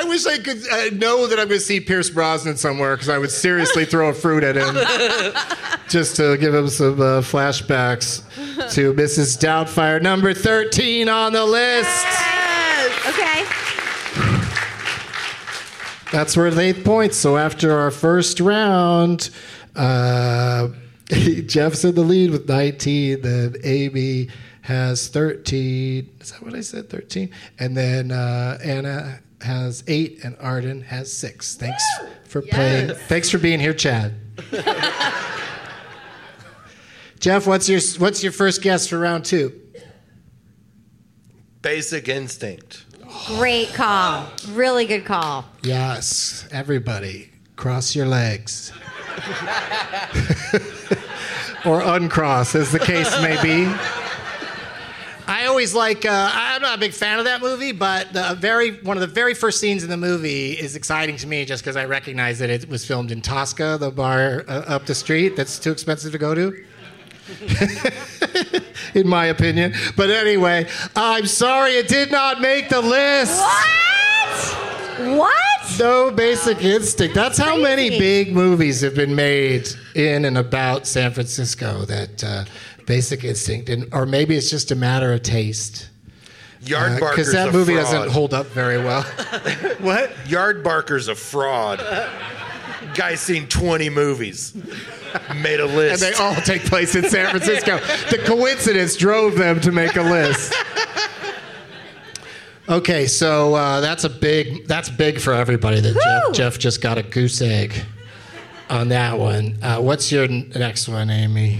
I 0.00 0.04
wish 0.04 0.24
I 0.24 0.38
could 0.38 0.66
uh, 0.66 0.96
know 0.96 1.26
that 1.26 1.38
I'm 1.38 1.48
going 1.48 1.60
to 1.60 1.64
see 1.64 1.78
Pierce 1.78 2.08
Brosnan 2.08 2.56
somewhere 2.56 2.96
because 2.96 3.10
I 3.10 3.18
would 3.18 3.30
seriously 3.30 3.84
throw 3.84 4.08
a 4.08 4.14
fruit 4.14 4.42
at 4.42 4.56
him 4.56 4.74
just 5.90 6.16
to 6.16 6.38
give 6.38 6.54
him 6.54 6.68
some 6.68 6.98
uh, 6.98 7.20
flashbacks 7.20 8.22
to 8.72 8.94
Mrs. 8.94 9.38
Doubtfire, 9.38 10.00
number 10.00 10.32
13 10.32 11.10
on 11.10 11.34
the 11.34 11.44
list. 11.44 11.90
Yes. 11.90 13.08
okay. 13.08 13.44
That's 16.10 16.34
worth 16.34 16.56
eight 16.56 16.82
points. 16.82 17.18
So 17.18 17.36
after 17.36 17.78
our 17.78 17.90
first 17.90 18.40
round, 18.40 19.28
uh, 19.76 20.68
Geoff's 21.10 21.84
in 21.84 21.94
the 21.94 22.04
lead 22.04 22.30
with 22.30 22.48
19. 22.48 23.20
Then 23.20 23.54
Amy 23.64 24.30
has 24.62 25.08
13. 25.08 26.08
Is 26.20 26.32
that 26.32 26.42
what 26.42 26.54
I 26.54 26.62
said? 26.62 26.88
13. 26.88 27.30
And 27.58 27.76
then 27.76 28.12
uh, 28.12 28.56
Anna 28.64 29.20
has 29.42 29.84
eight, 29.86 30.24
and 30.24 30.36
Arden 30.40 30.82
has 30.82 31.12
six. 31.12 31.54
Thanks 31.56 31.82
for 32.24 32.42
playing. 32.42 32.94
Thanks 32.94 33.30
for 33.30 33.38
being 33.38 33.60
here, 33.60 33.74
Chad. 33.74 34.14
Geoff, 37.20 37.46
what's 37.46 37.68
your 37.68 37.80
what's 37.98 38.22
your 38.22 38.32
first 38.32 38.62
guess 38.62 38.86
for 38.86 38.98
round 38.98 39.24
two? 39.24 39.52
Basic 41.62 42.08
instinct. 42.08 42.86
Great 43.26 43.68
call. 43.74 44.26
Really 44.50 44.86
good 44.86 45.04
call. 45.04 45.44
Yes, 45.62 46.48
everybody, 46.50 47.30
cross 47.56 47.94
your 47.94 48.06
legs. 48.06 48.72
or 51.64 51.82
uncross, 51.82 52.54
as 52.54 52.72
the 52.72 52.78
case 52.78 53.10
may 53.20 53.40
be. 53.42 53.70
Always 55.46 55.74
like. 55.74 56.04
Uh, 56.04 56.30
I'm 56.32 56.62
not 56.62 56.76
a 56.76 56.80
big 56.80 56.92
fan 56.92 57.18
of 57.18 57.24
that 57.24 57.40
movie, 57.40 57.72
but 57.72 58.12
the 58.12 58.36
very 58.38 58.80
one 58.80 58.96
of 58.96 59.00
the 59.00 59.06
very 59.06 59.34
first 59.34 59.60
scenes 59.60 59.84
in 59.84 59.90
the 59.90 59.96
movie 59.96 60.52
is 60.52 60.76
exciting 60.76 61.16
to 61.18 61.26
me 61.26 61.44
just 61.44 61.62
because 61.62 61.76
I 61.76 61.84
recognize 61.84 62.38
that 62.40 62.50
it 62.50 62.68
was 62.68 62.84
filmed 62.84 63.12
in 63.12 63.20
Tosca, 63.22 63.76
the 63.78 63.90
bar 63.90 64.44
uh, 64.48 64.62
up 64.66 64.86
the 64.86 64.94
street. 64.94 65.36
That's 65.36 65.58
too 65.58 65.72
expensive 65.72 66.12
to 66.12 66.18
go 66.18 66.34
to. 66.34 66.64
in 68.94 69.06
my 69.06 69.26
opinion. 69.26 69.74
But 69.96 70.10
anyway, 70.10 70.66
I'm 70.96 71.26
sorry 71.26 71.72
it 71.72 71.88
did 71.88 72.10
not 72.10 72.40
make 72.40 72.68
the 72.68 72.80
list. 72.80 73.40
What? 73.40 75.16
What? 75.16 75.50
No 75.78 76.10
Basic 76.10 76.62
Instinct. 76.62 77.14
That's 77.14 77.38
how 77.38 77.56
many 77.56 77.90
big 77.90 78.34
movies 78.34 78.82
have 78.82 78.94
been 78.94 79.14
made 79.14 79.68
in 79.94 80.26
and 80.26 80.36
about 80.36 80.86
San 80.86 81.12
Francisco 81.12 81.84
that 81.86 82.22
uh, 82.22 82.44
Basic 82.90 83.22
Instinct, 83.22 83.68
and, 83.68 83.86
or 83.94 84.04
maybe 84.04 84.36
it's 84.36 84.50
just 84.50 84.72
a 84.72 84.74
matter 84.74 85.12
of 85.12 85.22
taste. 85.22 85.88
Yard 86.62 86.94
Because 86.96 87.00
Barker's 87.00 87.32
that 87.32 87.48
a 87.50 87.52
movie 87.52 87.74
fraud. 87.74 87.84
doesn't 87.84 88.10
hold 88.10 88.34
up 88.34 88.46
very 88.46 88.78
well. 88.78 89.02
what? 89.78 90.10
Yardbarker's 90.26 91.06
a 91.06 91.14
fraud. 91.14 91.78
Guy's 92.94 93.20
seen 93.20 93.46
20 93.46 93.90
movies. 93.90 94.54
Made 95.36 95.60
a 95.60 95.66
list, 95.66 96.02
And 96.02 96.12
they 96.12 96.18
all 96.18 96.34
take 96.34 96.64
place 96.64 96.96
in 96.96 97.08
San 97.08 97.30
Francisco. 97.30 97.78
the 98.10 98.18
coincidence 98.24 98.96
drove 98.96 99.36
them 99.36 99.60
to 99.60 99.70
make 99.70 99.94
a 99.94 100.02
list. 100.02 100.52
Okay, 102.68 103.06
so 103.06 103.54
uh, 103.54 103.80
that's 103.80 104.02
a 104.04 104.10
big 104.10 104.66
that's 104.66 104.88
big 104.88 105.20
for 105.20 105.32
everybody 105.32 105.80
that 105.80 105.94
Geoff, 105.94 106.34
Geoff 106.36 106.58
just 106.58 106.80
got 106.80 106.98
a 106.98 107.02
goose 107.02 107.40
egg 107.40 107.72
on 108.68 108.88
that 108.88 109.18
one. 109.18 109.58
Uh, 109.62 109.80
what's 109.80 110.12
your 110.12 110.24
n- 110.24 110.52
next 110.56 110.88
one, 110.88 111.08
Amy? 111.10 111.58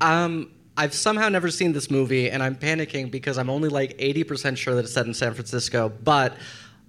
Um, 0.00 0.50
I've 0.76 0.94
somehow 0.94 1.28
never 1.28 1.50
seen 1.50 1.72
this 1.72 1.90
movie, 1.90 2.30
and 2.30 2.42
I'm 2.42 2.56
panicking 2.56 3.10
because 3.10 3.36
I'm 3.36 3.50
only 3.50 3.68
like 3.68 3.96
80% 3.98 4.56
sure 4.56 4.74
that 4.74 4.84
it's 4.84 4.92
set 4.92 5.06
in 5.06 5.12
San 5.12 5.34
Francisco, 5.34 5.92
but 6.02 6.34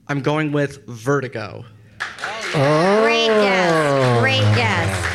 I'm 0.08 0.22
going 0.22 0.52
with 0.52 0.86
Vertigo. 0.88 1.66
Oh, 2.56 3.00
Great 3.04 3.28
guess. 3.28 4.20
Great 4.22 4.44
oh. 4.44 4.56
guess. 4.56 5.10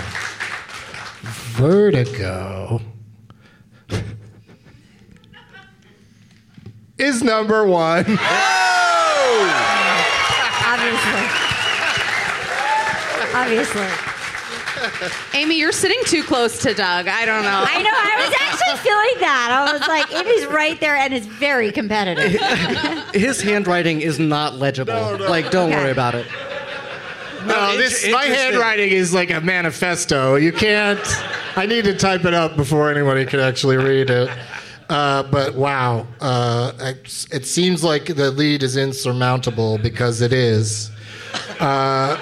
Vertigo 1.57 2.81
is 6.99 7.23
number 7.23 7.67
one. 7.67 8.05
Oh! 8.09 8.69
Obviously. 10.67 11.25
Obviously. 13.35 14.08
Amy, 15.35 15.59
you're 15.59 15.73
sitting 15.73 15.99
too 16.07 16.23
close 16.23 16.59
to 16.63 16.75
Doug. 16.75 17.09
I 17.09 17.25
don't 17.25 17.43
know. 17.43 17.65
I 17.67 17.83
know. 17.83 17.91
I 17.93 18.27
was 18.27 18.35
actually 18.41 18.79
feeling 18.89 19.21
that. 19.21 19.51
I 19.51 19.73
was 19.73 19.87
like, 19.89 20.13
Amy's 20.15 20.47
right 20.47 20.79
there, 20.81 20.97
and 20.97 21.13
it's 21.15 21.27
very 21.27 21.73
competitive. 21.73 22.41
His 23.15 23.41
handwriting 23.41 24.01
is 24.01 24.19
not 24.19 24.55
legible. 24.57 25.19
Like, 25.19 25.51
don't 25.51 25.69
Okay. 25.71 25.77
worry 25.83 25.91
about 25.91 26.15
it. 26.15 26.27
No, 27.47 27.77
this 27.77 28.11
my 28.11 28.25
handwriting 28.25 28.91
is 28.91 29.15
like 29.15 29.31
a 29.31 29.41
manifesto. 29.41 30.35
You 30.35 30.53
can't. 30.53 31.01
I 31.57 31.67
need 31.67 31.85
to 31.85 31.97
type 31.97 32.25
it 32.25 32.35
up 32.35 32.57
before 32.57 32.91
anybody 32.91 33.25
can 33.25 33.41
actually 33.41 33.77
read 33.77 34.11
it. 34.11 34.29
Uh, 34.91 35.23
but 35.25 35.55
wow, 35.55 36.07
uh, 36.21 36.73
it, 36.81 37.27
it 37.31 37.47
seems 37.47 37.85
like 37.85 38.07
the 38.07 38.31
lead 38.31 38.63
is 38.63 38.77
insurmountable 38.77 39.79
because 39.79 40.21
it 40.21 40.33
is. 40.33 40.91
Uh, 41.61 42.17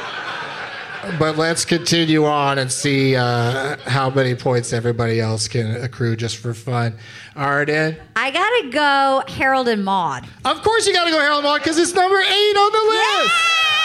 but 1.18 1.36
let's 1.36 1.64
continue 1.64 2.24
on 2.24 2.58
and 2.58 2.70
see 2.70 3.16
uh, 3.16 3.76
how 3.86 4.10
many 4.10 4.34
points 4.34 4.72
everybody 4.72 5.20
else 5.20 5.48
can 5.48 5.76
accrue 5.76 6.16
just 6.16 6.36
for 6.36 6.54
fun. 6.54 6.94
All 7.34 7.42
right, 7.44 7.56
Arden, 7.68 7.96
I 8.16 8.30
gotta 8.30 8.70
go 8.70 9.22
Harold 9.28 9.68
and 9.68 9.84
Maude. 9.84 10.24
of 10.44 10.62
course 10.62 10.86
you 10.86 10.92
got 10.92 11.04
to 11.04 11.10
go 11.10 11.18
Harold 11.18 11.38
and 11.38 11.44
Maude 11.44 11.60
because 11.60 11.78
it's 11.78 11.94
number 11.94 12.18
eight 12.18 12.56
on 12.56 12.72
the 12.72 13.22
list. 13.22 13.75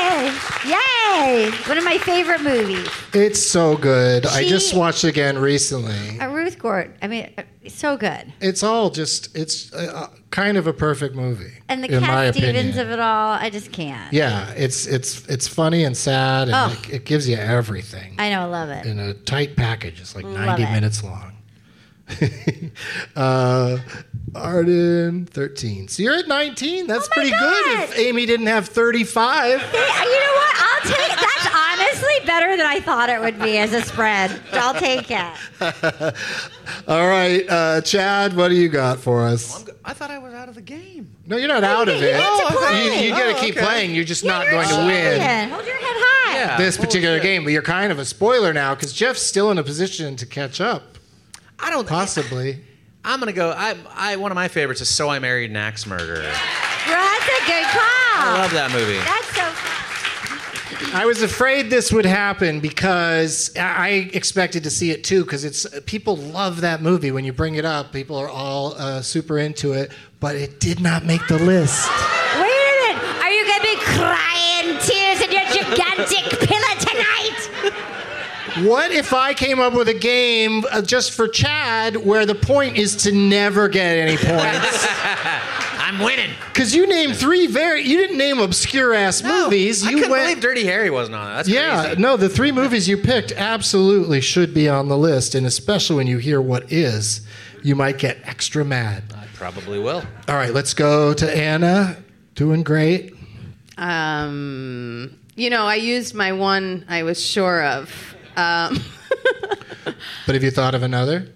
Yay! 0.00 0.32
Yay! 0.66 1.50
One 1.66 1.76
of 1.78 1.84
my 1.84 1.98
favorite 1.98 2.42
movies. 2.42 2.88
It's 3.12 3.40
so 3.40 3.76
good. 3.76 4.24
I 4.26 4.46
just 4.48 4.74
watched 4.74 5.04
it 5.04 5.08
again 5.08 5.36
recently. 5.38 6.18
Uh, 6.18 6.28
Ruth 6.30 6.58
Gort. 6.58 6.96
I 7.02 7.06
mean, 7.08 7.30
uh, 7.36 7.42
so 7.68 7.96
good. 7.96 8.32
It's 8.40 8.62
all 8.62 8.90
just 8.90 9.36
it's 9.36 9.72
uh, 9.74 10.08
kind 10.30 10.56
of 10.56 10.66
a 10.66 10.72
perfect 10.72 11.14
movie. 11.14 11.52
And 11.68 11.84
the 11.84 11.88
in 11.94 12.00
my 12.00 12.06
Cat 12.06 12.34
Stevens 12.34 12.56
opinion. 12.76 12.78
of 12.86 12.90
it 12.92 13.00
all, 13.00 13.32
I 13.32 13.50
just 13.50 13.72
can't. 13.72 14.12
Yeah, 14.12 14.50
it's 14.56 14.86
it's 14.86 15.26
it's 15.28 15.46
funny 15.46 15.84
and 15.84 15.96
sad, 15.96 16.48
and 16.48 16.56
Oh. 16.56 16.78
it, 16.88 16.94
it 16.94 17.04
gives 17.04 17.28
you 17.28 17.36
everything 17.36 18.14
I 18.18 18.30
know, 18.30 18.42
I 18.42 18.44
love 18.46 18.70
it. 18.70 18.86
in 18.86 18.98
a 18.98 19.14
tight 19.14 19.56
package. 19.56 20.00
It's 20.00 20.14
like 20.16 20.24
Love 20.24 20.34
ninety 20.34 20.62
it. 20.62 20.70
minutes 20.72 21.04
long. 21.04 21.32
uh, 23.16 23.78
Arden, 24.34 25.26
thirteen. 25.26 25.88
So 25.88 26.02
you're 26.02 26.14
at 26.16 26.28
nineteen. 26.28 26.86
That's 26.86 27.06
Oh 27.06 27.08
my 27.16 27.22
pretty 27.22 27.30
good. 27.30 27.80
If 27.90 27.98
Amy 27.98 28.26
didn't 28.26 28.46
have 28.46 28.68
thirty-five. 28.68 29.60
Hey, 29.60 30.04
you 30.04 30.20
know 30.20 30.34
what? 30.34 30.56
I'll 30.56 30.82
take 30.82 31.08
that's 31.18 31.46
honestly 31.54 32.26
better 32.26 32.56
than 32.56 32.66
I 32.66 32.80
thought 32.80 33.08
it 33.08 33.20
would 33.20 33.40
be 33.40 33.58
as 33.58 33.72
a 33.72 33.82
spread. 33.82 34.40
I'll 34.52 34.74
take 34.74 35.10
it. 35.10 35.34
All 36.88 37.08
right, 37.08 37.44
uh, 37.48 37.80
Chad, 37.82 38.36
what 38.36 38.48
do 38.48 38.54
you 38.54 38.68
got 38.68 38.98
for 39.00 39.24
us? 39.24 39.64
I 39.84 39.92
thought 39.92 40.10
I 40.10 40.18
was 40.18 40.32
out 40.34 40.48
of 40.48 40.54
the 40.54 40.60
game. 40.62 41.10
No, 41.26 41.36
you're 41.36 41.48
not 41.48 41.64
out 41.64 41.88
of 41.88 41.96
you 41.96 42.06
it. 42.06 42.12
get 42.16 42.48
to 42.50 42.56
play. 42.56 42.84
You, 42.84 42.92
you 43.08 43.10
got 43.10 43.24
to 43.32 43.36
Oh, 43.36 43.40
keep 43.40 43.56
okay. 43.56 43.64
playing. 43.66 43.94
You're 43.94 44.04
just 44.04 44.24
not 44.24 44.44
You're 44.44 44.52
going 44.52 44.68
to 44.68 44.76
win. 44.86 45.48
Hold 45.50 45.66
your 45.66 45.74
head 45.76 45.82
high. 45.84 46.34
Yeah. 46.38 46.56
this 46.56 46.76
particular 46.76 47.16
shit. 47.16 47.22
game, 47.24 47.44
but 47.44 47.52
you're 47.52 47.62
kind 47.62 47.90
of 47.90 47.98
a 47.98 48.04
spoiler 48.04 48.52
now 48.52 48.74
because 48.74 48.92
Geoff's 48.92 49.22
still 49.22 49.50
in 49.50 49.58
a 49.58 49.62
position 49.64 50.16
to 50.16 50.26
catch 50.26 50.60
up, 50.60 50.96
I 51.58 51.70
don't. 51.70 51.88
possibly. 51.88 52.60
I'm 53.04 53.18
gonna 53.18 53.32
go. 53.32 53.50
I, 53.56 53.76
I 53.94 54.16
one 54.16 54.30
of 54.30 54.36
my 54.36 54.48
favorites 54.48 54.80
is 54.80 54.88
So 54.88 55.08
I 55.08 55.18
Married 55.18 55.50
an 55.50 55.56
Axe 55.56 55.86
Murderer. 55.86 56.22
That's 56.22 57.26
a 57.26 57.46
good 57.46 57.64
call. 57.64 58.20
I 58.22 58.36
love 58.38 58.52
that 58.52 58.70
movie. 58.72 58.98
That's 58.98 59.26
so 59.34 60.96
I 60.96 61.06
was 61.06 61.22
afraid 61.22 61.70
this 61.70 61.92
would 61.92 62.04
happen 62.04 62.60
because 62.60 63.56
I 63.56 63.70
I 63.80 63.88
expected 64.12 64.64
to 64.64 64.70
see 64.70 64.90
it 64.90 65.04
too 65.04 65.24
because 65.24 65.44
it's 65.44 65.66
people 65.86 66.16
love 66.16 66.60
that 66.62 66.82
movie. 66.82 67.10
When 67.10 67.24
you 67.24 67.32
bring 67.32 67.54
it 67.54 67.64
up, 67.64 67.92
people 67.92 68.16
are 68.16 68.28
all 68.28 68.74
uh, 68.74 69.00
super 69.00 69.38
into 69.38 69.72
it, 69.72 69.92
but 70.20 70.36
it 70.36 70.60
did 70.60 70.80
not 70.80 71.04
make 71.04 71.26
the 71.28 71.38
list. 71.38 71.88
Wait 71.88 72.42
a 72.42 72.94
minute. 72.94 73.02
Are 73.22 73.30
you 73.30 73.46
gonna 73.46 73.62
be 73.62 73.76
crying 73.76 74.29
What 78.62 78.90
if 78.90 79.12
I 79.12 79.32
came 79.34 79.60
up 79.60 79.72
with 79.74 79.88
a 79.88 79.94
game 79.94 80.64
uh, 80.70 80.82
just 80.82 81.12
for 81.12 81.28
Chad 81.28 81.96
where 81.96 82.26
the 82.26 82.34
point 82.34 82.76
is 82.76 82.96
to 83.04 83.12
never 83.12 83.68
get 83.68 83.96
any 83.96 84.16
points? 84.16 84.86
I'm 85.78 85.98
winning. 86.00 86.30
Because 86.52 86.74
you 86.74 86.86
named 86.86 87.16
three 87.16 87.46
very, 87.46 87.82
you 87.82 87.96
didn't 87.96 88.18
name 88.18 88.38
obscure 88.38 88.92
ass 88.94 89.22
movies. 89.22 89.84
I 89.86 89.90
You 89.90 89.96
couldn't 89.96 90.10
went, 90.10 90.24
believe 90.24 90.40
Dirty 90.40 90.64
Harry 90.64 90.90
wasn't 90.90 91.16
on 91.16 91.30
it. 91.30 91.34
That's 91.34 91.48
Yeah, 91.48 91.84
crazy. 91.86 92.00
no, 92.02 92.16
the 92.16 92.28
three 92.28 92.52
movies 92.52 92.88
you 92.88 92.96
picked 92.96 93.32
absolutely 93.32 94.20
should 94.20 94.52
be 94.52 94.68
on 94.68 94.88
the 94.88 94.98
list, 94.98 95.34
and 95.34 95.46
especially 95.46 95.96
when 95.96 96.06
you 96.06 96.18
hear 96.18 96.40
what 96.40 96.70
is, 96.72 97.26
you 97.62 97.74
might 97.74 97.98
get 97.98 98.18
extra 98.24 98.64
mad. 98.64 99.04
I 99.16 99.26
probably 99.34 99.78
will. 99.78 100.02
All 100.28 100.34
right, 100.36 100.52
let's 100.52 100.74
go 100.74 101.14
to 101.14 101.36
Anna. 101.36 101.96
Doing 102.34 102.62
great. 102.62 103.14
Um, 103.78 105.18
you 105.34 105.50
know, 105.50 105.64
I 105.64 105.76
used 105.76 106.14
my 106.14 106.32
one 106.32 106.84
I 106.88 107.02
was 107.04 107.24
sure 107.24 107.64
of. 107.64 108.16
Um, 108.36 108.82
But 110.26 110.34
have 110.34 110.44
you 110.44 110.50
thought 110.50 110.74
of 110.74 110.82
another? 110.82 111.26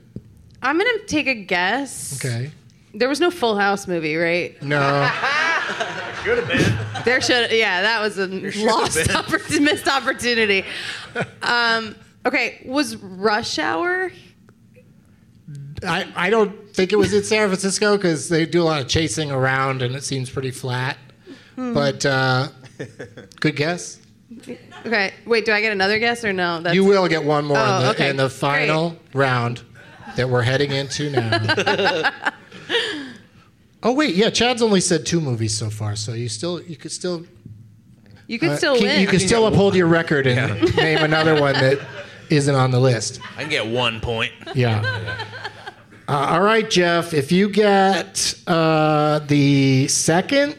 I'm 0.62 0.78
gonna 0.78 1.04
take 1.06 1.26
a 1.26 1.34
guess. 1.34 2.24
Okay. 2.24 2.50
There 2.94 3.08
was 3.08 3.20
no 3.20 3.30
Full 3.30 3.56
House 3.56 3.88
movie, 3.88 4.16
right? 4.16 4.60
No. 4.62 4.78
Could 6.24 6.38
have 6.38 6.48
been. 6.48 7.02
There 7.04 7.20
should, 7.20 7.50
yeah, 7.50 7.82
that 7.82 8.00
was 8.00 8.18
a 8.18 8.26
lost, 8.64 8.96
oppor- 8.98 9.60
missed 9.60 9.88
opportunity. 9.88 10.64
Um, 11.42 11.96
okay, 12.24 12.62
was 12.64 12.96
Rush 12.96 13.58
Hour? 13.58 14.10
I, 15.82 16.06
I 16.16 16.30
don't 16.30 16.72
think 16.72 16.92
it 16.92 16.96
was 16.96 17.12
in 17.12 17.24
San 17.24 17.48
Francisco 17.48 17.96
because 17.96 18.28
they 18.28 18.46
do 18.46 18.62
a 18.62 18.64
lot 18.64 18.80
of 18.80 18.88
chasing 18.88 19.30
around 19.30 19.82
and 19.82 19.94
it 19.94 20.04
seems 20.04 20.30
pretty 20.30 20.50
flat. 20.50 20.96
Hmm. 21.56 21.74
But 21.74 22.06
uh, 22.06 22.48
good 23.40 23.56
guess. 23.56 24.00
Okay, 24.86 25.12
wait, 25.26 25.44
do 25.44 25.52
I 25.52 25.60
get 25.60 25.72
another 25.72 25.98
guess 25.98 26.24
or 26.24 26.32
no? 26.32 26.60
That's, 26.60 26.74
you 26.74 26.84
will 26.84 27.08
get 27.08 27.24
one 27.24 27.44
more 27.46 27.56
Oh, 27.58 27.76
in, 27.78 27.82
the, 27.82 27.90
okay. 27.90 28.10
in 28.10 28.16
the 28.16 28.28
final 28.30 28.96
round 29.14 29.62
that 30.16 30.28
we're 30.28 30.42
heading 30.42 30.70
into 30.72 31.10
now. 31.10 32.10
oh 33.82 33.92
wait, 33.92 34.14
yeah, 34.14 34.30
Chad's 34.30 34.62
only 34.62 34.80
said 34.80 35.06
two 35.06 35.20
movies 35.20 35.56
so 35.56 35.70
far, 35.70 35.96
so 35.96 36.12
you 36.12 36.28
still 36.28 36.60
you 36.62 36.76
could 36.76 36.92
still 36.92 37.24
You 38.26 38.38
could 38.38 38.50
uh, 38.50 38.56
still 38.56 38.74
keep- 38.74 38.84
win. 38.84 39.00
You 39.00 39.06
could 39.06 39.20
still 39.20 39.46
uphold 39.46 39.74
your 39.74 39.86
record 39.86 40.26
and 40.26 40.74
name 40.76 40.98
another 40.98 41.40
one 41.40 41.54
that 41.54 41.78
isn't 42.30 42.54
on 42.54 42.70
the 42.70 42.80
list. 42.80 43.20
I 43.36 43.42
can 43.42 43.50
get 43.50 43.66
one 43.66 44.00
point. 44.00 44.32
Yeah. 44.54 44.82
Uh, 46.06 46.12
all 46.12 46.42
right, 46.42 46.68
Geoff. 46.68 47.14
If 47.14 47.32
you 47.32 47.48
get 47.48 48.34
uh, 48.46 49.20
the 49.20 49.88
second, 49.88 50.58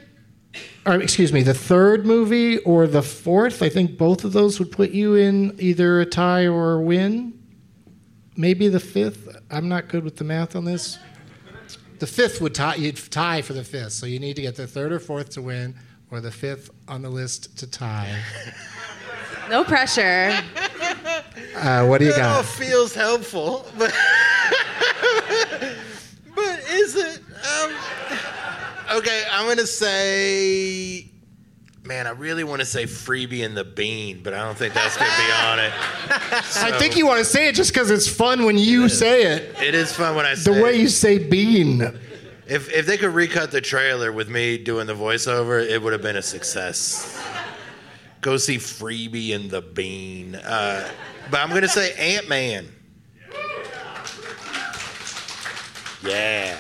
or 0.86 1.02
excuse 1.02 1.34
me, 1.34 1.42
the 1.42 1.54
third 1.54 2.06
movie 2.06 2.60
or 2.60 2.86
the 2.88 3.02
fourth, 3.02 3.62
I 3.64 3.70
think 3.70 3.98
both 3.98 4.24
of 4.24 4.34
those 4.34 4.60
would 4.60 4.72
put 4.72 4.92
you 4.92 5.16
in 5.16 5.56
either 5.60 6.00
a 6.00 6.06
tie 6.06 6.46
or 6.48 6.74
a 6.76 6.82
win. 6.82 7.34
Maybe 8.38 8.68
the 8.68 8.80
fifth. 8.80 9.28
I'm 9.50 9.68
not 9.70 9.88
good 9.88 10.04
with 10.04 10.18
the 10.18 10.24
math 10.26 10.56
on 10.56 10.66
this. 10.66 11.00
the 12.00 12.08
fifth 12.08 12.42
would 12.42 12.54
tie. 12.54 12.76
You'd 12.76 12.98
tie 13.12 13.42
for 13.42 13.54
the 13.54 13.64
fifth, 13.64 13.94
so 13.94 14.06
you 14.06 14.20
need 14.20 14.36
to 14.36 14.42
get 14.42 14.56
the 14.56 14.68
third 14.68 14.92
or 14.92 15.00
fourth 15.00 15.30
to 15.32 15.42
win, 15.42 15.76
or 16.12 16.20
the 16.22 16.32
fifth 16.32 16.70
on 16.88 17.02
the 17.02 17.10
list 17.10 17.58
to 17.60 17.68
tie. 17.68 18.22
No 19.48 19.64
pressure. 19.64 20.36
Uh, 21.56 21.86
what 21.86 22.00
do 22.00 22.06
you 22.06 22.12
That 22.14 22.22
all 22.36 22.42
got? 22.42 22.46
feels 22.46 22.96
helpful, 22.96 23.64
but 23.78 23.94
but 26.36 26.60
is 26.72 26.96
it? 26.96 27.20
Um, 27.62 27.72
okay, 28.92 29.24
I'm 29.32 29.48
gonna 29.48 29.66
say. 29.68 31.10
Man, 31.84 32.08
I 32.08 32.12
really 32.12 32.44
want 32.44 32.62
to 32.62 32.66
say 32.66 32.86
freebie 32.86 33.46
and 33.46 33.56
the 33.56 33.64
bean, 33.64 34.22
but 34.24 34.34
I 34.34 34.44
don't 34.44 34.58
think 34.58 34.74
that's 34.74 34.98
gonna 34.98 35.12
be 35.18 35.32
on 35.32 35.60
it. 35.60 35.72
I 36.58 36.76
think 36.80 36.98
you 36.98 37.06
want 37.06 37.20
to 37.20 37.26
say 37.26 37.48
it 37.48 37.54
just 37.54 37.72
because 37.74 37.92
it's 37.92 38.08
fun 38.08 38.44
when 38.46 38.58
you 38.58 38.90
say 38.90 39.24
it. 39.36 39.56
It 39.62 39.76
is 39.76 39.92
fun 39.94 40.16
when 40.16 40.26
I 40.26 40.34
say 40.34 40.52
The 40.52 40.64
way 40.64 40.74
it. 40.76 40.82
you 40.82 40.88
say 40.90 41.20
bean. 41.20 41.82
If 42.48 42.72
if 42.72 42.88
they 42.88 42.98
could 42.98 43.14
recut 43.14 43.52
the 43.52 43.62
trailer 43.62 44.12
with 44.12 44.30
me 44.30 44.58
doing 44.58 44.88
the 44.88 44.96
voiceover, 44.96 45.64
it 45.64 45.80
would 45.82 45.94
have 45.94 46.02
been 46.02 46.16
a 46.18 46.22
success. 46.24 47.22
Go 48.22 48.38
see 48.38 48.58
Freebie 48.58 49.36
and 49.36 49.52
the 49.52 49.62
Bean. 49.62 50.34
Uh, 50.36 50.90
but 51.30 51.40
I'm 51.40 51.50
gonna 51.50 51.68
say 51.68 51.94
Ant 51.94 52.28
Man. 52.28 52.68
Yeah, 56.04 56.58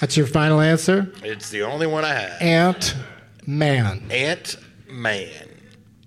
That's 0.00 0.16
your 0.16 0.26
final 0.26 0.60
answer? 0.60 1.12
it's 1.22 1.50
the 1.50 1.62
only 1.62 1.86
one 1.86 2.04
I 2.04 2.14
have. 2.14 2.40
Ant 2.40 2.94
Man. 3.46 4.02
Ant 4.10 4.56
Man. 4.88 5.48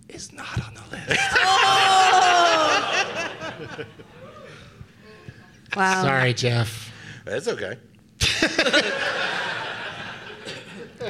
Is 0.10 0.32
not 0.34 0.60
on 0.66 0.74
the 0.74 0.82
list. 0.96 1.22
Wow. 5.76 6.04
Sorry, 6.04 6.34
Geoff. 6.36 6.92
That's 7.26 7.48
okay. 7.48 7.78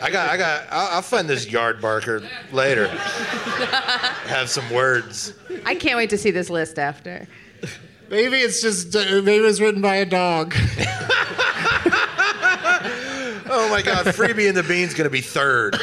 I 0.02 0.10
got, 0.10 0.30
I 0.30 0.38
got. 0.38 0.64
I'll, 0.72 0.88
I'll 0.96 1.02
find 1.02 1.28
this 1.30 1.46
Yardbarker 1.46 2.26
later. 2.54 2.88
Have 2.88 4.50
some 4.50 4.70
words. 4.70 5.34
I 5.66 5.76
can't 5.76 5.98
wait 5.98 6.10
to 6.12 6.18
see 6.18 6.32
this 6.32 6.50
list 6.50 6.80
after. 6.80 7.28
Maybe 8.10 8.38
it's 8.38 8.62
just 8.62 8.96
uh, 8.96 9.04
maybe 9.22 9.38
it 9.38 9.42
was 9.42 9.60
written 9.60 9.82
by 9.82 9.96
a 9.96 10.06
dog. 10.06 10.56
Oh 13.74 13.78
my 13.78 13.82
God, 14.04 14.06
Freebie 14.06 14.48
and 14.48 14.56
the 14.56 14.62
Bean's 14.62 14.94
gonna 14.94 15.10
be 15.10 15.22
third. 15.22 15.74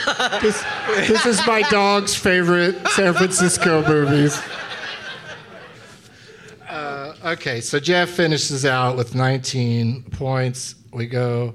this, 0.41 0.63
this 1.09 1.27
is 1.27 1.45
my 1.45 1.63
dog's 1.63 2.15
favorite 2.15 2.87
San 2.91 3.15
Francisco 3.15 3.83
movies. 3.85 4.41
Uh, 6.69 7.15
okay, 7.25 7.61
so 7.61 7.81
Geoff 7.81 8.11
finishes 8.11 8.65
out 8.65 8.97
with 8.97 9.17
19 9.17 10.05
points. 10.05 10.77
We 10.93 11.09
go 11.09 11.55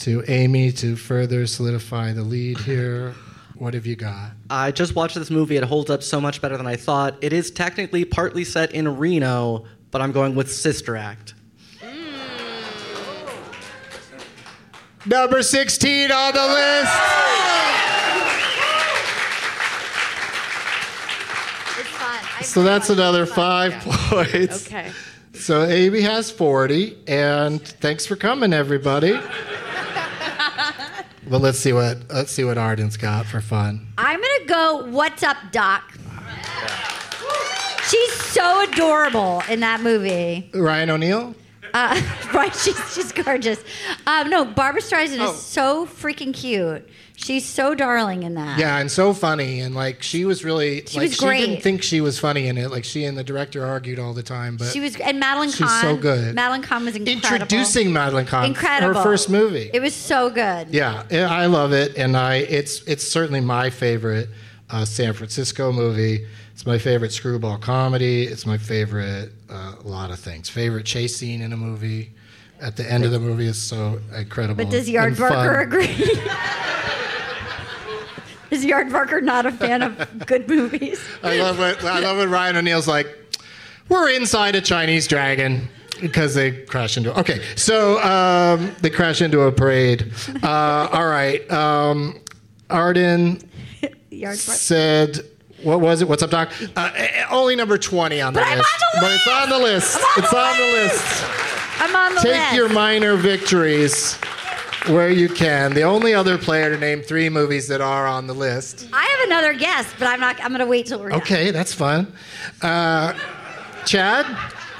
to 0.00 0.22
Amy 0.28 0.70
to 0.72 0.96
further 0.96 1.46
solidify 1.46 2.12
the 2.12 2.24
lead 2.24 2.58
here. 2.58 3.14
What 3.54 3.72
have 3.72 3.86
you 3.86 3.96
got? 3.96 4.32
I 4.50 4.72
just 4.72 4.94
watched 4.94 5.14
this 5.14 5.30
movie. 5.30 5.56
It 5.56 5.64
holds 5.64 5.88
up 5.88 6.02
so 6.02 6.20
much 6.20 6.42
better 6.42 6.58
than 6.58 6.66
I 6.66 6.76
thought. 6.76 7.16
It 7.22 7.32
is 7.32 7.50
technically 7.50 8.04
partly 8.04 8.44
set 8.44 8.72
in 8.72 8.98
Reno, 8.98 9.64
but 9.90 10.02
I'm 10.02 10.12
going 10.12 10.34
with 10.34 10.52
Sister 10.52 10.94
Act. 10.94 11.32
Number 15.06 15.42
16 15.42 16.12
on 16.12 16.34
the 16.34 16.46
list. 16.46 16.92
So 22.42 22.62
that's 22.62 22.90
another 22.90 23.26
five 23.26 23.72
points. 23.80 24.66
Okay. 24.66 24.90
So 25.34 25.64
Amy 25.64 26.00
has 26.02 26.30
40, 26.30 26.98
and 27.06 27.62
thanks 27.62 28.04
for 28.04 28.16
coming, 28.16 28.52
everybody. 28.52 29.12
but 31.28 31.40
let's 31.40 31.58
see 31.58 31.72
what 31.72 31.98
let's 32.10 32.32
see 32.32 32.44
what 32.44 32.58
Arden's 32.58 32.96
got 32.96 33.26
for 33.26 33.40
fun. 33.40 33.86
I'm 33.96 34.20
gonna 34.20 34.46
go. 34.46 34.84
What's 34.90 35.22
up, 35.22 35.36
Doc? 35.52 35.82
She's 37.88 38.12
so 38.12 38.64
adorable 38.64 39.42
in 39.48 39.60
that 39.60 39.80
movie. 39.80 40.50
Ryan 40.54 40.90
O'Neal. 40.90 41.34
Uh, 41.74 42.00
right, 42.34 42.54
she's 42.54 42.78
she's 42.94 43.12
gorgeous. 43.12 43.62
Um, 44.06 44.30
no, 44.30 44.44
Barbra 44.44 44.80
Streisand 44.82 45.18
Oh. 45.20 45.32
is 45.32 45.38
so 45.40 45.86
freaking 45.86 46.32
cute. 46.34 46.88
She's 47.16 47.44
so 47.44 47.74
darling 47.74 48.22
in 48.22 48.32
that. 48.34 48.58
Yeah, 48.58 48.78
and 48.78 48.90
so 48.90 49.12
funny, 49.12 49.60
and 49.60 49.74
like 49.74 50.02
she 50.02 50.24
was 50.24 50.42
really 50.42 50.82
She 50.86 50.98
like 50.98 51.08
was 51.10 51.16
she 51.16 51.26
didn't 51.26 51.46
great. 51.50 51.62
think 51.62 51.82
she 51.82 52.00
was 52.00 52.18
funny 52.18 52.48
in 52.48 52.56
it. 52.56 52.70
Like 52.70 52.84
she 52.84 53.04
and 53.04 53.16
the 53.18 53.22
director 53.24 53.62
argued 53.64 53.98
all 53.98 54.14
the 54.14 54.22
time, 54.22 54.56
but 54.56 54.68
she 54.72 54.80
was, 54.80 54.96
and 54.96 55.20
Madeline 55.20 55.50
she's 55.50 55.66
Kahn. 55.66 55.82
so 55.82 55.96
good. 55.98 56.34
Madeline 56.34 56.62
Kahn 56.62 56.84
was 56.86 56.96
incredible. 56.96 57.34
introducing 57.42 57.92
Madeline 57.92 58.24
Kahn, 58.24 58.46
incredible. 58.46 58.94
her 58.94 59.02
first 59.02 59.28
movie. 59.28 59.70
It 59.74 59.80
was 59.82 59.94
so 59.94 60.30
good. 60.30 60.68
Yeah, 60.70 61.02
yeah, 61.10 61.28
I 61.30 61.44
love 61.46 61.72
it, 61.74 61.96
and 61.98 62.16
I 62.16 62.36
it's 62.36 62.80
it's 62.84 63.06
certainly 63.06 63.42
my 63.42 63.68
favorite 63.68 64.30
uh, 64.70 64.86
San 64.86 65.12
Francisco 65.12 65.72
movie. 65.72 66.26
It's 66.60 66.66
my 66.66 66.76
favorite 66.76 67.10
screwball 67.10 67.56
comedy. 67.56 68.24
It's 68.24 68.44
my 68.44 68.58
favorite 68.58 69.32
uh, 69.48 69.76
a 69.82 69.88
lot 69.88 70.10
of 70.10 70.20
things. 70.20 70.50
Favorite 70.50 70.84
chase 70.84 71.16
scene 71.16 71.40
in 71.40 71.54
a 71.54 71.56
movie. 71.56 72.12
At 72.60 72.76
the 72.76 72.84
end 72.84 73.06
of 73.06 73.12
the 73.12 73.18
movie 73.18 73.46
is 73.46 73.58
so 73.58 73.98
incredible. 74.14 74.62
But 74.62 74.70
does 74.70 74.86
Yardbarker 74.86 75.62
agree? 75.62 75.86
is 78.50 78.62
Yardbarker 78.62 79.22
not 79.22 79.46
a 79.46 79.52
fan 79.52 79.80
of 79.80 80.26
good 80.26 80.50
movies? 80.50 81.02
I 81.22 81.38
love 81.38 81.60
it. 81.60 81.82
I 81.82 82.00
love 82.00 82.18
when 82.18 82.30
Ryan 82.30 82.56
O'Neal's 82.56 82.86
like, 82.86 83.08
"We're 83.88 84.10
inside 84.10 84.54
a 84.54 84.60
Chinese 84.60 85.08
dragon." 85.08 85.66
Because 85.98 86.34
they 86.34 86.52
crash 86.52 86.98
into 86.98 87.18
okay, 87.18 87.40
so 87.56 88.02
um, 88.02 88.76
they 88.82 88.90
crash 88.90 89.22
into 89.22 89.40
a 89.44 89.52
parade. 89.52 90.12
Uh, 90.42 90.90
all 90.92 91.06
right, 91.06 91.50
um, 91.50 92.20
Arden 92.68 93.40
Yardbarker. 94.12 94.36
said, 94.36 95.20
"What 95.62 95.80
was 95.80 96.02
it? 96.02 96.08
What's 96.08 96.22
up, 96.22 96.30
Doc?" 96.30 96.50
Uh, 96.76 96.90
eh, 96.96 97.24
only 97.30 97.56
number 97.56 97.78
twenty 97.78 98.20
on 98.20 98.32
the 98.34 98.40
But 98.40 98.48
I'm 98.48 98.58
list, 98.58 98.70
on 98.74 99.00
the 99.00 99.06
but 99.06 99.12
it's 99.12 99.28
on 99.28 99.48
the 99.50 99.58
list. 99.58 99.96
I'm 99.96 100.04
on 100.04 100.18
it's 100.24 100.30
the 100.30 100.38
on 100.38 100.56
the 100.56 100.72
list. 100.72 101.24
I'm 101.80 101.96
on 101.96 102.14
the 102.14 102.20
Take 102.20 102.32
list. 102.32 102.54
your 102.54 102.68
minor 102.68 103.16
victories 103.16 104.14
where 104.86 105.10
you 105.10 105.28
can. 105.28 105.72
The 105.74 105.82
only 105.82 106.14
other 106.14 106.38
player 106.38 106.70
to 106.70 106.78
name 106.78 107.02
three 107.02 107.28
movies 107.28 107.68
that 107.68 107.80
are 107.80 108.06
on 108.06 108.26
the 108.26 108.34
list. 108.34 108.88
I 108.92 109.02
have 109.04 109.28
another 109.28 109.54
guess, 109.54 109.92
but 109.98 110.08
I'm 110.08 110.20
not. 110.20 110.42
I'm 110.42 110.52
gonna 110.52 110.66
wait 110.66 110.86
till 110.86 111.00
we're 111.00 111.10
done. 111.10 111.20
Okay, 111.20 111.50
that's 111.50 111.74
fun. 111.74 112.12
Uh, 112.62 113.14
Chad. 113.86 114.26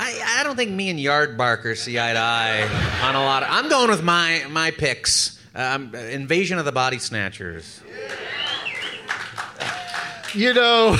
I, 0.03 0.39
I 0.41 0.45
don't 0.45 0.57
think 0.57 0.71
me 0.71 0.89
and 0.89 0.99
Yardbarker 0.99 1.77
see 1.77 1.99
eye 1.99 2.15
to 2.15 2.19
eye 2.19 3.01
on 3.03 3.15
a 3.15 3.23
lot. 3.23 3.43
Of, 3.43 3.51
I'm 3.53 3.69
going 3.69 3.91
with 3.91 4.03
my 4.03 4.45
my 4.49 4.71
picks. 4.71 5.39
Um, 5.55 5.95
Invasion 5.95 6.59
of 6.59 6.65
the 6.65 6.73
Body 6.73 6.99
Snatchers. 6.99 7.81
You 10.35 10.55
know, 10.55 10.97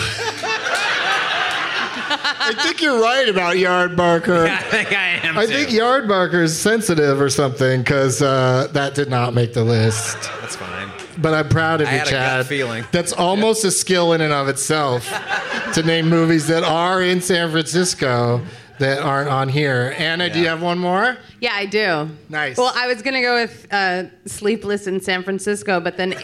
I 2.43 2.53
think 2.57 2.83
you're 2.83 3.01
right 3.01 3.29
about 3.29 3.59
yard 3.59 3.93
Yardbarker. 3.93 4.49
I 4.51 4.63
think 4.63 4.93
I 4.93 5.09
am. 5.23 5.39
I 5.39 5.47
too. 5.47 5.53
think 5.53 5.71
Yardbarker 5.71 6.43
is 6.43 6.59
sensitive 6.59 7.21
or 7.21 7.31
something 7.31 7.81
because 7.83 8.23
uh, 8.23 8.69
that 8.73 8.95
did 8.95 9.09
not 9.09 9.35
make 9.35 9.53
the 9.53 9.63
list. 9.63 10.17
That's 10.41 10.57
fine. 10.57 10.91
But 11.19 11.35
I'm 11.35 11.49
proud 11.49 11.81
of 11.81 11.93
you, 11.93 11.99
Chad. 11.99 12.09
I 12.09 12.11
you, 12.11 12.17
had 12.17 12.25
a 12.27 12.39
gut 12.39 12.39
Chad. 12.39 12.47
feeling. 12.47 12.85
That's 12.91 13.13
almost 13.13 13.65
a 13.65 13.71
skill 13.71 14.15
in 14.15 14.21
and 14.21 14.33
of 14.33 14.49
itself 14.49 15.09
to 15.75 15.83
name 15.83 16.09
movies 16.09 16.47
that 16.49 16.65
are 16.65 17.03
in 17.03 17.21
San 17.21 17.51
Francisco 17.51 18.43
that 18.81 19.01
aren't 19.01 19.29
on 19.29 19.49
here. 19.49 19.95
Anna, 19.99 20.29
do 20.31 20.41
you 20.41 20.49
have 20.49 20.63
one 20.63 20.79
more? 20.79 21.19
Yeah, 21.41 21.53
I 21.53 21.67
do. 21.67 22.09
Nice. 22.29 22.57
Well, 22.57 22.73
I 22.75 22.87
was 22.89 23.03
gonna 23.03 23.23
go 23.23 23.35
with 23.35 23.67
uh, 23.71 24.05
Sleepless 24.27 24.87
in 24.87 25.01
San 25.01 25.23
Francisco, 25.23 25.79
but 25.81 25.97
then 25.97 26.15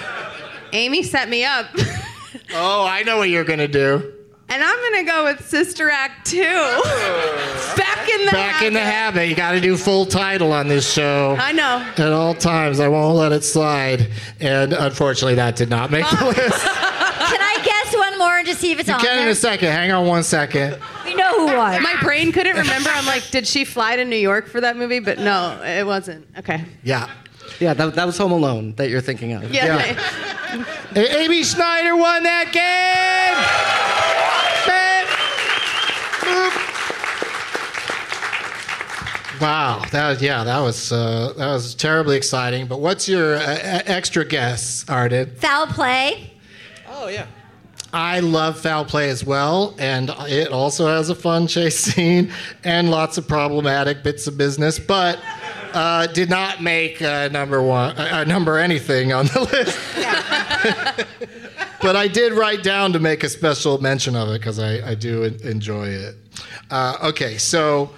Amy 0.72 1.02
set 1.02 1.28
me 1.28 1.44
up, 1.44 1.66
Oh, 2.54 2.84
I 2.86 3.02
know 3.02 3.16
what 3.18 3.28
you're 3.30 3.44
gonna 3.44 3.68
do. 3.68 4.12
and 4.48 4.62
I'm 4.62 4.92
gonna 4.92 5.04
go 5.04 5.24
with 5.24 5.48
Sister 5.48 5.88
Act 5.90 6.26
Two. 6.30 6.42
Back 7.76 8.08
in 8.08 8.26
the 8.26 8.32
Back 8.32 8.62
in 8.62 8.72
the 8.74 8.80
habit. 8.80 9.28
You 9.28 9.34
got 9.34 9.52
to 9.52 9.60
do 9.60 9.76
full 9.76 10.04
title 10.06 10.52
on 10.52 10.68
this 10.68 10.90
show. 10.90 11.36
I 11.38 11.52
know. 11.52 11.78
At 11.96 12.12
all 12.12 12.34
times, 12.34 12.80
I 12.80 12.88
won't 12.88 13.16
let 13.16 13.32
it 13.32 13.42
slide. 13.44 14.10
And 14.40 14.72
unfortunately, 14.72 15.36
that 15.36 15.56
did 15.56 15.70
not 15.70 15.90
make 15.90 16.04
the 16.10 16.24
list. 16.26 16.38
Can 16.66 17.40
I 17.40 17.60
guess 17.64 17.96
one 17.96 18.18
more 18.18 18.36
and 18.38 18.46
just 18.46 18.60
see 18.60 18.72
if 18.72 18.80
it's 18.80 18.88
You 18.88 18.94
on 18.94 19.00
can 19.00 19.12
in 19.18 19.24
there? 19.24 19.30
a 19.30 19.34
second. 19.34 19.68
Hang 19.70 19.90
on 19.92 20.06
one 20.06 20.22
second. 20.24 20.78
We 21.04 21.14
know 21.14 21.46
who 21.48 21.56
won. 21.56 21.82
My 21.82 21.96
brain 22.02 22.32
couldn't 22.32 22.56
remember. 22.56 22.90
I'm 22.92 23.06
like, 23.06 23.30
did 23.30 23.46
she 23.46 23.64
fly 23.64 23.96
to 23.96 24.04
New 24.04 24.16
York 24.16 24.48
for 24.48 24.60
that 24.60 24.76
movie? 24.76 24.98
But 24.98 25.18
no, 25.18 25.60
it 25.64 25.86
wasn't. 25.86 26.26
Okay. 26.38 26.64
Yeah. 26.82 27.08
Yeah, 27.62 27.74
that, 27.74 27.94
that 27.94 28.04
was 28.06 28.18
Home 28.18 28.32
Alone 28.32 28.74
that 28.74 28.90
you're 28.90 29.00
thinking 29.00 29.32
of. 29.34 29.48
Yeah. 29.54 29.78
A- 30.96 31.18
Amy 31.20 31.44
Schneider 31.44 31.94
won 31.96 32.24
that 32.24 32.50
game. 32.52 33.38
Wow, 39.40 39.82
that 39.90 40.08
was, 40.08 40.22
yeah, 40.22 40.44
that 40.44 40.60
was 40.60 40.92
uh, 40.92 41.32
that 41.36 41.46
was 41.52 41.74
terribly 41.74 42.16
exciting. 42.16 42.66
But 42.66 42.78
what's 42.80 43.08
your 43.08 43.36
uh, 43.36 43.82
extra 43.86 44.24
guess, 44.24 44.84
Arden? 44.88 45.34
Foul 45.36 45.66
play. 45.66 46.30
Oh 46.88 47.08
yeah. 47.08 47.26
I 47.92 48.20
love 48.20 48.58
foul 48.58 48.84
play 48.84 49.10
as 49.10 49.24
well, 49.24 49.74
and 49.78 50.10
it 50.20 50.48
also 50.48 50.86
has 50.86 51.10
a 51.10 51.14
fun 51.14 51.46
chase 51.46 51.78
scene 51.94 52.32
and 52.64 52.90
lots 52.90 53.18
of 53.18 53.28
problematic 53.28 54.02
bits 54.02 54.26
of 54.26 54.38
business. 54.38 54.78
But 54.78 55.20
uh, 55.74 56.06
did 56.06 56.30
not 56.30 56.62
make 56.62 57.00
number 57.00 57.62
one, 57.62 57.96
number 58.28 58.58
anything 58.58 59.12
on 59.12 59.26
the 59.26 59.40
list. 59.52 59.78
but 61.82 61.96
I 61.96 62.08
did 62.08 62.32
write 62.32 62.62
down 62.62 62.92
to 62.92 62.98
make 62.98 63.24
a 63.24 63.28
special 63.28 63.78
mention 63.78 64.16
of 64.16 64.28
it 64.30 64.38
because 64.38 64.58
I, 64.58 64.90
I 64.90 64.94
do 64.94 65.24
enjoy 65.24 65.88
it. 65.88 66.16
Uh, 66.70 66.96
okay, 67.02 67.36
so 67.36 67.90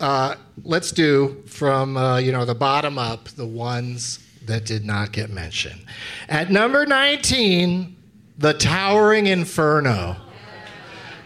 uh, 0.00 0.36
let's 0.64 0.90
do 0.90 1.42
from 1.46 1.96
uh, 1.96 2.18
you 2.18 2.32
know 2.32 2.44
the 2.44 2.54
bottom 2.54 2.98
up 2.98 3.28
the 3.30 3.46
ones 3.46 4.18
that 4.46 4.64
did 4.64 4.84
not 4.84 5.12
get 5.12 5.30
mentioned. 5.30 5.84
At 6.28 6.50
number 6.50 6.86
19, 6.86 7.96
The 8.38 8.54
Towering 8.54 9.26
Inferno. 9.26 10.16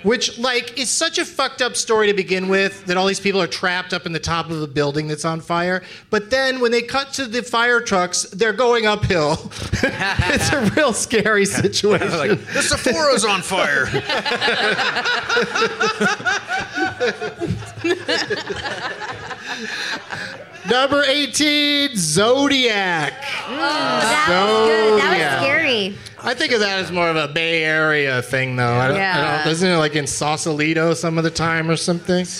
Which, 0.03 0.39
like, 0.39 0.79
is 0.79 0.89
such 0.89 1.19
a 1.19 1.25
fucked 1.25 1.61
up 1.61 1.75
story 1.75 2.07
to 2.07 2.15
begin 2.15 2.47
with 2.49 2.87
that 2.87 2.97
all 2.97 3.07
these 3.07 3.19
people 3.19 3.43
are 3.43 3.49
trapped 3.49 3.93
up 3.93 4.07
in 4.07 4.13
the 4.13 4.21
top 4.21 4.51
of 4.51 4.63
a 4.63 4.69
building 4.69 5.09
that's 5.09 5.25
on 5.25 5.41
fire. 5.41 5.83
But 6.11 6.31
then 6.31 6.61
when 6.61 6.71
they 6.71 6.83
cut 6.83 7.13
to 7.15 7.27
the 7.27 7.43
fire 7.43 7.81
trucks, 7.81 8.23
they're 8.25 8.53
going 8.53 8.87
uphill. 8.87 9.33
it's 9.83 10.53
a 10.53 10.71
real 10.77 10.93
scary 10.93 11.45
situation. 11.47 12.13
Like, 12.13 12.39
the 12.53 12.63
Sephora's 12.63 13.25
on 13.25 13.43
fire. 13.43 13.87
Number 20.71 21.03
18, 21.05 21.97
Zodiac. 21.97 23.13
Oh, 23.49 23.57
that 23.57 24.27
was 24.29 24.69
good. 24.69 25.01
That 25.01 25.11
was 25.11 25.19
scary. 25.45 25.97
I 26.27 26.35
think 26.35 26.53
of 26.53 26.61
that 26.61 26.81
as 26.81 26.91
more 26.91 27.09
of 27.09 27.17
a 27.17 27.29
Bay 27.29 27.63
Area 27.65 28.21
thing, 28.21 28.57
though. 28.57 28.75
I 28.75 28.89
don't, 28.89 28.97
I 28.97 29.01
Yeah. 29.01 29.45
don't, 29.45 29.53
isn't 29.53 29.71
it 29.71 29.77
like 29.77 29.95
in 29.95 30.07
Sausalito 30.09 30.93
some 30.95 31.19
of 31.19 31.25
the 31.25 31.31
time 31.31 31.71
or 31.71 31.77
something? 31.77 32.27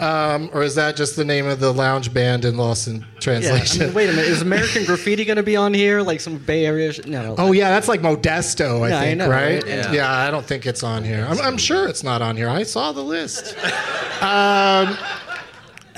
Um, 0.00 0.48
or 0.52 0.62
is 0.62 0.74
that 0.76 0.96
just 0.96 1.16
the 1.16 1.24
name 1.24 1.46
of 1.46 1.58
the 1.60 1.72
lounge 1.72 2.14
band 2.14 2.44
in 2.44 2.56
Lost 2.56 2.86
in 2.88 2.96
Yeah, 2.96 3.04
I 3.16 3.20
Translation? 3.20 3.86
mean, 3.86 3.94
wait 3.94 4.08
a 4.08 4.12
minute. 4.12 4.26
Is 4.28 4.42
American 4.42 4.84
Graffiti 4.84 5.24
going 5.24 5.36
to 5.38 5.42
be 5.42 5.56
on 5.56 5.74
here? 5.74 6.02
Like 6.02 6.20
some 6.20 6.38
Bay 6.38 6.66
Area? 6.66 6.92
Sh- 6.92 7.04
no. 7.06 7.34
Oh 7.38 7.50
yeah, 7.52 7.70
that's 7.70 7.88
like 7.88 8.00
Modesto, 8.00 8.82
I 8.82 8.88
Yeah, 8.90 8.98
I 8.98 9.04
think, 9.04 9.18
know, 9.18 9.28
right? 9.28 9.62
right? 9.64 9.92
Yeah. 9.92 10.10
I 10.10 10.30
don't 10.30 10.44
think 10.46 10.66
it's 10.66 10.82
on 10.84 11.02
here. 11.04 11.26
I'm, 11.28 11.40
I'm 11.40 11.58
sure 11.58 11.88
it's 11.88 12.02
not 12.04 12.22
on 12.22 12.36
here. 12.36 12.48
I 12.48 12.62
saw 12.62 12.92
the 12.92 13.02
list. 13.02 13.56
um, 14.22 14.96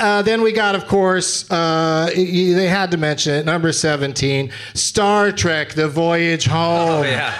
uh, 0.01 0.23
then 0.23 0.43
we 0.43 0.53
got, 0.53 0.75
of 0.75 0.87
course, 0.87 1.49
uh, 1.51 2.11
they 2.15 2.67
had 2.69 2.91
to 2.91 2.97
mention 2.97 3.35
it. 3.35 3.45
Number 3.47 3.73
17, 3.73 4.51
Star 4.75 5.31
Trek: 5.33 5.75
The 5.75 5.89
Voyage 5.89 6.47
Home. 6.47 7.01
Oh 7.01 7.03
yeah. 7.03 7.35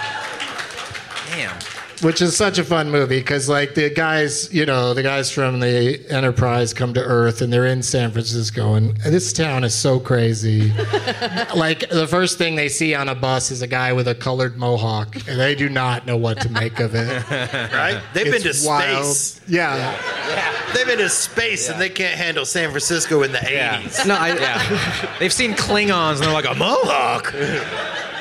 Damn. 1.35 1.55
which 2.01 2.21
is 2.21 2.35
such 2.35 2.57
a 2.57 2.63
fun 2.63 2.89
movie 2.91 3.19
because 3.19 3.47
like 3.47 3.73
the 3.75 3.89
guys 3.89 4.53
you 4.53 4.65
know 4.65 4.93
the 4.93 5.01
guys 5.03 5.31
from 5.31 5.59
the 5.61 6.03
enterprise 6.09 6.73
come 6.73 6.93
to 6.93 6.99
earth 6.99 7.41
and 7.41 7.53
they're 7.53 7.67
in 7.67 7.81
san 7.81 8.11
francisco 8.11 8.73
and 8.73 8.97
this 8.97 9.31
town 9.31 9.63
is 9.63 9.73
so 9.73 9.97
crazy 9.97 10.73
like 11.55 11.87
the 11.89 12.05
first 12.09 12.37
thing 12.37 12.55
they 12.57 12.67
see 12.67 12.93
on 12.93 13.07
a 13.07 13.15
bus 13.15 13.49
is 13.49 13.61
a 13.61 13.67
guy 13.67 13.93
with 13.93 14.09
a 14.09 14.15
colored 14.15 14.57
mohawk 14.57 15.15
and 15.27 15.39
they 15.39 15.55
do 15.55 15.69
not 15.69 16.05
know 16.05 16.17
what 16.17 16.41
to 16.41 16.49
make 16.49 16.79
of 16.81 16.93
it 16.95 17.07
Right? 17.71 18.01
They've 18.13 18.25
been 18.31 18.41
to 18.41 18.53
wild. 18.65 19.05
space. 19.05 19.39
yeah 19.47 20.60
They've 20.73 20.85
been 20.85 20.99
to 20.99 21.09
space 21.09 21.69
and 21.69 21.79
they 21.79 21.89
can't 21.89 22.17
handle 22.17 22.45
San 22.45 22.69
Francisco 22.69 23.23
in 23.23 23.31
the 23.31 23.39
80s. 23.39 24.07
No, 24.07 24.15
I, 24.15 24.35
yeah. 24.35 25.15
They've 25.19 25.33
seen 25.33 25.53
Klingons 25.53 26.15
and 26.15 26.23
they're 26.23 26.33
like 26.33 26.45
a 26.45 26.55
mohawk. 26.55 27.33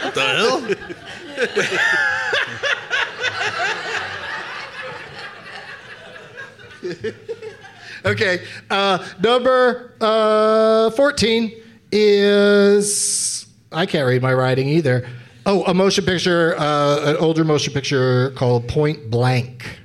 What 0.02 0.14
the 0.14 0.20
hell? 0.20 2.00
okay 8.04 8.44
uh, 8.70 9.06
number 9.22 9.94
uh, 10.00 10.90
14 10.90 11.52
is 11.92 13.46
i 13.72 13.84
can't 13.84 14.06
read 14.06 14.22
my 14.22 14.32
writing 14.32 14.68
either 14.68 15.06
oh 15.46 15.64
a 15.64 15.74
motion 15.74 16.04
picture 16.04 16.54
uh, 16.58 17.10
an 17.10 17.16
older 17.16 17.44
motion 17.44 17.72
picture 17.72 18.30
called 18.30 18.68
point 18.68 19.10
blank 19.10 19.79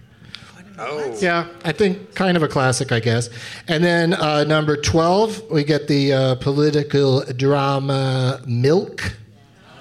Oh. 0.78 1.18
Yeah, 1.20 1.48
I 1.64 1.72
think 1.72 2.16
kind 2.16 2.36
of 2.36 2.44
a 2.44 2.48
classic, 2.48 2.92
I 2.92 3.00
guess. 3.00 3.30
And 3.68 3.84
then 3.84 4.14
uh, 4.14 4.44
number 4.44 4.76
12, 4.76 5.50
we 5.50 5.64
get 5.64 5.88
the 5.88 6.14
uh, 6.14 6.36
political 6.36 7.22
drama 7.22 8.42
Milk. 8.46 9.18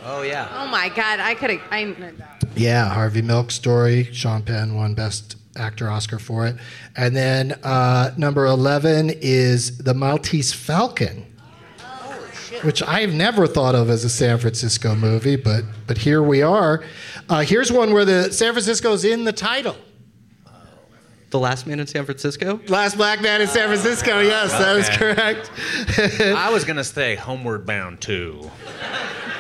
Oh 0.05 0.23
yeah. 0.23 0.49
Oh 0.53 0.67
my 0.69 0.89
God, 0.91 1.19
I 1.19 1.35
could 1.35 1.51
have. 1.51 1.61
I. 1.71 2.13
Yeah, 2.55 2.89
Harvey 2.89 3.23
Milk 3.23 3.51
story. 3.51 4.05
Sean 4.13 4.43
Penn 4.43 4.75
won 4.75 4.95
Best 4.95 5.37
Actor 5.57 5.89
Oscar 5.89 6.19
for 6.19 6.47
it. 6.47 6.57
And 6.97 7.17
then 7.17 7.53
uh, 7.63 8.13
number 8.17 8.45
11 8.47 9.11
is 9.21 9.79
The 9.79 9.95
Maltese 9.95 10.53
Falcon. 10.53 11.27
Which 12.63 12.83
I've 12.83 13.13
never 13.13 13.47
thought 13.47 13.75
of 13.75 13.91
as 13.91 14.05
a 14.05 14.09
San 14.09 14.39
Francisco 14.39 14.95
movie, 14.95 15.37
but 15.37 15.65
but 15.87 15.99
here 15.99 16.23
we 16.23 16.41
are. 16.41 16.83
Uh, 17.29 17.41
here's 17.41 17.71
one 17.71 17.93
where 17.93 18.05
the 18.07 18.33
San 18.33 18.53
Francisco's 18.53 19.05
in 19.05 19.25
the 19.25 19.33
title. 19.33 19.77
The 21.35 21.41
Last 21.41 21.67
Man 21.67 21.81
in 21.81 21.87
San 21.89 22.05
Francisco? 22.05 22.61
Last 22.69 22.97
Black 22.97 23.21
Man 23.21 23.41
in 23.41 23.49
San 23.49 23.67
Francisco. 23.67 24.13
Ah, 24.19 24.21
yes, 24.21 24.53
that 24.53 24.77
is 24.77 24.89
Okay. 24.89 24.99
correct. 24.99 25.51
I 26.39 26.49
was 26.53 26.65
gonna 26.65 26.85
say 26.85 27.17
Homeward 27.17 27.67
Bound 27.67 28.01
too. 28.01 28.53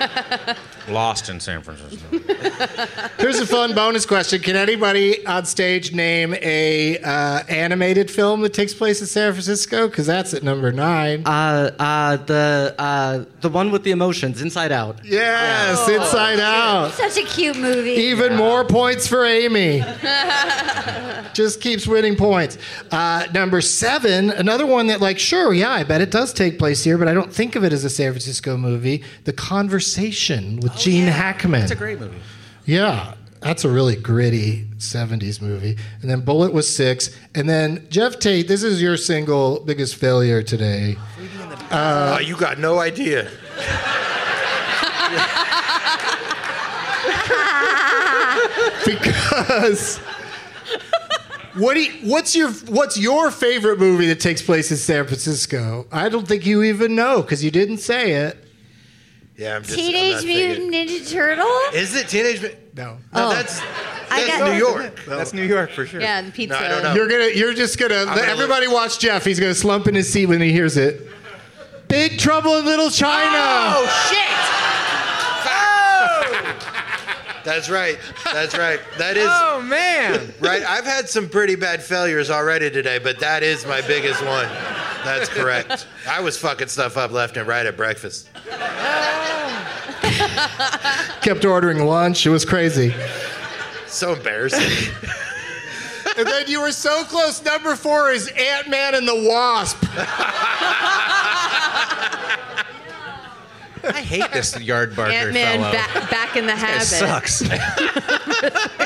Lost 0.89 1.28
in 1.30 1.41
San 1.41 1.62
Francisco. 1.62 2.18
Here's 3.18 3.41
a 3.41 3.47
fun 3.47 3.74
bonus 3.74 4.05
question: 4.05 4.41
Can 4.43 4.55
anybody 4.55 5.24
on 5.26 5.47
stage 5.47 5.95
name 5.95 6.35
a 6.43 6.99
uh, 6.99 7.43
animated 7.49 8.11
film 8.11 8.43
that 8.43 8.53
takes 8.53 8.74
place 8.74 9.01
in 9.01 9.07
San 9.07 9.32
Francisco? 9.32 9.89
Because 9.89 10.07
that's 10.07 10.35
at 10.35 10.43
number 10.43 10.72
nine. 10.72 11.22
Uh, 11.26 11.70
uh, 11.78 12.16
the 12.18 12.74
uh, 12.78 13.24
the 13.41 13.49
one 13.49 13.70
with 13.70 13.82
the 13.85 13.93
emotions, 13.93 14.43
Inside 14.43 14.72
Out. 14.72 15.01
Yes, 15.05 15.89
Inside 15.89 16.41
Out. 16.41 16.93
Such 16.93 17.16
a 17.16 17.24
cute 17.26 17.57
movie. 17.57 17.93
Even 17.93 18.37
more 18.37 18.64
points 18.64 19.07
for 19.07 19.24
Amy. 19.24 19.82
Just 21.35 21.61
keeps 21.61 21.87
winning 21.87 22.14
points. 22.14 22.59
Uh, 22.91 23.26
number 23.32 23.61
seven, 23.61 24.30
another 24.30 24.66
one 24.66 24.87
that, 24.87 25.01
like, 25.01 25.18
sure, 25.18 25.53
yeah, 25.53 25.70
I 25.70 25.82
bet 25.82 26.01
it 26.01 26.11
does 26.12 26.32
take 26.32 26.59
place 26.59 26.85
here, 26.85 26.97
but 26.97 27.09
I 27.09 27.14
don't 27.14 27.32
think 27.32 27.57
of 27.57 27.64
it 27.64 27.72
as 27.72 27.85
a 27.85 27.91
San 27.91 28.12
Francisco 28.12 28.57
movie. 28.57 29.03
The 29.24 29.32
Conversation 29.32 30.61
with 30.61 30.74
Gene 30.77 31.07
Hackman. 31.07 31.62
It's 31.62 31.72
a 31.72 31.77
great 31.77 32.01
movie. 32.01 32.18
Yeah, 32.64 33.14
that's 33.41 33.64
a 33.64 33.68
really 33.68 33.97
gritty 33.97 34.64
70s 34.79 35.41
movie. 35.43 35.77
And 36.01 36.11
then 36.11 36.22
Bullitt 36.22 36.53
was 36.53 36.75
six. 36.75 37.16
And 37.35 37.49
then 37.49 37.87
Geoff 37.91 38.18
Tate, 38.18 38.49
this 38.49 38.62
is 38.62 38.81
your 38.81 38.97
single 38.97 39.61
biggest 39.61 39.97
failure 39.97 40.43
today. 40.43 40.97
Uh, 41.70 42.20
you 42.25 42.37
got 42.37 42.59
no 42.59 42.79
idea. 42.79 43.31
because 48.85 49.99
what 51.55 51.75
do 51.75 51.83
you, 51.83 51.93
what's 52.11 52.35
your 52.35 52.51
what's 52.51 52.99
your 52.99 53.31
favorite 53.31 53.79
movie 53.79 54.07
that 54.07 54.20
takes 54.20 54.43
place 54.43 54.70
in 54.70 54.77
San 54.77 55.07
Francisco? 55.07 55.87
I 55.93 56.09
don't 56.09 56.27
think 56.27 56.47
you 56.47 56.62
even 56.62 56.95
know 56.95 57.22
because 57.22 57.45
you 57.45 57.51
didn't 57.51 57.79
say 57.79 58.12
it. 58.12 58.43
Yeah, 59.37 59.57
I'm 59.57 59.62
just. 59.64 59.76
I'm 59.78 59.85
Teenage 59.85 60.16
thinking- 60.22 60.70
Mutant 60.70 60.91
Ninja 60.91 61.11
Turtle? 61.12 61.61
Is 61.74 61.95
it 61.97 62.09
Teenage 62.09 62.41
Mutant? 62.41 62.61
No. 62.76 62.85
No, 62.85 62.99
Oh. 63.14 63.30
that's, 63.30 63.61
that's 64.09 64.26
got- 64.28 64.51
New 64.53 64.57
York. 64.59 65.01
That's 65.07 65.32
New 65.32 65.43
York 65.45 65.70
for 65.72 65.87
sure. 65.87 66.01
Yeah, 66.01 66.18
and 66.18 66.32
pizza. 66.32 66.59
No, 66.59 66.64
I 66.64 66.68
don't 66.68 66.82
know. 66.85 66.95
You're 66.95 67.09
gonna 67.09 67.30
you're 67.35 67.55
just 67.55 67.78
gonna, 67.78 68.05
gonna 68.05 68.20
everybody 68.22 68.68
watch 68.68 68.99
Geoff. 69.01 69.24
He's 69.24 69.41
gonna 69.41 69.55
slump 69.55 69.87
in 69.89 69.95
his 69.95 70.12
seat 70.12 70.26
when 70.26 70.41
he 70.41 70.53
hears 70.53 70.76
it. 70.76 71.09
Big 71.89 72.18
Trouble 72.18 72.57
in 72.59 72.64
Little 72.64 72.91
China. 72.91 73.39
Oh 73.39 74.09
shit! 74.11 74.18
Oh! 75.47 77.41
That's 77.45 77.68
right. 77.68 77.99
That's 78.32 78.57
right. 78.57 78.80
That 78.99 79.16
is 79.16 79.28
Oh 79.30 79.61
man. 79.62 80.32
right. 80.41 80.62
I've 80.62 80.85
had 80.85 81.09
some 81.09 81.28
pretty 81.28 81.57
bad 81.57 81.82
failures 81.82 82.30
already 82.30 82.70
today, 82.70 82.99
but 82.99 83.18
that 83.20 83.43
is 83.43 83.66
my 83.66 83.80
biggest 83.82 84.24
one. 84.24 84.49
That's 85.05 85.28
correct. 85.28 85.87
I 86.09 86.20
was 86.20 86.39
fucking 86.39 86.68
stuff 86.68 86.97
up 86.97 87.11
left 87.12 87.37
and 87.37 87.47
right 87.47 87.66
at 87.66 87.76
breakfast. 87.76 88.28
Oh. 88.51 89.24
Kept 91.23 91.45
ordering 91.45 91.85
lunch. 91.85 92.27
It 92.27 92.31
was 92.31 92.45
crazy. 92.45 92.95
So 93.87 94.15
embarrassing. 94.15 94.95
and 96.17 96.27
then 96.27 96.49
you 96.49 96.61
were 96.61 96.73
so 96.73 97.05
close. 97.05 97.43
Number 97.43 97.77
four 97.77 98.11
is 98.11 98.29
Ant 98.29 98.69
Man 98.69 98.95
and 98.95 99.07
the 99.07 99.15
Wasp. 99.29 99.85
I 103.87 104.01
hate 104.03 104.30
this 104.32 104.55
Yardbarker 104.55 105.12
Ant 105.12 105.32
Man 105.35 105.61
fellow. 105.61 106.01
ba- 106.01 106.11
back 106.11 106.37
in 106.37 106.47
the 106.47 106.53
It 106.53 106.59
habit. 106.59 106.87
sucks. 106.87 107.43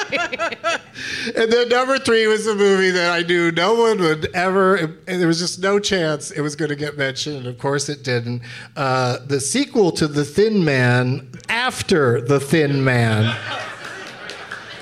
And 1.37 1.53
then 1.53 1.69
number 1.69 1.99
three 1.99 2.27
was 2.27 2.47
a 2.47 2.55
movie 2.55 2.91
that 2.91 3.13
I 3.13 3.23
knew 3.23 3.53
no 3.53 3.75
one 3.75 3.99
would 4.01 4.35
ever, 4.35 4.77
and 4.77 4.99
there 5.07 5.29
was 5.29 5.39
just 5.39 5.61
no 5.61 5.79
chance 5.79 6.31
it 6.31 6.41
was 6.41 6.57
going 6.57 6.71
to 6.71 6.77
get 6.77 6.97
mentioned. 6.97 7.37
And 7.37 7.47
of 7.47 7.59
course 7.59 7.89
it 7.89 8.03
didn't. 8.03 8.43
Uh, 8.77 9.19
the 9.27 9.41
sequel 9.41 9.93
to 9.93 10.09
The 10.09 10.25
Thin 10.25 10.65
Man, 10.65 11.29
After 11.49 12.21
The 12.21 12.41
Thin 12.41 12.83
Man. 12.85 13.35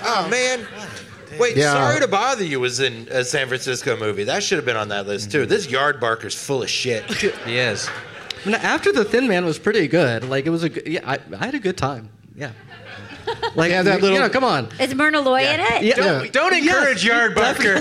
oh 0.05 0.29
man. 0.31 0.67
Wait, 1.39 1.57
Yeah. 1.57 1.73
sorry 1.75 2.01
to 2.01 2.09
bother 2.09 2.45
you 2.45 2.61
was 2.61 2.81
in 2.81 3.09
a 3.11 3.23
San 3.25 3.47
Francisco 3.49 3.97
movie. 3.97 4.25
That 4.25 4.43
should 4.43 4.57
have 4.57 4.65
been 4.65 4.77
on 4.77 4.89
that 4.89 5.07
list 5.07 5.31
too. 5.31 5.45
This 5.45 5.67
Yardbarker's 5.67 6.35
full 6.35 6.63
of 6.63 6.71
shit. 6.71 7.05
he 7.13 7.59
is. 7.59 7.89
I 8.45 8.49
mean, 8.49 8.55
after 8.57 8.93
the 8.93 9.05
Thin 9.05 9.27
Man 9.29 9.45
was 9.45 9.59
pretty 9.59 9.89
good. 9.89 10.29
Like 10.29 10.47
it 10.47 10.51
was 10.51 10.63
a 10.63 10.69
good, 10.69 10.87
yeah. 10.87 11.01
I, 11.05 11.19
I 11.39 11.47
had 11.47 11.55
a 11.55 11.59
good 11.59 11.77
time. 11.77 12.11
Yeah. 12.35 12.53
Like 13.57 13.71
Yeah, 13.71 13.83
that 13.83 13.97
you 13.97 14.03
little- 14.03 14.19
know, 14.19 14.29
come 14.29 14.45
on. 14.45 14.69
Is 14.79 14.95
Myrna 14.95 15.21
Loy 15.21 15.41
in 15.43 15.61
it? 15.61 15.83
Yeah. 15.83 15.95
Don't, 15.97 16.33
don't 16.33 16.55
encourage 16.55 17.05
Yardbarker. 17.05 17.35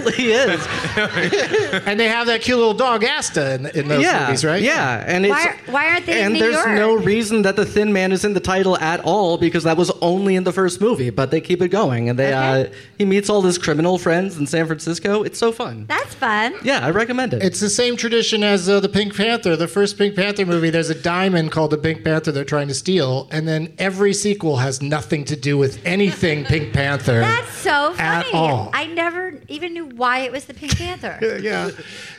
Definitely 0.05 0.25
is. 0.31 0.67
and 1.85 1.99
they 1.99 2.07
have 2.07 2.27
that 2.27 2.41
cute 2.41 2.57
little 2.57 2.73
dog 2.73 3.03
Asta 3.03 3.55
in, 3.55 3.65
in 3.67 3.87
those 3.87 4.01
yeah, 4.01 4.25
movies, 4.27 4.45
right? 4.45 4.61
Yeah, 4.61 5.03
and 5.05 5.25
it's 5.25 5.31
Why, 5.33 5.55
why 5.67 5.89
aren't 5.91 6.05
they 6.05 6.19
in 6.19 6.25
and 6.25 6.33
New 6.35 6.39
there's 6.39 6.53
York? 6.55 6.69
no 6.69 6.95
reason 6.95 7.41
that 7.43 7.55
the 7.55 7.65
Thin 7.65 7.91
Man 7.91 8.11
is 8.11 8.23
in 8.25 8.33
the 8.33 8.39
title 8.39 8.77
at 8.79 9.01
all 9.01 9.37
because 9.37 9.63
that 9.63 9.75
was 9.77 9.91
only 10.01 10.35
in 10.35 10.43
the 10.45 10.53
first 10.53 10.79
movie. 10.81 11.09
But 11.09 11.31
they 11.31 11.41
keep 11.41 11.61
it 11.61 11.69
going, 11.69 12.09
and 12.09 12.17
they 12.17 12.27
Okay. 12.33 12.61
uh, 12.63 12.73
he 12.97 13.05
meets 13.05 13.29
all 13.29 13.41
his 13.41 13.57
criminal 13.57 13.97
friends 13.97 14.37
in 14.37 14.47
San 14.47 14.65
Francisco. 14.65 15.23
It's 15.23 15.37
so 15.39 15.51
fun. 15.51 15.85
That's 15.87 16.13
fun. 16.15 16.55
Yeah, 16.63 16.85
I 16.85 16.89
recommend 16.91 17.33
it. 17.33 17.43
It's 17.43 17.59
the 17.59 17.69
same 17.69 17.97
tradition 17.97 18.43
as 18.43 18.67
uh, 18.69 18.79
the 18.79 18.89
Pink 18.89 19.15
Panther. 19.15 19.55
The 19.55 19.67
first 19.67 19.97
Pink 19.97 20.15
Panther 20.15 20.45
movie, 20.45 20.69
there's 20.69 20.89
a 20.89 20.95
diamond 21.01 21.51
called 21.51 21.71
the 21.71 21.77
Pink 21.77 22.03
Panther 22.03 22.31
they're 22.31 22.43
trying 22.45 22.67
to 22.69 22.73
steal, 22.73 23.27
and 23.31 23.47
then 23.47 23.73
every 23.77 24.13
sequel 24.13 24.57
has 24.57 24.81
nothing 24.81 25.25
to 25.25 25.34
do 25.35 25.57
with 25.57 25.85
anything 25.85 26.45
Pink 26.45 26.73
Panther. 26.73 27.19
That's 27.19 27.51
so 27.51 27.93
At 27.97 28.23
funny. 28.23 28.33
all. 28.33 28.69
I 28.73 28.87
never 28.87 29.39
even 29.47 29.73
knew 29.73 29.85
why 29.85 30.19
it 30.19 30.31
was 30.31 30.45
the 30.45 30.53
Pink 30.53 30.77
Panther. 30.77 31.17
yeah, 31.41 31.69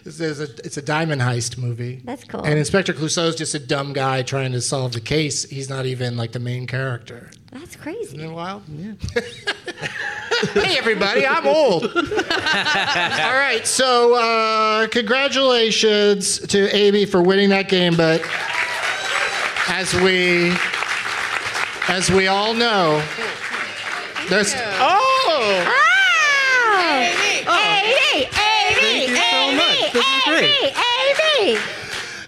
it's, 0.04 0.20
a, 0.20 0.42
it's 0.64 0.76
a 0.76 0.82
diamond 0.82 1.22
heist 1.22 1.58
movie. 1.58 2.00
That's 2.04 2.24
cool. 2.24 2.42
And 2.42 2.58
Inspector 2.58 2.92
Clouseau 2.94 3.28
is 3.28 3.36
just 3.36 3.54
a 3.54 3.58
dumb 3.58 3.92
guy 3.92 4.22
trying 4.22 4.52
to 4.52 4.60
solve 4.60 4.92
the 4.92 5.00
case. 5.00 5.44
He's 5.48 5.68
not 5.68 5.86
even 5.86 6.16
like 6.16 6.32
the 6.32 6.40
main 6.40 6.66
character. 6.66 7.30
That's 7.52 7.76
crazy. 7.76 8.16
Isn't 8.18 8.32
wild? 8.32 8.62
Yeah. 8.68 8.92
hey, 10.52 10.76
everybody, 10.76 11.26
I'm 11.26 11.46
old. 11.46 11.84
All 11.84 11.92
right, 13.34 13.62
so 13.64 14.14
uh, 14.14 14.88
congratulations 14.88 16.38
to 16.48 16.74
Amy 16.74 17.06
for 17.06 17.22
winning 17.22 17.48
that 17.50 17.68
game, 17.68 17.96
but 17.96 18.20
as 19.68 19.94
we 19.94 20.52
as 21.89 22.11
we 22.11 22.26
all 22.26 22.53
know, 22.55 23.03
there's 24.28 24.55
oh. 24.57 25.72
Amy! 27.49 28.24
Amy! 28.24 28.28
Thank 28.74 29.09
you 29.09 29.16
so 29.16 29.53
much. 29.53 29.93
This 29.93 30.05
is 30.05 30.24
great. 30.24 30.72
Amy! 30.72 31.53
Amy! 31.53 31.61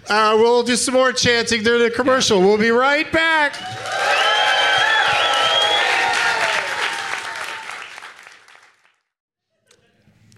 Uh, 0.09 0.37
we'll 0.39 0.63
do 0.63 0.77
some 0.77 0.95
more 0.95 1.13
chanting 1.13 1.63
during 1.63 1.83
the 1.83 1.91
commercial. 1.91 2.41
We'll 2.41 2.57
be 2.57 2.71
right 2.71 3.11
back. 3.13 3.55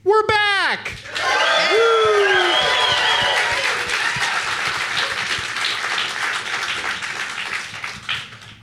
We're 0.03 0.27
back. 0.27 0.40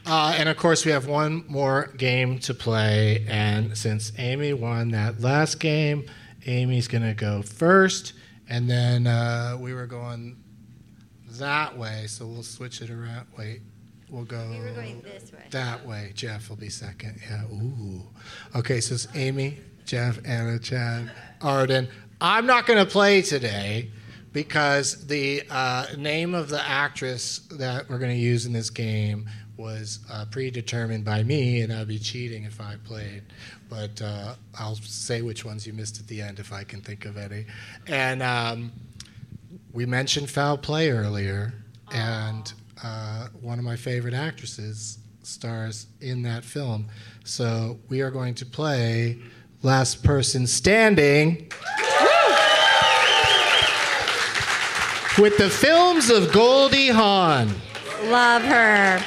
Uh, 0.07 0.33
and 0.37 0.47
of 0.47 0.55
course, 0.55 0.85
we 0.85 0.91
have 0.91 1.05
one 1.07 1.43
more 1.47 1.87
game 1.97 2.39
to 2.39 2.53
play. 2.53 3.25
And 3.27 3.77
since 3.77 4.13
Amy 4.17 4.53
won 4.53 4.91
that 4.91 5.19
last 5.21 5.59
game, 5.59 6.05
Amy's 6.45 6.87
going 6.87 7.03
to 7.03 7.13
go 7.13 7.41
first. 7.41 8.13
And 8.49 8.69
then 8.69 9.05
uh, 9.07 9.57
we 9.59 9.73
were 9.73 9.85
going 9.85 10.37
that 11.31 11.77
way, 11.77 12.05
so 12.07 12.25
we'll 12.25 12.43
switch 12.43 12.81
it 12.81 12.89
around. 12.89 13.27
Wait, 13.37 13.61
we'll 14.09 14.23
go 14.23 14.49
We 14.49 14.59
were 14.59 14.71
going 14.71 15.01
this 15.01 15.31
way. 15.33 15.43
that 15.51 15.85
way. 15.85 16.11
Geoff 16.15 16.49
will 16.49 16.55
be 16.55 16.69
second. 16.69 17.19
Yeah. 17.29 17.43
Ooh. 17.51 18.03
Okay, 18.55 18.79
so 18.79 18.95
it's 18.95 19.07
Amy, 19.15 19.57
Geoff, 19.85 20.19
Anna, 20.25 20.57
Chad, 20.59 21.11
Arden. 21.41 21.89
I'm 22.21 22.45
not 22.45 22.65
going 22.65 22.83
to 22.83 22.89
play 22.89 23.21
today 23.21 23.91
because 24.31 25.05
the 25.07 25.43
uh, 25.49 25.87
name 25.97 26.33
of 26.33 26.47
the 26.49 26.65
actress 26.65 27.39
that 27.51 27.89
we're 27.89 27.99
going 27.99 28.15
to 28.15 28.21
use 28.21 28.45
in 28.45 28.53
this 28.53 28.69
game 28.69 29.27
was 29.57 29.99
uh, 30.11 30.25
predetermined 30.29 31.03
by 31.03 31.23
me, 31.23 31.61
and 31.61 31.73
I'd 31.73 31.87
be 31.87 31.99
cheating 31.99 32.43
if 32.43 32.61
I 32.61 32.75
played. 32.83 33.23
But 33.69 34.01
uh, 34.01 34.35
I'll 34.59 34.75
say 34.75 35.21
which 35.21 35.43
ones 35.43 35.65
you 35.65 35.73
missed 35.73 35.99
at 35.99 36.07
the 36.07 36.21
end 36.21 36.39
if 36.39 36.53
I 36.53 36.63
can 36.63 36.81
think 36.81 37.05
of 37.05 37.17
any. 37.17 37.45
And 37.87 38.21
um, 38.21 38.71
we 39.73 39.85
mentioned 39.85 40.29
foul 40.29 40.57
play 40.57 40.91
earlier, 40.91 41.53
and 41.91 42.51
uh, 42.83 43.27
one 43.41 43.59
of 43.59 43.65
my 43.65 43.75
favorite 43.75 44.13
actresses 44.13 44.99
stars 45.23 45.87
in 45.99 46.21
that 46.23 46.43
film. 46.45 46.87
So 47.23 47.79
we 47.89 48.01
are 48.01 48.11
going 48.11 48.35
to 48.35 48.45
play 48.45 49.17
Last 49.61 50.03
Person 50.03 50.47
Standing 50.47 51.51
with 55.17 55.37
the 55.37 55.49
films 55.49 56.09
of 56.09 56.31
Goldie 56.31 56.89
Hawn. 56.89 57.49
Love 58.05 58.43
her. 58.43 59.03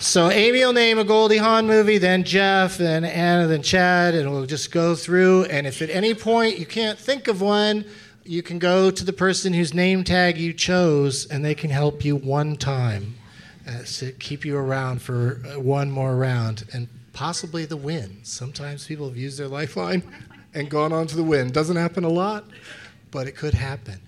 So 0.00 0.30
Amy 0.30 0.58
will 0.58 0.72
name 0.72 0.98
a 0.98 1.04
Goldie 1.04 1.38
Hawn 1.38 1.66
movie, 1.66 1.98
then 1.98 2.24
Geoff, 2.24 2.76
then 2.76 3.04
Anna, 3.04 3.46
then 3.46 3.62
Chad, 3.62 4.14
and 4.14 4.30
we'll 4.30 4.44
just 4.44 4.70
go 4.70 4.94
through. 4.94 5.44
And 5.44 5.66
if 5.66 5.80
at 5.80 5.88
any 5.88 6.14
point 6.14 6.58
you 6.58 6.66
can't 6.66 6.98
think 6.98 7.26
of 7.26 7.40
one, 7.40 7.84
you 8.24 8.42
can 8.42 8.58
go 8.58 8.90
to 8.90 9.04
the 9.04 9.12
person 9.12 9.52
whose 9.52 9.72
name 9.72 10.04
tag 10.04 10.36
you 10.36 10.52
chose, 10.52 11.26
and 11.26 11.44
they 11.44 11.54
can 11.54 11.70
help 11.70 12.04
you 12.04 12.16
one 12.16 12.56
time, 12.56 13.14
uh, 13.66 13.84
so 13.84 14.10
keep 14.18 14.44
you 14.44 14.56
around 14.56 15.00
for 15.00 15.40
uh, 15.46 15.60
one 15.60 15.90
more 15.90 16.16
round, 16.16 16.64
and 16.72 16.88
possibly 17.12 17.64
the 17.64 17.76
win. 17.76 18.18
Sometimes 18.24 18.86
people 18.86 19.08
have 19.08 19.16
used 19.16 19.38
their 19.38 19.48
lifeline 19.48 20.02
and 20.54 20.68
gone 20.68 20.92
on 20.92 21.06
to 21.06 21.16
the 21.16 21.24
win. 21.24 21.50
Doesn't 21.50 21.76
happen 21.76 22.04
a 22.04 22.08
lot, 22.08 22.44
but 23.10 23.26
it 23.26 23.36
could 23.36 23.54
happen. 23.54 24.00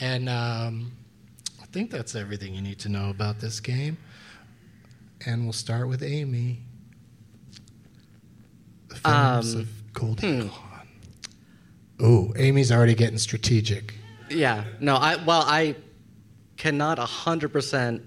And 0.00 0.28
um, 0.28 0.92
I 1.60 1.66
think 1.66 1.90
that's 1.90 2.14
everything 2.14 2.54
you 2.54 2.62
need 2.62 2.78
to 2.80 2.88
know 2.88 3.10
about 3.10 3.40
this 3.40 3.60
game. 3.60 3.98
And 5.26 5.44
we'll 5.44 5.52
start 5.52 5.88
with 5.88 6.02
Amy. 6.02 6.60
The 8.88 8.96
films 8.96 9.54
Um, 9.54 9.60
of 9.60 9.92
Goldie 9.92 10.46
Hawn. 10.46 10.88
Ooh, 12.02 12.32
Amy's 12.36 12.72
already 12.72 12.94
getting 12.94 13.18
strategic. 13.18 13.94
Yeah. 14.30 14.64
No, 14.80 14.96
I 14.96 15.16
well, 15.24 15.44
I 15.46 15.76
cannot 16.56 16.98
hundred 16.98 17.50
percent 17.52 18.02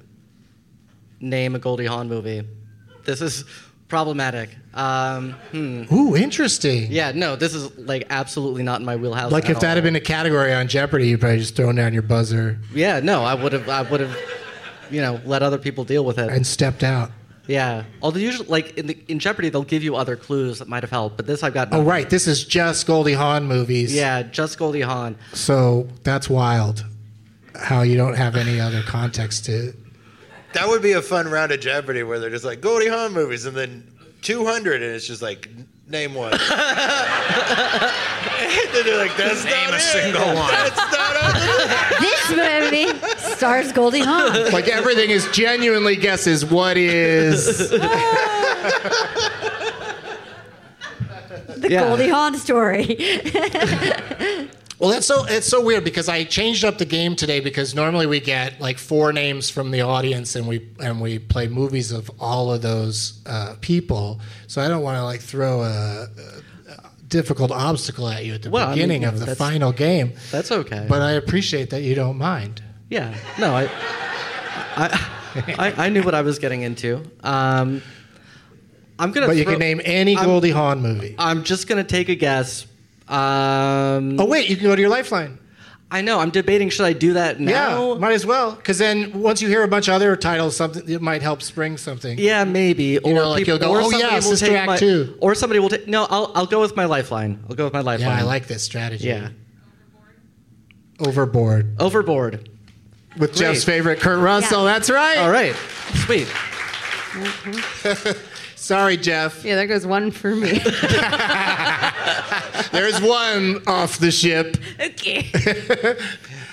name 1.19 1.55
a 1.55 1.59
Goldie 1.59 1.85
Hawn 1.85 2.09
movie. 2.09 2.43
This 3.05 3.21
is 3.21 3.45
problematic. 3.87 4.49
Um, 4.73 5.33
hmm. 5.51 5.83
Ooh, 5.93 6.15
interesting. 6.15 6.91
Yeah, 6.91 7.11
no, 7.13 7.35
this 7.35 7.53
is 7.53 7.77
like 7.77 8.07
absolutely 8.09 8.63
not 8.63 8.79
in 8.79 8.85
my 8.85 8.95
wheelhouse. 8.95 9.31
Like 9.31 9.49
if 9.49 9.59
that 9.61 9.69
all. 9.69 9.75
had 9.75 9.83
been 9.83 9.95
a 9.95 10.01
category 10.01 10.53
on 10.53 10.67
Jeopardy, 10.67 11.07
you'd 11.09 11.21
probably 11.21 11.37
just 11.39 11.55
thrown 11.55 11.75
down 11.75 11.93
your 11.93 12.01
buzzer 12.01 12.59
Yeah, 12.73 12.99
no, 12.99 13.23
I 13.23 13.35
would 13.35 13.53
have. 13.53 13.69
I 13.69 13.83
would 13.83 14.01
have. 14.01 14.17
You 14.91 15.01
know, 15.01 15.19
let 15.25 15.43
other 15.43 15.57
people 15.57 15.83
deal 15.83 16.05
with 16.05 16.17
it. 16.19 16.29
and 16.29 16.45
stepped 16.45 16.83
out. 16.83 17.11
Yeah. 17.47 17.83
Although 18.01 18.19
usually, 18.19 18.47
like 18.47 18.77
in 18.77 18.87
the 18.87 18.97
in 19.07 19.19
Jeopardy, 19.19 19.49
they'll 19.49 19.63
give 19.63 19.83
you 19.83 19.95
other 19.95 20.15
clues 20.15 20.59
that 20.59 20.67
might 20.67 20.81
have 20.83 20.89
helped. 20.89 21.17
But 21.17 21.27
this, 21.27 21.43
I've 21.43 21.53
got. 21.53 21.67
Oh, 21.67 21.77
nothing. 21.77 21.85
right. 21.87 22.09
This 22.09 22.25
is 22.27 22.43
just 22.43 22.87
Goldie 22.87 23.13
Hawn 23.13 23.45
movies. 23.45 23.93
Yeah, 23.93 24.23
just 24.23 24.57
Goldie 24.57 24.81
Hawn. 24.81 25.15
So 25.33 25.87
that's 26.03 26.29
wild. 26.29 26.85
How 27.55 27.83
you 27.83 27.97
don't 27.97 28.15
have 28.15 28.35
any 28.35 28.59
other 28.59 28.81
context 28.81 29.45
to. 29.45 29.73
That 30.53 30.67
would 30.67 30.81
be 30.81 30.93
a 30.93 31.01
fun 31.01 31.27
round 31.29 31.51
of 31.51 31.59
Jeopardy 31.59 32.01
where 32.03 32.19
they're 32.19 32.29
just 32.29 32.45
like 32.45 32.61
Goldie 32.61 32.87
Hawn 32.87 33.13
movies, 33.13 33.45
and 33.45 33.55
then 33.55 33.91
200, 34.23 34.81
and 34.81 34.91
it's 34.95 35.05
just 35.05 35.21
like 35.21 35.47
n- 35.55 35.67
name 35.87 36.13
one. 36.13 36.33
and 36.33 36.41
they're 38.73 38.97
like, 38.97 39.15
that's 39.17 39.43
Name 39.45 39.69
not 39.69 39.73
a 39.73 39.77
it. 39.77 39.81
single 39.81 40.25
one. 40.35 40.51
That's 40.51 40.77
not 40.77 41.15
on 41.23 41.33
This 42.01 42.29
movie 42.29 42.89
stars 43.35 43.71
Goldie 43.71 43.99
Hawn. 44.01 44.51
Like 44.51 44.67
everything 44.67 45.09
is 45.11 45.27
genuinely 45.31 45.95
guesses. 45.95 46.45
What 46.45 46.77
is. 46.77 47.69
The 51.57 51.69
Yeah. 51.69 51.87
Goldie 51.87 52.09
Hawn 52.09 52.37
story. 52.37 52.85
Well, 54.79 54.89
that's 54.89 55.05
so 55.07 55.25
it's 55.25 55.47
so 55.47 55.61
weird 55.63 55.83
because 55.83 56.09
I 56.09 56.25
changed 56.25 56.65
up 56.65 56.77
the 56.77 56.85
game 56.85 57.15
today 57.15 57.39
because 57.39 57.73
normally 57.73 58.07
we 58.07 58.19
get 58.19 58.59
like 58.59 58.77
four 58.77 59.13
names 59.13 59.49
from 59.49 59.71
the 59.71 59.81
audience 59.81 60.35
and 60.35 60.47
we 60.47 60.67
and 60.79 60.99
we 60.99 61.19
play 61.19 61.47
movies 61.47 61.91
of 61.91 62.11
all 62.19 62.51
of 62.51 62.61
those 62.61 63.21
uh, 63.25 63.55
people. 63.61 64.19
So 64.47 64.61
I 64.61 64.67
don't 64.67 64.83
want 64.83 64.97
to 64.97 65.03
like 65.03 65.21
throw 65.21 65.61
a, 65.61 66.07
a 66.67 66.89
difficult 67.07 67.51
obstacle 67.51 68.09
at 68.09 68.25
you 68.25 68.33
at 68.33 68.41
the 68.43 68.49
Well, 68.49 68.65
I 68.65 68.69
mean, 68.69 68.75
beginning 68.75 69.05
of 69.05 69.19
the 69.19 69.35
final 69.35 69.71
game. 69.71 70.13
That's 70.31 70.51
okay. 70.51 70.85
But 70.89 71.01
I 71.01 71.11
appreciate 71.11 71.69
that 71.69 71.81
you 71.81 71.95
don't 71.95 72.17
mind. 72.17 72.61
Yeah. 72.89 73.15
No, 73.39 73.55
I. 73.55 73.69
I, 74.77 75.09
I, 75.57 75.85
I 75.85 75.89
knew 75.89 76.03
what 76.03 76.13
I 76.15 76.21
was 76.21 76.37
getting 76.39 76.61
into. 76.61 77.01
Um, 77.23 77.81
I'm 78.99 79.11
gonna. 79.11 79.27
But 79.27 79.37
you 79.37 79.45
can 79.45 79.59
name 79.59 79.81
any 79.83 80.15
Goldie 80.15 80.51
Hawn 80.51 80.81
movie. 80.81 81.15
I'm 81.17 81.43
just 81.43 81.67
gonna 81.67 81.83
take 81.83 82.09
a 82.09 82.15
guess. 82.15 82.65
Um, 83.07 84.19
Oh 84.19 84.25
wait, 84.25 84.49
you 84.49 84.55
can 84.55 84.65
go 84.65 84.75
to 84.75 84.81
your 84.81 84.89
lifeline. 84.89 85.39
I 85.91 86.01
know. 86.01 86.19
I'm 86.19 86.31
debating. 86.31 86.69
Should 86.69 86.85
I 86.85 86.93
do 86.93 87.13
that 87.13 87.39
now? 87.39 87.93
Yeah, 87.93 87.99
might 87.99 88.13
as 88.13 88.25
well. 88.25 88.53
Because 88.53 88.79
then 88.79 89.21
once 89.21 89.41
you 89.41 89.47
hear 89.47 89.63
a 89.63 89.67
bunch 89.67 89.87
of 89.87 89.93
other 89.93 90.15
titles, 90.15 90.55
something 90.55 90.89
it 90.89 91.01
might 91.01 91.21
help 91.21 91.43
spring 91.43 91.77
something. 91.77 92.17
Yeah, 92.17 92.43
maybe. 92.43 92.97
or 92.97 93.13
know, 93.13 93.29
like 93.29 93.45
people, 93.45 93.59
you'll 93.59 93.81
go, 93.81 93.85
"Oh, 93.85 93.91
yeah, 93.91 94.19
Sister 94.19 94.55
Act 94.55 94.67
my, 94.67 94.77
two." 94.77 95.15
Or 95.21 95.35
somebody 95.35 95.59
will 95.59 95.69
take. 95.69 95.87
No, 95.87 96.07
I'll 96.09 96.31
I'll 96.33 96.47
go 96.47 96.59
with 96.59 96.75
my 96.75 96.85
lifeline. 96.85 97.43
I'll 97.47 97.55
go 97.55 97.65
with 97.65 97.73
my 97.73 97.81
lifeline. 97.81 98.09
Yeah, 98.17 98.19
I 98.19 98.23
like 98.23 98.47
this 98.47 98.63
strategy. 98.63 99.07
Yeah. 99.07 99.29
Overboard. 100.99 101.79
Overboard. 101.79 102.49
with 103.17 103.31
Great. 103.33 103.39
Geoff's 103.39 103.63
favorite, 103.63 103.99
Kurt 103.99 104.19
Russell. 104.19 104.65
Yeah. 104.65 104.73
That's 104.73 104.89
right. 104.89 105.17
All 105.19 105.29
right. 105.29 105.55
Sweet. 106.05 106.27
Sorry, 108.55 108.97
Geoff. 108.97 109.45
Yeah, 109.45 109.55
there 109.55 109.67
goes 109.67 109.85
one 109.85 110.09
for 110.11 110.35
me. 110.35 110.49
There's 112.71 112.99
one 113.01 113.61
off 113.67 113.97
the 113.99 114.11
ship. 114.11 114.57
okay. 114.79 115.29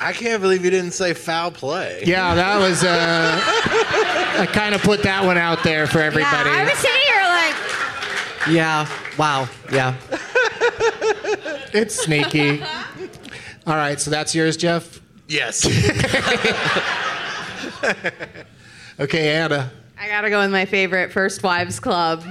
I 0.00 0.12
can't 0.12 0.42
believe 0.42 0.64
you 0.64 0.70
didn't 0.70 0.90
say 0.92 1.14
foul 1.14 1.52
play. 1.52 2.02
Yeah, 2.04 2.34
that 2.34 2.58
was. 2.58 2.82
Uh, 2.82 3.40
I 4.40 4.46
kind 4.52 4.74
of 4.74 4.82
put 4.82 5.02
that 5.04 5.24
one 5.24 5.38
out 5.38 5.62
there 5.62 5.86
for 5.86 6.00
everybody. 6.00 6.50
Yeah, 6.50 6.56
I 6.56 6.64
was 6.64 6.78
sitting 6.78 7.00
here 7.06 7.22
like, 7.28 7.54
Yeah. 8.56 8.88
Wow. 9.16 9.48
Yeah. 9.70 9.94
It's 11.72 11.94
sneaky. 11.94 12.62
All 13.66 13.76
right, 13.76 14.00
so 14.00 14.10
that's 14.10 14.34
yours, 14.34 14.56
Geoff. 14.56 15.00
Yes. 15.28 15.64
Okay, 19.00 19.34
Anna. 19.34 19.72
I 19.98 20.06
gotta 20.06 20.28
go 20.30 20.38
with 20.40 20.50
my 20.50 20.64
favorite, 20.66 21.12
First 21.12 21.42
Wives 21.42 21.80
Club. 21.80 22.22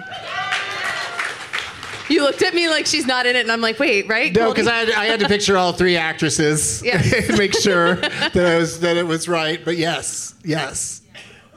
You 2.16 2.24
looked 2.24 2.42
at 2.42 2.54
me 2.54 2.68
like 2.68 2.86
she's 2.86 3.06
not 3.06 3.26
in 3.26 3.36
it, 3.36 3.40
and 3.42 3.52
I'm 3.52 3.62
like, 3.62 3.80
wait, 3.80 4.08
right? 4.10 4.36
No, 4.36 4.52
because 4.52 4.68
I 4.68 4.78
had, 4.80 4.92
I 4.92 5.06
had 5.06 5.20
to 5.22 5.28
picture 5.28 5.58
all 5.58 5.72
three 5.72 5.96
actresses 5.96 6.84
and 6.86 7.38
make 7.38 7.54
sure 7.56 7.96
that 7.96 8.36
I 8.36 8.58
was 8.58 8.82
that 8.82 8.98
it 8.98 9.08
was 9.08 9.28
right. 9.30 9.64
But 9.64 9.78
yes, 9.78 10.36
yes, 10.44 11.02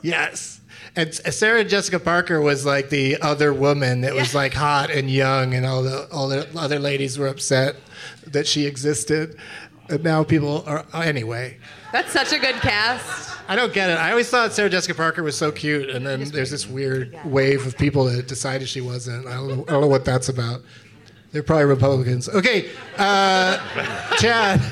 yes. 0.03 0.61
And 0.97 1.13
Sarah 1.13 1.65
Jessica 1.65 1.99
Parker 1.99 2.41
was 2.41 2.65
like 2.65 2.89
the 2.89 3.21
other 3.21 3.53
woman 3.53 4.03
that 4.03 4.15
was 4.15 4.33
Yeah. 4.33 4.39
like 4.39 4.55
hot 4.55 4.91
and 4.93 5.11
young, 5.11 5.55
and 5.55 5.67
all 5.67 5.83
the 5.83 6.09
all 6.13 6.29
the 6.29 6.47
other 6.57 6.79
ladies 6.79 7.19
were 7.19 7.27
upset 7.27 7.75
that 8.29 8.47
she 8.47 8.65
existed. 8.67 9.37
And 9.89 10.05
now 10.05 10.23
people 10.23 10.63
are 10.67 10.85
anyway. 10.95 11.59
That's 11.93 12.13
such 12.13 12.33
a 12.33 12.39
good 12.39 12.55
cast. 12.57 13.34
I 13.47 13.57
don't 13.57 13.73
get 13.73 13.91
it. 13.91 13.99
I 13.99 14.11
always 14.11 14.29
thought 14.31 14.53
Sarah 14.53 14.71
Jessica 14.71 14.95
Parker 14.95 15.23
was 15.23 15.37
so 15.37 15.53
cute, 15.53 15.91
and 15.91 16.07
then 16.07 16.25
there's 16.31 16.51
this 16.51 16.67
weird 16.67 17.19
wave 17.25 17.67
of 17.67 17.77
people 17.77 18.05
that 18.05 18.27
decided 18.27 18.69
she 18.69 18.81
wasn't. 18.81 19.27
I 19.27 19.35
don't 19.35 19.49
know, 19.49 19.65
I 19.69 19.73
don't 19.73 19.81
know 19.83 19.87
what 19.87 20.05
that's 20.05 20.29
about. 20.29 20.63
They're 21.33 21.43
probably 21.43 21.67
Republicans. 21.67 22.29
Okay, 22.29 22.71
uh, 22.97 23.59
Chad. 24.19 24.63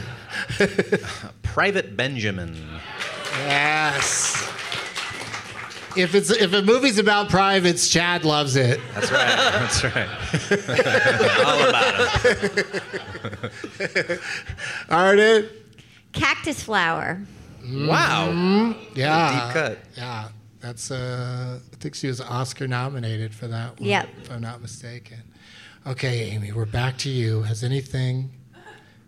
Private 1.42 1.96
Benjamin. 1.96 2.56
Yes. 3.40 4.48
If 5.94 6.14
it's 6.14 6.30
if 6.30 6.54
a 6.54 6.62
movie's 6.62 6.98
about 6.98 7.28
privates, 7.28 7.88
Chad 7.88 8.24
loves 8.24 8.56
it. 8.56 8.80
That's 8.94 9.12
right. 9.12 9.36
That's 9.36 9.84
right. 9.84 10.08
All 11.44 11.68
about 11.68 12.24
it. 13.84 14.20
Arden. 14.88 15.48
cactus 16.12 16.62
flower. 16.62 17.20
Wow. 17.64 18.74
Yeah. 18.94 19.32
Deep 19.46 19.52
cut. 19.54 19.78
Yeah. 19.96 20.28
That's 20.60 20.90
uh 20.90 21.58
I 21.72 21.76
think 21.76 21.94
she 21.94 22.06
was 22.06 22.20
Oscar 22.20 22.68
nominated 22.68 23.34
for 23.34 23.48
that 23.48 23.78
one. 23.80 23.88
Yep. 23.88 24.08
If 24.22 24.30
I'm 24.30 24.40
not 24.40 24.60
mistaken. 24.62 25.18
Okay, 25.86 26.30
Amy, 26.30 26.52
we're 26.52 26.64
back 26.66 26.96
to 26.98 27.08
you. 27.08 27.42
Has 27.42 27.64
anything 27.64 28.30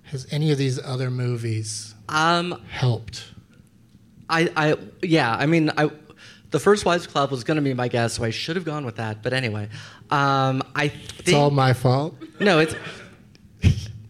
has 0.05 0.27
any 0.31 0.51
of 0.53 0.59
these 0.59 0.79
other 0.83 1.11
movies 1.11 1.95
Um. 2.09 2.61
helped? 2.71 3.25
I. 4.29 4.51
I. 4.57 4.77
Yeah. 5.03 5.35
I 5.35 5.47
mean. 5.47 5.71
I. 5.77 5.91
The 6.51 6.61
first 6.61 6.85
Wives 6.85 7.07
Club 7.09 7.33
was 7.33 7.43
going 7.43 7.57
to 7.57 7.63
be 7.63 7.75
my 7.75 7.89
guess, 7.89 8.13
so 8.13 8.23
I 8.23 8.31
should 8.31 8.55
have 8.55 8.65
gone 8.65 8.85
with 8.87 8.97
that. 8.97 9.23
But 9.25 9.33
anyway, 9.33 9.69
um, 10.11 10.63
I 10.77 10.87
think 10.87 11.21
It's 11.21 11.33
all 11.33 11.51
my 11.51 11.73
fault. 11.73 12.15
no, 12.39 12.61
it's 12.61 12.77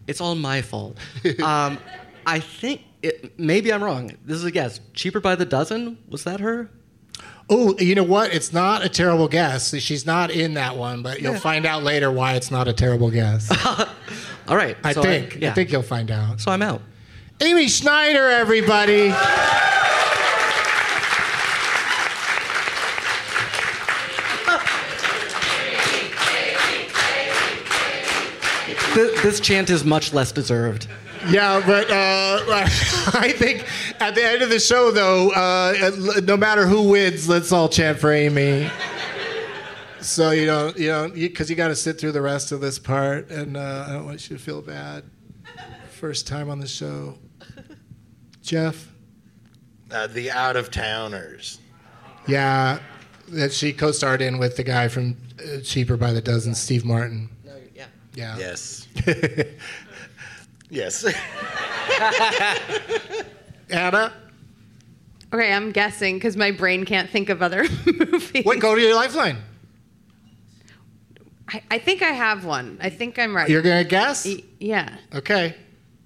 it's 0.07 0.21
all 0.21 0.35
my 0.35 0.61
fault. 0.61 0.97
Um, 1.43 1.79
I 2.27 2.39
think 2.39 2.81
it, 3.05 3.39
maybe 3.39 3.71
I'm 3.71 3.83
wrong. 3.83 4.11
This 4.25 4.37
is 4.37 4.43
a 4.43 4.51
guess. 4.51 4.79
Cheaper 4.93 5.19
by 5.19 5.35
the 5.35 5.45
dozen 5.45 5.97
was 6.09 6.23
that 6.23 6.39
her? 6.39 6.69
Oh, 7.49 7.77
you 7.77 7.93
know 7.95 8.03
what? 8.03 8.33
It's 8.33 8.51
not 8.51 8.83
a 8.83 8.89
terrible 8.89 9.27
guess. 9.27 9.75
She's 9.79 10.05
not 10.05 10.31
in 10.31 10.55
that 10.55 10.75
one, 10.77 11.03
but 11.03 11.21
you'll 11.21 11.33
Yeah. 11.33 11.39
find 11.39 11.65
out 11.65 11.83
later 11.83 12.11
why 12.11 12.33
it's 12.33 12.49
not 12.49 12.67
a 12.67 12.73
terrible 12.73 13.11
guess. 13.11 13.51
All 14.47 14.55
right. 14.57 14.75
I 14.83 14.93
so 14.93 15.03
think. 15.03 15.37
yeah. 15.39 15.51
I 15.51 15.53
think 15.53 15.71
you'll 15.71 15.83
find 15.83 16.09
out. 16.09 16.41
so. 16.41 16.51
I'm 16.51 16.61
out. 16.63 16.81
Amy 17.41 17.67
Schneider, 17.67 18.29
everybody. 18.29 19.13
Th- 28.93 29.21
this 29.21 29.39
chant 29.39 29.69
is 29.69 29.83
much 29.83 30.13
less 30.13 30.31
deserved. 30.31 30.87
Yeah, 31.29 31.61
but 31.65 31.89
uh, 31.89 32.43
I 32.47 33.33
think 33.35 33.65
at 33.99 34.15
the 34.15 34.23
end 34.23 34.41
of 34.41 34.49
the 34.49 34.59
show, 34.59 34.91
though, 34.91 35.31
uh, 35.31 36.21
no 36.23 36.37
matter 36.37 36.67
who 36.67 36.89
wins, 36.89 37.27
let's 37.27 37.51
all 37.51 37.69
chant 37.69 37.99
for 37.99 38.11
Amy. 38.11 38.69
So 40.01 40.31
you 40.31 40.45
know, 40.45 40.71
you 40.77 40.89
know, 40.89 41.09
because 41.09 41.49
you, 41.49 41.55
got 41.55 41.69
to 41.69 41.75
sit 41.75 41.99
through 41.99 42.11
the 42.11 42.21
rest 42.21 42.51
of 42.51 42.61
this 42.61 42.77
part, 42.77 43.31
and 43.31 43.57
uh, 43.57 43.85
I 43.87 43.93
don't 43.93 44.05
want 44.05 44.29
you 44.29 44.37
to 44.37 44.41
feel 44.41 44.61
bad. 44.61 45.03
First 45.89 46.27
time 46.27 46.49
on 46.49 46.59
the 46.59 46.67
show, 46.67 47.17
Geoff. 48.43 48.91
Uh, 49.89 50.05
the 50.07 50.29
out 50.29 50.55
of 50.55 50.69
towners. 50.69 51.59
Yeah, 52.27 52.79
that 53.29 53.51
she 53.51 53.73
co-starred 53.73 54.21
in 54.21 54.37
with 54.37 54.57
the 54.57 54.63
guy 54.63 54.87
from 54.87 55.17
uh, 55.39 55.61
Cheaper 55.61 55.97
by 55.97 56.11
the 56.11 56.21
Dozen, 56.21 56.53
Steve 56.53 56.85
Martin. 56.85 57.29
No, 57.43 57.53
yeah. 57.73 57.85
Yeah. 58.13 58.37
Yes. 58.37 58.87
yes. 60.69 61.05
Anna, 63.69 64.13
Okay, 65.33 65.51
I'm 65.51 65.71
guessing 65.71 66.15
because 66.17 66.37
my 66.37 66.51
brain 66.51 66.85
can't 66.85 67.09
think 67.09 67.29
of 67.29 67.41
other 67.41 67.63
movies. 67.85 68.45
what? 68.45 68.59
Go 68.59 68.75
to 68.75 68.81
your 68.81 68.95
lifeline. 68.95 69.37
I, 71.49 71.61
I 71.71 71.79
think 71.79 72.01
I 72.01 72.11
have 72.11 72.45
one. 72.45 72.77
I 72.81 72.89
think 72.89 73.19
I'm 73.19 73.35
right. 73.35 73.49
You're 73.49 73.61
gonna 73.61 73.83
guess? 73.83 74.25
Y- 74.25 74.43
yeah. 74.59 74.95
Okay. 75.13 75.55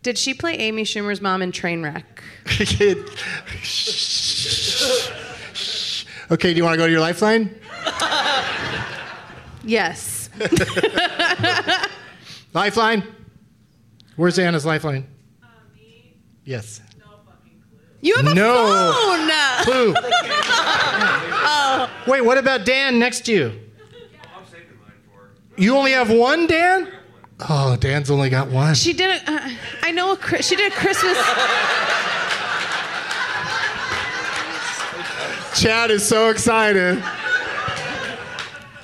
Did 0.01 0.17
she 0.17 0.33
play 0.33 0.55
Amy 0.57 0.83
Schumer's 0.83 1.21
mom 1.21 1.41
in 1.41 1.51
Trainwreck? 1.51 2.03
okay. 6.31 6.53
Do 6.53 6.57
you 6.57 6.63
want 6.63 6.73
to 6.73 6.77
go 6.77 6.85
to 6.87 6.91
your 6.91 7.01
lifeline? 7.01 7.53
Yes. 9.63 10.29
Lifeline. 12.53 13.03
Where's 14.19 14.37
Anna's 14.37 14.65
lifeline? 14.65 15.07
Yes. 16.43 16.81
No 16.99 17.05
fucking 17.25 17.63
clue. 17.69 17.79
You 18.01 18.15
have 18.17 18.27
a 18.27 18.33
No. 18.33 18.91
phone. 18.93 19.63
Clue. 19.63 19.93
oh, 21.45 21.89
Wait, 22.05 22.19
what 22.25 22.37
about 22.37 22.65
Dan 22.65 22.99
next 22.99 23.21
to 23.27 23.31
you? 23.31 23.45
I'll 24.35 24.45
say 24.45 24.57
the 24.69 24.75
for. 25.09 25.29
You 25.55 25.77
only 25.77 25.93
have 25.93 26.09
one, 26.11 26.47
Dan? 26.47 26.91
Oh, 27.47 27.77
Dan's 27.77 28.11
only 28.11 28.29
got 28.29 28.49
one. 28.49 28.75
she 28.75 28.91
did 28.91 29.21
a. 29.25 29.31
Uh, 29.31 29.49
I 29.83 29.91
know 29.91 30.11
a. 30.11 30.43
She 30.43 30.57
did 30.57 30.69
a 30.73 30.75
Christmas. 30.75 31.17
Chad 35.57 35.91
is 35.91 36.05
so 36.05 36.29
excited. 36.29 37.01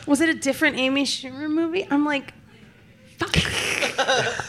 Was 0.08 0.22
it 0.22 0.30
a 0.30 0.34
different 0.34 0.78
Amy 0.78 1.04
Schumer 1.04 1.50
movie? 1.50 1.86
I'm 1.92 2.06
like, 2.06 2.34
fuck. 3.18 3.36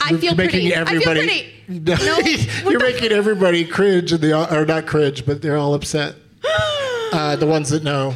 I 0.03 0.11
feel 0.11 0.21
You're 0.21 0.35
making 0.35 0.71
pretty. 0.71 0.75
everybody. 0.75 1.21
I 1.21 1.27
feel 1.27 1.27
pretty. 1.27 1.53
No, 1.69 2.71
You're 2.71 2.79
the- 2.79 2.85
making 2.93 3.11
everybody 3.13 3.65
cringe, 3.65 4.13
and 4.13 4.25
all, 4.33 4.53
or 4.55 4.65
not 4.65 4.87
cringe, 4.87 5.27
but 5.27 5.43
they're 5.43 5.57
all 5.57 5.75
upset. 5.75 6.15
Uh, 7.13 7.35
the 7.37 7.47
ones 7.47 7.71
that 7.71 7.83
know. 7.85 8.15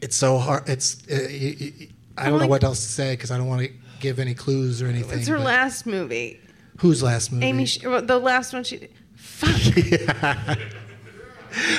It's 0.00 0.16
so 0.16 0.38
hard. 0.38 0.68
It's. 0.68 1.02
Uh, 1.10 1.26
y- 1.28 1.56
y- 1.60 1.88
I 2.16 2.30
don't 2.30 2.40
know 2.40 2.46
what 2.46 2.62
else 2.64 2.80
to 2.80 2.88
say 2.90 3.12
because 3.14 3.30
I 3.30 3.36
don't 3.36 3.48
want 3.48 3.62
to 3.62 3.70
give 4.00 4.18
any 4.18 4.34
clues 4.34 4.80
or 4.80 4.86
anything. 4.86 5.18
It's 5.18 5.28
her 5.28 5.36
but- 5.36 5.44
last 5.44 5.84
movie. 5.84 6.40
Whose 6.78 7.02
last 7.02 7.32
movie? 7.32 7.44
Amy, 7.44 7.66
well, 7.84 8.02
the 8.02 8.18
last 8.18 8.52
one 8.52 8.62
she. 8.64 8.88
Fuck. 9.16 10.58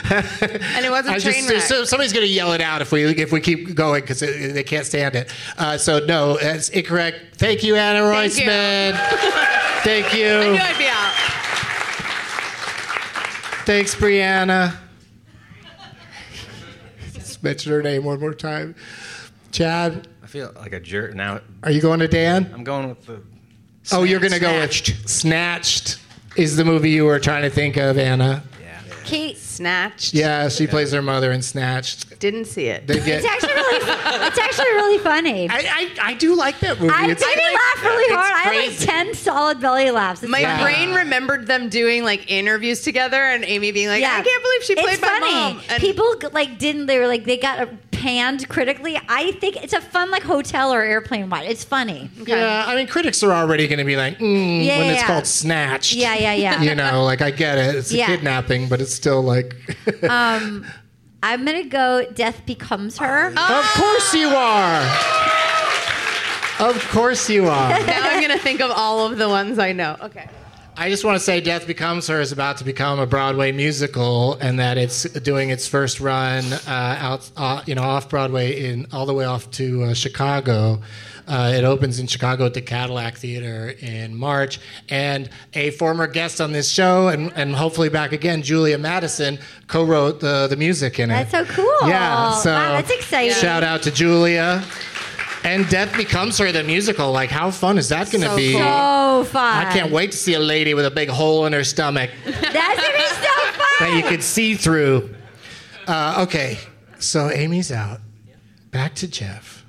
and 0.09 0.85
it 0.85 0.89
wasn't 0.89 1.15
I 1.15 1.19
just, 1.19 1.37
Trainwreck. 1.37 1.61
so 1.61 1.83
somebody's 1.85 2.13
going 2.13 2.25
to 2.25 2.31
yell 2.31 2.53
it 2.53 2.61
out 2.61 2.81
if 2.81 2.91
we 2.91 3.03
if 3.05 3.31
we 3.31 3.39
keep 3.41 3.75
going 3.75 4.01
because 4.01 4.19
they 4.19 4.63
can't 4.63 4.85
stand 4.85 5.15
it. 5.15 5.31
Uh, 5.57 5.77
so 5.77 5.99
no, 6.05 6.37
that's 6.37 6.69
incorrect. 6.69 7.35
Thank 7.37 7.63
you, 7.63 7.75
Anna 7.75 7.99
Thank 8.11 8.37
you. 8.37 8.43
Roisman. 8.45 8.93
Thank 9.83 10.13
I 10.13 10.17
you. 10.17 10.51
knew 10.51 10.59
I'd 10.59 10.77
be 10.77 10.87
out. 10.87 11.13
Thanks, 13.65 13.95
Brianna. 13.95 14.75
Just 17.13 17.43
mention 17.43 17.71
her 17.71 17.83
name 17.83 18.03
one 18.03 18.19
more 18.19 18.33
time. 18.33 18.75
Chad, 19.51 20.07
I 20.23 20.27
feel 20.27 20.51
like 20.55 20.73
a 20.73 20.79
jerk 20.79 21.13
now. 21.15 21.41
are 21.63 21.71
you 21.71 21.81
going 21.81 21.99
to 21.99 22.07
Dan? 22.07 22.49
I'm 22.53 22.63
going 22.63 22.89
with 22.89 23.05
the. 23.05 23.21
oh, 23.91 24.03
you're 24.03 24.19
going 24.19 24.33
to 24.33 24.39
go 24.39 24.59
with 24.59 24.71
Snatched. 25.09 25.99
Is 26.35 26.55
the 26.55 26.63
movie 26.65 26.91
you 26.91 27.05
were 27.05 27.19
trying 27.19 27.41
to 27.43 27.49
think 27.49 27.77
of, 27.77 27.97
Anna? 27.97 28.43
Kate. 29.03 29.37
Snatched. 29.57 30.13
Yeah, 30.13 30.49
she 30.49 30.67
plays 30.67 30.91
her 30.91 31.01
mother 31.01 31.31
in 31.31 31.41
Snatched. 31.41 32.19
Didn't 32.19 32.45
see 32.45 32.67
it. 32.67 32.85
They 32.87 32.95
get. 32.95 33.23
It's 33.23 33.25
actually 33.25 33.53
really. 33.53 33.77
It's 34.27 34.37
actually 34.39 34.71
really 34.71 34.97
funny. 34.99 35.49
I, 35.49 35.55
I, 36.01 36.09
I 36.09 36.13
do 36.15 36.35
like 36.35 36.59
that 36.59 36.79
movie. 36.79 36.93
I 36.93 37.09
It's- 37.09 37.19
did 37.19 37.37
laugh 37.37 37.83
really 37.83 38.03
it's 38.03 38.13
hard. 38.13 38.33
I 38.33 38.37
had 38.39 38.55
like 38.55 38.65
crazy. 38.69 38.85
ten 38.85 39.13
solid 39.13 39.37
solid 39.37 39.61
belly 39.61 39.91
laughs. 39.91 40.23
It's 40.23 40.31
My 40.31 40.41
funny. 40.43 40.63
brain 40.63 40.93
remembered 40.95 41.47
them 41.47 41.69
doing 41.69 42.03
like 42.03 42.29
interviews 42.31 42.81
together, 42.81 43.21
and 43.21 43.43
Amy 43.45 43.71
being 43.71 43.87
like, 43.87 44.01
Yeah. 44.01 44.17
"I 44.19 44.21
can't 44.23 44.43
believe 44.43 44.63
she 44.63 44.75
played 44.75 44.93
it's 44.93 45.01
my 45.01 45.07
funny. 45.07 45.33
mom." 45.33 45.61
And 45.69 45.79
People 45.81 46.15
like 46.33 46.57
didn't 46.59 46.87
they 46.87 46.97
were 46.99 47.07
like 47.07 47.23
they 47.25 47.37
got 47.37 47.59
uh, 47.59 47.65
panned 48.07 48.47
critically. 48.47 48.97
I 49.09 49.33
think 49.33 49.61
it's 49.61 49.73
a 49.73 49.81
fun 49.81 50.09
like 50.11 50.23
hotel 50.23 50.73
or 50.73 50.81
airplane 50.81 51.29
watch. 51.29 51.43
It's 51.43 51.65
funny. 51.65 52.09
Yeah, 52.25 52.63
I 52.65 52.73
mean, 52.73 52.87
critics 52.87 53.21
are 53.21 53.33
already 53.33 53.67
going 53.67 53.79
to 53.79 53.83
be 53.85 53.97
like, 53.97 54.17
mm, 54.17 54.65
Yeah, 54.65 54.77
when 54.77 54.85
yeah, 54.87 54.91
it's 54.93 55.01
yeah. 55.01 55.07
called 55.07 55.27
snatched. 55.27 55.93
Yeah, 55.93 56.15
yeah, 56.15 56.33
yeah. 56.33 56.61
You 56.61 56.73
know, 56.73 57.03
like 57.03 57.21
I 57.21 57.31
get 57.31 57.57
it. 57.57 57.75
It's 57.75 57.93
a 57.93 57.97
kidnapping, 58.05 58.69
but 58.69 58.79
it's 58.79 58.93
still 58.93 59.21
like. 59.21 59.55
Um, 60.09 60.65
I'm 61.23 61.43
gonna 61.43 61.65
go. 61.65 62.05
Death 62.13 62.45
becomes 62.45 62.97
her. 62.99 63.27
Of 63.27 63.65
course 63.73 64.13
you 64.13 64.27
are. 64.29 64.81
Of 66.59 66.87
course 66.91 67.29
you 67.29 67.47
are. 67.47 67.69
now 67.69 68.01
I'm 68.03 68.21
gonna 68.21 68.37
think 68.37 68.61
of 68.61 68.71
all 68.71 69.05
of 69.05 69.17
the 69.17 69.27
ones 69.27 69.59
I 69.59 69.73
know. 69.73 69.97
Okay. 70.01 70.29
I 70.79 70.91
just 70.91 71.03
want 71.03 71.15
to 71.15 71.19
say 71.19 71.41
Death 71.41 71.65
Becomes 71.65 72.05
Her 72.05 72.21
is 72.21 72.31
about 72.31 72.57
to 72.57 72.63
become 72.63 72.99
a 72.99 73.07
Broadway 73.07 73.51
musical 73.51 74.35
and 74.35 74.59
that 74.59 74.77
it's 74.77 75.03
doing 75.05 75.49
its 75.49 75.67
first 75.67 75.99
run 75.99 76.53
uh, 76.53 76.59
out, 76.67 77.31
uh, 77.35 77.63
you 77.65 77.73
know, 77.73 77.81
off 77.81 78.09
Broadway 78.09 78.69
in 78.69 78.85
all 78.93 79.07
the 79.07 79.13
way 79.13 79.25
off 79.25 79.49
to 79.51 79.85
uh, 79.85 79.93
Chicago. 79.95 80.79
Uh, 81.27 81.51
it 81.55 81.63
opens 81.63 81.97
in 81.97 82.05
Chicago 82.05 82.45
at 82.45 82.53
the 82.53 82.61
Cadillac 82.61 83.17
Theater 83.17 83.73
in 83.79 84.15
March. 84.15 84.59
And 84.87 85.31
a 85.55 85.71
former 85.71 86.05
guest 86.05 86.39
on 86.39 86.51
this 86.51 86.69
show, 86.69 87.07
and, 87.07 87.33
and 87.35 87.55
hopefully 87.55 87.89
back 87.89 88.11
again, 88.11 88.43
Julia 88.43 88.77
Mattison, 88.77 89.39
co 89.65 89.83
wrote 89.83 90.19
the, 90.19 90.45
the 90.47 90.57
music 90.57 90.99
in 90.99 91.09
it. 91.09 91.27
That's 91.27 91.49
so 91.49 91.55
cool. 91.55 91.89
Yeah, 91.89 92.33
so 92.35 92.51
wow, 92.53 92.73
that's 92.73 92.91
exciting. 92.91 93.33
Shout 93.33 93.63
out 93.63 93.81
to 93.81 93.91
Julia. 93.91 94.63
And 95.47 95.67
Death 95.69 95.95
Becomes 95.95 96.37
Her, 96.39 96.51
the 96.51 96.63
musical. 96.63 97.11
Like, 97.13 97.29
how 97.29 97.51
fun 97.51 97.77
is 97.77 97.87
that 97.89 98.11
going 98.11 98.21
to 98.21 98.27
So 98.29 98.35
be? 98.35 98.51
cool. 98.51 98.61
So 98.61 99.23
fun. 99.31 99.65
I 99.65 99.71
can't 99.71 99.91
wait 99.91 100.11
to 100.11 100.17
see 100.17 100.33
a 100.33 100.39
lady 100.39 100.73
with 100.73 100.85
a 100.85 100.91
big 100.91 101.09
hole 101.09 101.45
in 101.45 101.53
her 101.53 101.63
stomach 101.63 102.11
That's 102.25 102.35
gonna 102.35 102.53
be 102.53 103.03
so 103.05 103.51
fun. 103.53 103.65
that 103.79 103.93
you 103.95 104.03
could 104.03 104.21
see 104.21 104.55
through. 104.55 105.15
Uh, 105.87 106.25
okay, 106.27 106.59
so 106.99 107.31
Amy's 107.31 107.71
out. 107.71 108.01
Back 108.71 108.93
to 108.95 109.07
Geoff. 109.07 109.63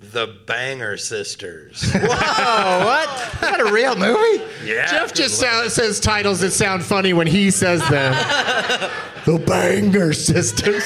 The 0.00 0.36
Banger 0.46 0.96
Sisters. 0.96 1.88
Whoa, 1.94 2.00
what? 2.04 3.08
Is 3.34 3.40
that 3.40 3.60
a 3.60 3.72
real 3.72 3.94
movie? 3.94 4.44
Yeah. 4.64 4.90
Geoff 4.90 5.14
just 5.14 5.38
sound, 5.38 5.70
says 5.70 6.00
titles 6.00 6.40
that 6.40 6.50
sound 6.50 6.82
funny 6.84 7.12
when 7.12 7.28
he 7.28 7.50
says 7.52 7.80
them. 7.88 8.12
the 9.24 9.38
Banger 9.46 10.12
Sisters. 10.12 10.84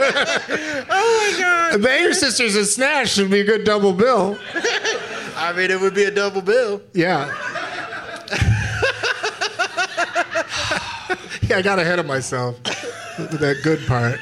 Oh 0.00 1.32
my 1.32 1.40
God. 1.40 1.74
The 1.74 1.78
Banger 1.78 2.12
Sisters 2.14 2.56
and 2.56 2.66
Snatch 2.66 3.10
should 3.10 3.30
be 3.30 3.40
a 3.40 3.44
good 3.44 3.64
double 3.64 3.92
bill. 3.92 4.38
I 5.36 5.52
mean, 5.56 5.70
it 5.70 5.80
would 5.80 5.94
be 5.94 6.04
a 6.04 6.10
double 6.10 6.42
bill. 6.42 6.80
Yeah. 6.92 7.26
yeah, 11.42 11.56
I 11.56 11.62
got 11.62 11.78
ahead 11.78 11.98
of 11.98 12.06
myself 12.06 12.58
with 13.18 13.40
that 13.40 13.60
good 13.62 13.86
part. 13.86 14.20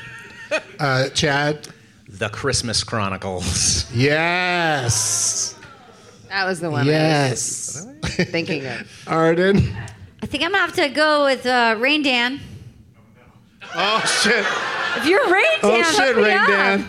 Uh, 0.79 1.09
Chad? 1.11 1.68
The 2.09 2.29
Christmas 2.29 2.85
Chronicles. 2.85 3.91
Yes. 3.93 5.59
That 6.29 6.47
was 6.47 6.61
the 6.61 6.70
one. 6.70 6.87
Yes. 6.87 7.87
I 7.87 7.93
was 8.03 8.31
thinking 8.31 8.66
of. 8.66 8.87
Arden? 9.07 9.77
I 10.23 10.27
think 10.27 10.45
I'm 10.45 10.53
gonna 10.53 10.62
have 10.62 10.75
to 10.77 10.89
go 10.89 11.25
with 11.25 11.47
uh, 11.47 11.77
Rain 11.79 12.03
Dan. 12.03 12.41
Oh, 13.75 14.01
shit. 14.23 14.47
If 14.97 15.07
you're 15.07 15.32
Rain 15.32 15.45
oh, 15.62 15.70
Dan, 15.70 15.84
Oh, 15.84 15.93
shit, 15.93 16.16
Rain. 16.16 16.49
Dan. 16.49 16.88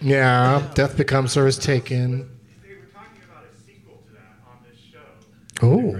Yeah, 0.00 0.62
Death 0.74 0.96
Becomes 0.96 1.34
Her 1.34 1.46
is 1.46 1.58
taken. 1.58 2.30
Oh. 5.60 5.96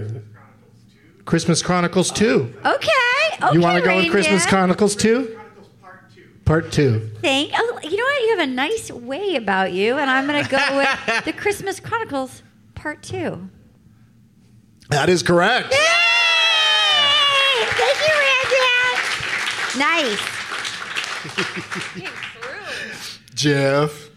Christmas 1.25 1.61
Chronicles 1.61 2.11
2. 2.11 2.53
Okay. 2.65 2.87
Okay. 3.41 3.53
you 3.53 3.61
want 3.61 3.77
to 3.77 3.81
go 3.83 3.89
Rain 3.89 4.03
with 4.03 4.11
Christmas 4.11 4.43
Dan. 4.43 4.49
Chronicles 4.49 4.95
2? 4.95 5.37
Part 6.45 6.71
2. 6.71 7.11
Thank. 7.21 7.51
Oh, 7.55 7.79
you 7.83 7.97
know 7.97 8.03
what? 8.03 8.21
You 8.23 8.29
have 8.37 8.39
a 8.39 8.51
nice 8.51 8.89
way 8.91 9.35
about 9.35 9.71
you, 9.71 9.97
and 9.97 10.09
I'm 10.09 10.25
gonna 10.25 10.47
go 10.47 10.57
with 10.77 10.89
the 11.25 11.33
Christmas 11.33 11.79
Chronicles 11.79 12.41
Part 12.73 13.03
Two. 13.03 13.49
That 14.89 15.09
is 15.09 15.21
correct. 15.21 15.71
Yay! 15.71 15.77
Thank 17.67 17.99
you, 17.99 18.13
Randy. 18.15 19.01
Nice. 19.77 20.19
Geoff. 23.35 24.09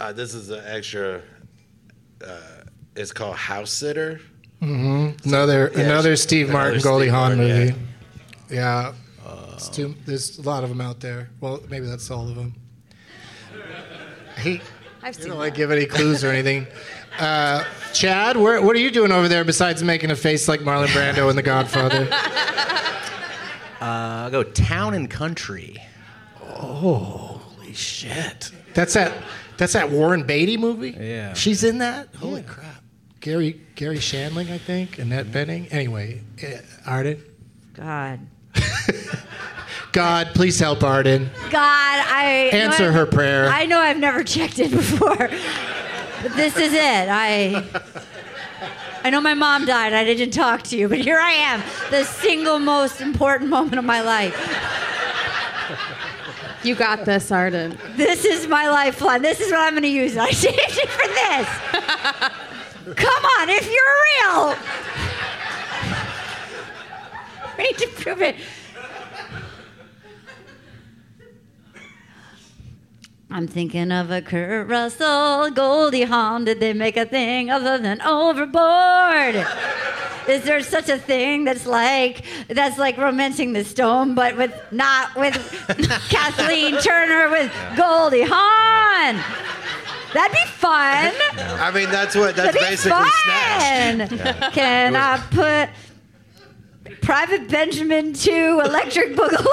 Uh, 0.00 0.12
this 0.12 0.34
is 0.34 0.50
an 0.50 0.62
extra. 0.66 1.22
Uh, 2.24 2.36
it's 2.94 3.12
called 3.12 3.36
House 3.36 3.70
Sitter. 3.70 4.20
hmm 4.60 5.10
Another 5.24 5.70
Yeah, 5.74 5.80
another 5.82 6.16
Steve 6.16 6.48
another 6.48 6.58
Martin, 6.62 6.80
Steve 6.80 6.90
Goldie 6.90 7.08
Hawn 7.08 7.36
movie. 7.36 7.74
Yeah. 8.50 8.92
It's 9.56 9.70
too, 9.70 9.94
there's 10.04 10.38
a 10.38 10.42
lot 10.42 10.62
of 10.64 10.68
them 10.68 10.82
out 10.82 11.00
there. 11.00 11.30
Well, 11.40 11.62
maybe 11.70 11.86
that's 11.86 12.10
all 12.10 12.28
of 12.28 12.34
them. 12.34 12.54
He, 14.38 14.60
I've 15.02 15.14
you 15.16 15.22
seen 15.22 15.30
don't 15.30 15.38
like 15.38 15.54
give 15.54 15.70
any 15.70 15.86
clues 15.86 16.22
or 16.22 16.28
anything. 16.28 16.66
Uh, 17.18 17.64
Chad, 17.94 18.36
where, 18.36 18.60
what 18.60 18.76
are 18.76 18.80
you 18.80 18.90
doing 18.90 19.10
over 19.12 19.28
there 19.28 19.44
besides 19.44 19.82
making 19.82 20.10
a 20.10 20.16
face 20.16 20.46
like 20.46 20.60
Marlon 20.60 20.88
Brando 20.88 21.30
in 21.30 21.36
The 21.36 21.42
Godfather? 21.42 22.06
Uh, 23.80 23.84
I'll 24.24 24.30
go 24.30 24.42
Town 24.42 24.94
and 24.94 25.10
Country. 25.10 25.76
Holy 26.38 27.72
shit! 27.72 28.50
That's 28.74 28.94
that. 28.94 29.12
That's 29.56 29.72
that 29.72 29.90
Warren 29.90 30.22
Beatty 30.24 30.56
movie. 30.56 30.90
Yeah. 30.98 31.32
she's 31.32 31.64
in 31.64 31.78
that. 31.78 32.14
Holy 32.16 32.42
crap! 32.42 32.82
Gary 33.20 33.60
Garry 33.74 33.96
Shandling, 33.96 34.50
I 34.50 34.58
think, 34.58 34.98
Annette 34.98 35.26
Bening. 35.26 35.68
Anyway, 35.72 36.22
uh, 36.42 36.58
Arden. 36.86 37.22
God. 37.74 38.20
God, 39.92 40.28
please 40.34 40.58
help 40.60 40.82
Arden. 40.82 41.30
God, 41.50 41.52
I 42.06 42.50
Answer 42.52 42.92
her 42.92 43.06
prayer. 43.06 43.48
I 43.48 43.66
know 43.66 43.78
I've 43.80 43.98
never 43.98 44.22
checked 44.22 44.58
in 44.58 44.70
before, 44.70 45.16
but 45.16 45.30
this 46.36 46.56
is 46.56 46.72
it. 46.72 47.08
I. 47.08 47.64
I 49.06 49.10
know 49.10 49.20
my 49.20 49.34
mom 49.34 49.66
died. 49.66 49.92
I 49.92 50.02
didn't 50.02 50.32
talk 50.32 50.64
to 50.64 50.76
you, 50.76 50.88
but 50.88 50.98
here 50.98 51.20
I 51.20 51.30
am, 51.30 51.62
the 51.92 52.02
single 52.02 52.58
most 52.58 53.00
important 53.00 53.48
moment 53.48 53.78
of 53.78 53.84
my 53.84 54.00
life. 54.00 54.34
You 56.64 56.74
got 56.74 57.04
this, 57.04 57.30
Arden. 57.30 57.78
This 57.94 58.24
is 58.24 58.48
my 58.48 58.68
lifeline. 58.68 59.22
This 59.22 59.38
is 59.38 59.52
what 59.52 59.60
I'm 59.60 59.74
going 59.74 59.84
to 59.84 59.88
use. 59.88 60.16
I 60.16 60.32
saved 60.32 60.58
it 60.58 60.88
for 60.88 61.06
this. 61.06 61.46
Come 62.96 63.24
on, 63.38 63.48
if 63.48 63.70
you're 63.72 63.94
real. 64.24 64.56
We 67.56 67.64
need 67.64 67.78
to 67.78 67.86
prove 67.86 68.20
it. 68.20 68.36
I'm 73.36 73.46
thinking 73.46 73.92
of 73.92 74.10
a 74.10 74.22
Kurt 74.22 74.66
Russell, 74.66 75.50
Goldie 75.50 76.04
Hawn. 76.04 76.46
Did 76.46 76.58
they 76.58 76.72
make 76.72 76.96
a 76.96 77.04
thing 77.04 77.50
other 77.50 77.76
than 77.76 78.00
overboard? 78.00 79.46
Is 80.26 80.44
there 80.44 80.62
such 80.62 80.88
a 80.88 80.96
thing 80.96 81.44
that's 81.44 81.66
like 81.66 82.24
that's 82.48 82.78
like 82.78 82.96
romancing 82.96 83.52
the 83.52 83.62
stone, 83.62 84.14
but 84.14 84.38
with 84.38 84.54
not 84.72 85.14
with 85.16 85.34
Kathleen 86.08 86.78
Turner 86.78 87.28
with 87.28 87.52
Goldie 87.76 88.24
Hawn? 88.26 89.16
That'd 90.14 90.32
be 90.32 90.46
fun. 90.52 91.12
I 91.60 91.70
mean, 91.74 91.90
that's 91.90 92.16
what 92.16 92.36
that's 92.36 92.54
That'd 92.54 92.54
be 92.54 92.66
basically 92.66 93.04
fun. 93.04 94.08
snatched. 94.08 94.54
Can 94.54 94.96
I 94.96 95.18
put 95.30 95.68
Private 97.02 97.50
Benjamin 97.50 98.14
to 98.14 98.60
Electric 98.64 99.14
Boogaloo? 99.14 99.52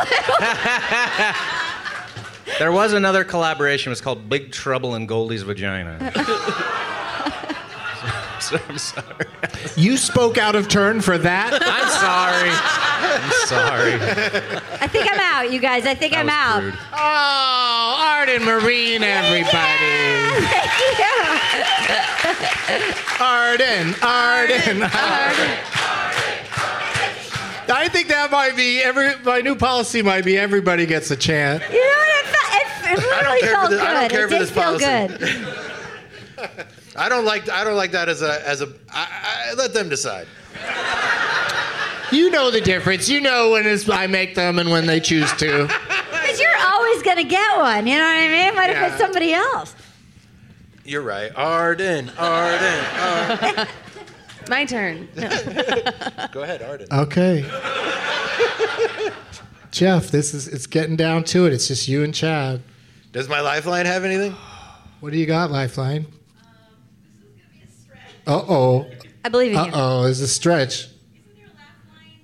There 2.59 2.71
was 2.71 2.93
another 2.93 3.23
collaboration. 3.23 3.89
It 3.89 3.93
was 3.93 4.01
called 4.01 4.29
Big 4.29 4.51
Trouble 4.51 4.95
in 4.95 5.05
Goldie's 5.05 5.43
Vagina. 5.43 5.97
so, 8.39 8.57
I'm 8.69 8.77
sorry. 8.77 9.25
You 9.75 9.97
spoke 9.97 10.37
out 10.37 10.55
of 10.55 10.67
turn 10.67 11.01
for 11.01 11.17
that. 11.17 11.53
I'm 11.53 11.89
sorry. 11.89 12.51
I'm 13.05 13.31
sorry. 13.47 13.93
I 14.81 14.87
think 14.87 15.07
I'm 15.11 15.19
out, 15.19 15.51
you 15.51 15.59
guys. 15.59 15.85
I 15.85 15.93
think 15.95 16.13
That 16.13 16.19
I'm 16.21 16.25
was 16.27 16.35
out. 16.35 16.63
rude. 16.63 16.73
Oh, 16.93 17.95
Arden 18.05 18.41
Myrin, 18.43 19.01
everybody. 19.01 20.37
Yeah. 20.99 21.39
Arden, 23.19 23.93
Arden, 24.01 24.83
Arden. 24.83 25.57
I 27.75 27.87
think 27.89 28.07
that 28.09 28.29
might 28.31 28.55
be 28.55 28.81
every. 28.81 29.15
My 29.23 29.41
new 29.41 29.55
policy 29.55 30.01
might 30.01 30.23
be 30.25 30.37
everybody 30.37 30.85
gets 30.85 31.09
a 31.11 31.15
chance. 31.15 31.63
You 31.71 31.79
know 31.79 31.87
what? 31.87 32.25
It, 32.25 32.27
felt, 32.27 32.53
it, 32.99 33.03
it 33.21 33.22
really 33.41 33.53
felt 33.53 33.69
this- 33.69 33.81
I 33.81 33.93
don't 33.93 34.01
good. 34.03 34.11
care 34.11 34.25
it 34.25 34.29
for 34.29 34.33
did 34.33 34.41
this 34.41 34.51
feel 34.51 34.63
policy. 34.63 34.85
good. 34.85 36.67
I 36.95 37.09
don't 37.09 37.25
like 37.25 37.49
I 37.49 37.63
don't 37.63 37.75
like 37.75 37.91
that 37.91 38.07
as 38.09 38.21
a 38.21 38.47
as 38.47 38.61
a. 38.61 38.67
I, 38.91 39.49
I, 39.49 39.53
let 39.55 39.73
them 39.73 39.89
decide. 39.89 40.27
You 42.11 42.29
know 42.29 42.51
the 42.51 42.61
difference. 42.61 43.09
You 43.09 43.19
know 43.21 43.51
when 43.51 43.65
it's, 43.65 43.89
I 43.89 44.05
make 44.07 44.35
them 44.35 44.59
and 44.59 44.69
when 44.69 44.85
they 44.85 44.99
choose 44.99 45.31
to. 45.33 45.67
Because 46.23 46.39
you're 46.39 46.57
always 46.65 47.03
going 47.03 47.17
to 47.17 47.23
get 47.25 47.57
one. 47.57 47.85
You 47.85 47.97
know 47.97 48.05
what 48.05 48.15
I 48.17 48.27
mean? 48.29 48.55
What 48.55 48.69
if 48.69 48.77
it's 48.81 48.97
somebody 48.97 49.33
else? 49.33 49.75
You're 50.85 51.01
right. 51.01 51.31
Arden, 51.35 52.09
Arden, 52.17 52.85
Arden. 52.95 53.67
My 54.49 54.63
turn. 54.65 55.09
Go 56.31 56.41
ahead, 56.43 56.63
Arden. 56.63 56.87
Okay. 56.91 57.45
Geoff, 59.71 60.07
this 60.07 60.33
is 60.33 60.47
it's 60.47 60.65
getting 60.65 60.95
down 60.95 61.23
to 61.25 61.45
it. 61.45 61.53
It's 61.53 61.67
just 61.67 61.87
you 61.87 62.03
and 62.03 62.13
Chad. 62.15 62.61
Does 63.13 63.29
my 63.29 63.39
lifeline 63.39 63.85
have 63.85 64.03
anything? 64.03 64.35
What 64.99 65.11
do 65.13 65.17
you 65.17 65.25
got, 65.25 65.51
Lifeline? 65.51 66.05
Uh 68.25 68.41
oh. 68.47 68.87
I 69.25 69.29
believe 69.29 69.51
in 69.51 69.57
Uh 69.57 69.65
you. 69.65 69.71
oh, 69.73 70.03
is 70.03 70.19
a 70.21 70.27
stretch. 70.27 70.73
Isn't 70.73 70.91
there 71.35 71.45
a 71.45 71.55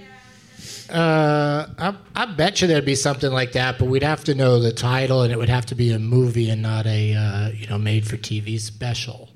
Uh, 0.89 1.67
I, 1.77 1.95
I 2.15 2.25
bet 2.27 2.61
you 2.61 2.67
there'd 2.67 2.85
be 2.85 2.95
something 2.95 3.29
like 3.31 3.51
that, 3.53 3.77
but 3.77 3.85
we'd 3.89 4.03
have 4.03 4.23
to 4.25 4.33
know 4.35 4.59
the 4.61 4.71
title, 4.71 5.21
and 5.21 5.33
it 5.33 5.37
would 5.37 5.49
have 5.49 5.65
to 5.67 5.75
be 5.75 5.91
a 5.91 5.99
movie 5.99 6.49
and 6.49 6.61
not 6.61 6.85
a 6.85 7.13
uh, 7.13 7.49
you 7.49 7.67
know 7.67 7.77
made-for-TV 7.77 8.57
special. 8.59 9.29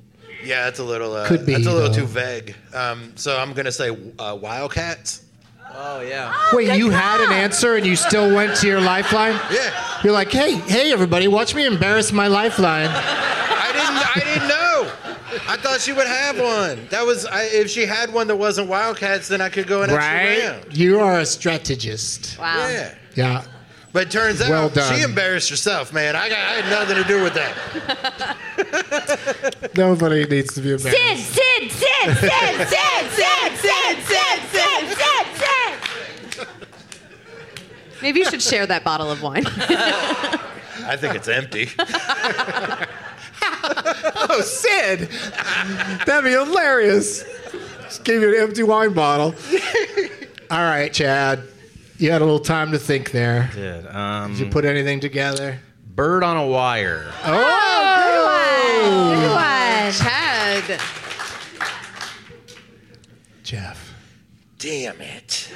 Yeah, 0.46 0.64
that's 0.64 0.80
a 0.80 0.84
little. 0.84 1.14
Uh, 1.14 1.28
Could 1.28 1.46
be, 1.46 1.54
That's 1.54 1.68
a 1.68 1.72
little 1.74 1.90
though. 1.90 2.00
too 2.00 2.06
vague. 2.06 2.56
Um, 2.74 3.12
so 3.18 3.38
I'm 3.38 3.52
gonna 3.54 3.72
say 3.72 3.90
uh, 4.18 4.38
Wildcats. 4.42 5.26
Oh 5.74 6.02
yeah. 6.02 6.34
Wait, 6.54 6.76
you 6.78 6.90
had 6.90 7.22
an 7.22 7.32
answer 7.32 7.76
and 7.76 7.86
you 7.86 7.96
still 7.96 8.34
went 8.34 8.56
to 8.58 8.68
your 8.68 8.82
lifeline? 8.82 9.40
Yeah. 9.52 9.72
You're 10.04 10.14
like, 10.14 10.32
hey, 10.32 10.56
hey, 10.56 10.92
everybody, 10.92 11.28
watch 11.28 11.56
me 11.56 11.66
embarrass 11.66 12.12
my 12.12 12.28
lifeline. 12.28 12.90
I 12.90 13.72
didn't. 13.72 14.18
I 14.18 14.34
didn't 14.34 14.48
know. 14.50 14.92
I 15.48 15.56
thought 15.58 15.80
she 15.80 15.94
would 15.94 16.08
have 16.08 16.38
one. 16.40 16.88
That 16.90 17.06
was 17.06 17.26
I, 17.26 17.44
if 17.46 17.70
she 17.70 17.86
had 17.86 18.12
one 18.14 18.28
that 18.28 18.36
wasn't 18.36 18.68
Wildcats, 18.68 19.28
then 19.30 19.40
I 19.42 19.50
could 19.50 19.68
go 19.68 19.82
an 19.84 19.90
extra 19.90 20.06
Right? 20.14 20.40
round. 20.44 20.76
You 20.76 21.00
are 21.00 21.20
a 21.20 21.26
strategist. 21.26 22.38
Wow. 22.38 22.68
Yeah. 22.70 22.96
Yeah. 23.16 23.44
But 23.94 24.04
it 24.08 24.12
turns 24.12 24.42
out 24.42 24.74
done. 24.74 24.96
she 24.96 25.02
embarrassed 25.04 25.50
herself, 25.50 25.92
man. 25.92 26.16
I, 26.16 26.30
got, 26.30 26.38
I 26.38 26.62
had 26.62 26.70
nothing 26.72 26.96
to 26.96 27.04
do 27.04 27.22
with 27.24 27.34
that. 27.34 28.38
Nobody 29.76 30.26
needs 30.26 30.54
to 30.54 30.62
be 30.62 30.72
embarrassed. 30.72 30.98
Sid, 30.98 31.18
Sid, 31.18 31.72
Sid, 31.72 32.18
Sid, 32.18 32.18
Sid, 32.18 33.12
Sid, 33.12 33.52
Sid, 33.58 33.98
Sid, 34.00 34.40
Sid, 34.50 34.88
Sid, 34.88 35.28
Sid. 35.36 36.48
Maybe 38.02 38.20
you 38.20 38.26
should 38.26 38.42
share 38.42 38.66
that 38.68 38.84
bottle 38.84 39.12
of 39.12 39.22
wine. 39.22 39.46
I 39.48 40.98
think 40.98 41.16
it's 41.16 41.28
empty. 41.28 41.70
Oh, 43.64 44.42
Sid! 44.42 45.10
That'd 46.06 46.24
be 46.24 46.32
hilarious. 46.32 47.24
Just 47.84 48.04
gave 48.04 48.22
you 48.22 48.30
an 48.36 48.42
empty 48.42 48.64
wine 48.64 48.94
bottle. 48.94 49.36
All 50.50 50.60
right, 50.64 50.92
Chad. 50.94 51.44
You 51.98 52.12
had 52.12 52.22
a 52.22 52.26
little 52.26 52.40
time 52.40 52.72
to 52.72 52.80
think 52.80 53.12
there. 53.12 53.50
Did 53.54 53.86
um, 53.88 54.32
Did 54.32 54.40
you 54.40 54.52
put 54.52 54.66
anything 54.66 55.00
together? 55.00 55.60
Bird 55.96 56.24
on 56.24 56.38
a 56.38 56.46
Wire. 56.48 57.12
Oh, 57.24 59.12
Good 59.16 59.30
one. 59.32 59.92
Chad. 59.94 60.82
Geoff. 63.44 63.94
Damn 64.58 65.02
it. 65.02 65.50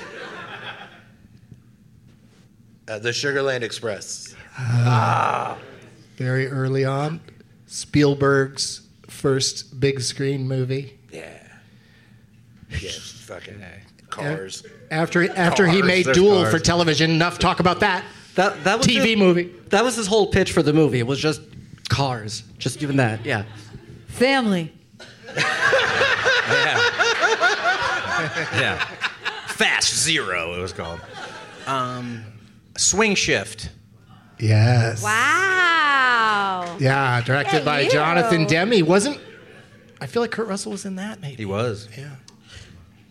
Uh, 2.87 2.99
the 2.99 3.09
Sugarland 3.09 3.61
Express. 3.61 4.35
ah. 4.57 5.57
Very 6.17 6.47
early 6.47 6.85
on, 6.85 7.19
Spielberg's 7.67 8.87
first 9.07 9.79
big 9.79 9.99
screen 10.01 10.47
movie. 10.47 10.97
Yeah. 11.11 11.41
Yeah, 12.69 12.91
fucking 12.91 13.61
cars. 14.09 14.63
After 14.91 15.29
after 15.37 15.67
he 15.67 15.79
Cars, 15.79 15.87
made 15.87 16.05
there's 16.05 16.17
Duel 16.17 16.43
cars. 16.43 16.53
for 16.53 16.59
television, 16.59 17.11
enough 17.11 17.37
talk 17.39 17.59
about 17.59 17.79
that. 17.81 18.05
That 18.35 18.63
that 18.63 18.77
was 18.77 18.87
TV 18.87 19.09
his, 19.09 19.17
movie. 19.17 19.51
That 19.69 19.83
was 19.83 19.95
his 19.95 20.07
whole 20.07 20.27
pitch 20.27 20.51
for 20.51 20.61
the 20.63 20.73
movie. 20.73 20.99
It 20.99 21.07
was 21.07 21.19
just 21.19 21.41
cars, 21.89 22.43
just 22.57 22.81
even 22.81 22.97
that. 22.97 23.25
Yeah. 23.25 23.43
Family. 24.07 24.71
Yeah. 25.35 25.35
yeah. 28.53 28.85
Fast 29.47 29.93
Zero, 29.95 30.53
it 30.53 30.61
was 30.61 30.73
called. 30.73 31.01
Um, 31.67 32.23
swing 32.77 33.15
Shift. 33.15 33.69
Yes. 34.39 35.03
Wow. 35.03 36.77
Yeah, 36.79 37.21
directed 37.21 37.63
by 37.63 37.81
you. 37.81 37.89
Jonathan 37.91 38.45
Demme. 38.45 38.85
Wasn't 38.85 39.19
I 40.01 40.07
feel 40.07 40.21
like 40.21 40.31
Kurt 40.31 40.47
Russell 40.47 40.73
was 40.73 40.85
in 40.85 40.95
that 40.97 41.21
maybe. 41.21 41.37
He 41.37 41.45
was. 41.45 41.87
Yeah. 41.97 42.15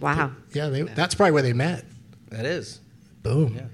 Wow. 0.01 0.32
Yeah, 0.53 0.69
they, 0.69 0.82
that's 0.82 1.15
probably 1.15 1.32
where 1.32 1.43
they 1.43 1.53
met. 1.53 1.85
That 2.28 2.45
is. 2.45 2.81
Boom. 3.23 3.55
Yeah. 3.57 3.66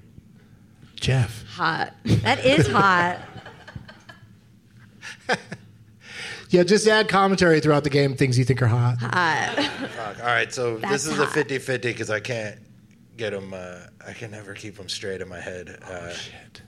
Geoff. 0.95 1.43
Hot. 1.55 1.93
That 2.05 2.45
is 2.45 2.67
hot. 2.67 3.19
Yeah, 6.49 6.63
just 6.63 6.85
add 6.85 7.07
commentary 7.07 7.61
throughout 7.61 7.85
the 7.85 7.89
game, 7.89 8.17
things 8.17 8.37
you 8.37 8.43
think 8.43 8.61
are 8.61 8.67
hot. 8.67 8.97
Hot. 8.99 10.19
All 10.19 10.25
right, 10.25 10.53
so 10.53 10.75
That's 10.79 10.91
this 10.91 11.13
is 11.13 11.17
a 11.17 11.23
hot. 11.23 11.33
50 11.33 11.59
50 11.59 11.87
because 11.87 12.09
I 12.09 12.19
can't 12.19 12.59
get 13.17 13.31
them, 13.31 13.53
uh, 13.53 13.81
I 14.07 14.13
can 14.13 14.31
never 14.31 14.53
keep 14.53 14.77
them 14.77 14.89
straight 14.89 15.21
in 15.21 15.27
my 15.29 15.39
head. 15.39 15.77
Uh, 15.83 16.11
Shit. 16.13 16.61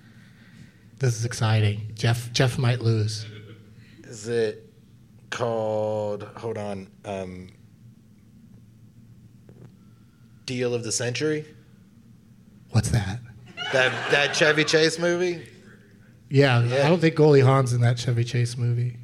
This 1.00 1.16
is 1.16 1.26
exciting. 1.26 1.92
Geoff 1.96 2.32
Geoff 2.34 2.58
might 2.58 2.80
lose. 2.82 3.26
is 4.04 4.28
it 4.28 4.72
called, 5.30 6.24
hold 6.38 6.58
on, 6.58 6.88
um, 7.06 7.50
Deal 10.46 10.74
of 10.74 10.84
the 10.84 10.92
Century? 10.92 11.46
What's 12.72 12.90
that? 12.90 13.20
That, 13.72 14.12
that 14.12 14.36
Chevy 14.36 14.64
Chase 14.64 15.00
movie? 15.00 15.46
Yeah, 16.30 16.64
Yeah. 16.64 16.86
I 16.86 16.90
don't 16.90 17.00
think 17.00 17.16
Goldie 17.16 17.40
Hawn's 17.42 17.74
in 17.74 17.82
that 17.82 17.98
Chevy 17.98 18.24
Chase 18.24 18.58
movie. 18.58 18.98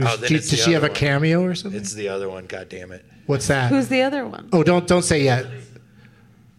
Oh, 0.00 0.16
then 0.16 0.20
Does- 0.20 0.30
it's 0.30 0.30
does 0.30 0.50
the 0.50 0.56
she 0.58 0.72
have 0.72 0.84
a 0.84 0.88
cameo 0.88 1.42
or 1.42 1.54
something? 1.54 1.80
It's 1.80 1.94
the 1.94 2.08
other 2.08 2.28
one, 2.28 2.46
God 2.46 2.68
damn 2.68 2.92
it. 2.92 3.04
What's 3.26 3.48
that? 3.48 3.70
Who's 3.70 3.88
the 3.88 4.02
other 4.02 4.26
one? 4.26 4.48
oh, 4.52 4.62
don't 4.62 4.86
don't 4.86 5.02
say 5.02 5.22
yet. 5.22 5.46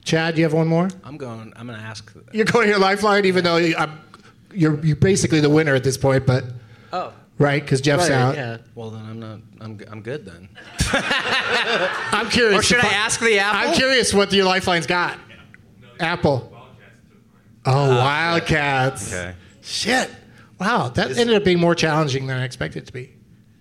Chad, 0.04 0.38
you 0.38 0.44
have 0.44 0.54
one 0.54 0.68
more? 0.68 0.90
I'm 1.04 1.18
going. 1.18 1.54
I'm 1.56 1.68
going 1.68 1.78
to 1.80 1.86
ask. 1.86 2.12
You're 2.32 2.46
going 2.46 2.68
your 2.70 2.80
lifeline, 2.80 3.26
even 3.26 3.44
though 3.44 3.58
you, 3.58 3.76
I'm, 3.78 4.00
you're 4.54 4.84
you're 4.84 4.96
basically 4.96 5.40
the 5.40 5.50
winner 5.50 5.76
at 5.76 5.84
this 5.84 5.98
point, 5.98 6.26
but 6.26 6.44
Oh. 6.92 7.14
right 7.38 7.62
because 7.62 7.82
Geoff's 7.82 8.10
Right, 8.10 8.16
out. 8.18 8.36
yeah. 8.36 8.58
Well, 8.76 8.90
then 8.92 9.06
I'm 9.06 9.20
not. 9.20 9.40
I'm. 9.62 9.78
g- 9.78 9.86
I'm 9.92 10.02
good 10.02 10.26
then. 10.26 10.50
I'm 12.12 12.30
curious. 12.30 12.60
Or 12.60 12.64
should 12.64 12.84
I 12.84 12.90
ask 12.90 13.20
the 13.20 13.40
apple? 13.40 13.70
I'm 13.72 13.76
curious 13.76 14.14
what 14.14 14.32
your 14.34 14.46
lifeline's 14.46 14.88
got. 14.88 15.18
Apple. 16.00 16.52
Oh, 17.66 17.72
ah, 17.92 17.98
Wildcats. 17.98 19.14
Okay. 19.14 19.36
Shit. 19.62 20.10
Wow, 20.60 20.90
that 20.90 21.18
ended 21.18 21.36
up 21.36 21.44
being 21.44 21.60
more 21.60 21.76
challenging 21.76 22.26
than 22.28 22.38
I 22.38 22.44
expected 22.46 22.84
it 22.84 22.86
to 22.88 22.94
be. 22.94 23.14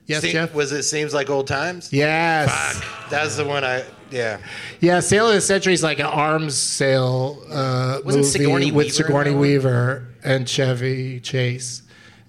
Yes, 0.07 0.23
Se- 0.23 0.33
Geoff. 0.33 0.55
Was 0.55 0.73
it 0.73 0.85
Seems 0.85 1.13
Like 1.13 1.29
Old 1.31 1.47
Times? 1.47 1.93
Yes. 1.93 2.49
Fuck. 2.81 3.11
That's 3.11 3.37
the 3.37 3.45
one 3.45 3.63
I, 3.65 3.85
yeah. 4.11 4.39
Yeah, 4.81 5.01
Sale 5.01 5.29
of 5.29 5.35
the 5.35 5.41
Century 5.41 5.73
is 5.73 5.83
like 5.83 5.99
an 5.99 6.07
arms 6.07 6.57
sale 6.57 7.43
uh, 7.51 8.01
Wasn't 8.05 8.25
movie 8.25 8.39
Sigourney 8.39 8.73
with 8.73 8.75
Weaver 8.75 8.87
in 8.87 8.91
Sigourney 8.93 9.31
that 9.31 9.37
one? 9.37 9.41
Weaver 9.41 10.09
and 10.25 10.49
Chevy 10.49 11.21
Chase. 11.21 11.83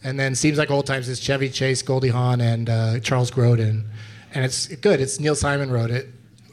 And 0.04 0.20
then 0.20 0.36
Seems 0.36 0.58
Like 0.58 0.72
Old 0.72 0.86
Times 0.86 1.10
is 1.10 1.20
Chevy 1.20 1.50
Chase, 1.50 1.82
Goldie 1.82 2.10
Hawn, 2.10 2.42
and 2.42 2.70
uh, 2.70 3.00
Charles 3.00 3.32
Grodin. 3.32 3.86
And 4.34 4.46
it's 4.46 4.68
good. 4.68 5.02
It's 5.02 5.20
Neil 5.20 5.36
Simon 5.36 5.72
wrote 5.72 5.92
it. 5.92 6.08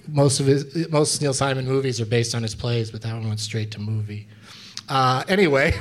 Most 0.09 0.41
of 0.41 0.47
his 0.47 0.89
most 0.91 1.21
Neil 1.21 1.35
Simon 1.35 1.67
movies 1.67 2.01
are 2.01 2.07
based 2.07 2.35
on 2.35 2.43
his 2.43 2.55
plays, 2.55 2.91
but 2.91 3.03
that 3.03 3.13
one 3.13 3.27
went 3.29 3.41
straight 3.41 3.71
to 3.73 3.81
movie. 3.81 4.29
Uh, 4.89 5.25
anyway, 5.29 5.75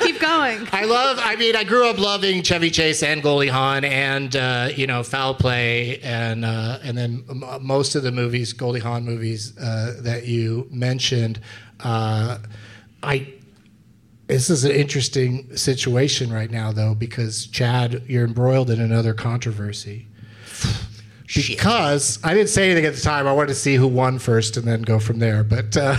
Keep 0.00 0.20
going. 0.20 0.68
I 0.72 0.84
love. 0.84 1.18
I 1.20 1.36
mean, 1.36 1.56
I 1.56 1.64
grew 1.64 1.88
up 1.88 1.98
loving 1.98 2.42
Chevy 2.42 2.70
Chase 2.70 3.02
and 3.02 3.22
Goldie 3.22 3.48
Hawn, 3.48 3.84
and 3.84 4.34
uh, 4.34 4.68
you 4.74 4.86
know, 4.86 5.02
Foul 5.02 5.34
Play, 5.34 5.98
and 6.00 6.44
uh, 6.44 6.78
and 6.82 6.96
then 6.96 7.24
m- 7.28 7.44
most 7.64 7.94
of 7.94 8.02
the 8.02 8.12
movies, 8.12 8.52
Goldie 8.52 8.80
Hawn 8.80 9.04
movies 9.04 9.56
uh, 9.58 9.96
that 10.00 10.26
you 10.26 10.68
mentioned. 10.70 11.40
Uh, 11.80 12.38
I. 13.02 13.32
This 14.28 14.48
is 14.48 14.64
an 14.64 14.70
interesting 14.70 15.54
situation 15.56 16.32
right 16.32 16.50
now, 16.50 16.72
though, 16.72 16.94
because 16.94 17.46
Chad, 17.48 18.02
you're 18.06 18.24
embroiled 18.24 18.70
in 18.70 18.80
another 18.80 19.12
controversy. 19.12 20.06
Because 21.34 22.18
I 22.22 22.34
didn't 22.34 22.48
say 22.50 22.66
anything 22.66 22.84
at 22.86 22.94
the 22.94 23.00
time. 23.00 23.26
I 23.26 23.32
wanted 23.32 23.48
to 23.48 23.54
see 23.54 23.74
who 23.76 23.86
won 23.88 24.18
first 24.18 24.56
and 24.56 24.66
then 24.66 24.82
go 24.82 24.98
from 24.98 25.18
there. 25.18 25.42
But 25.44 25.76
uh, 25.76 25.96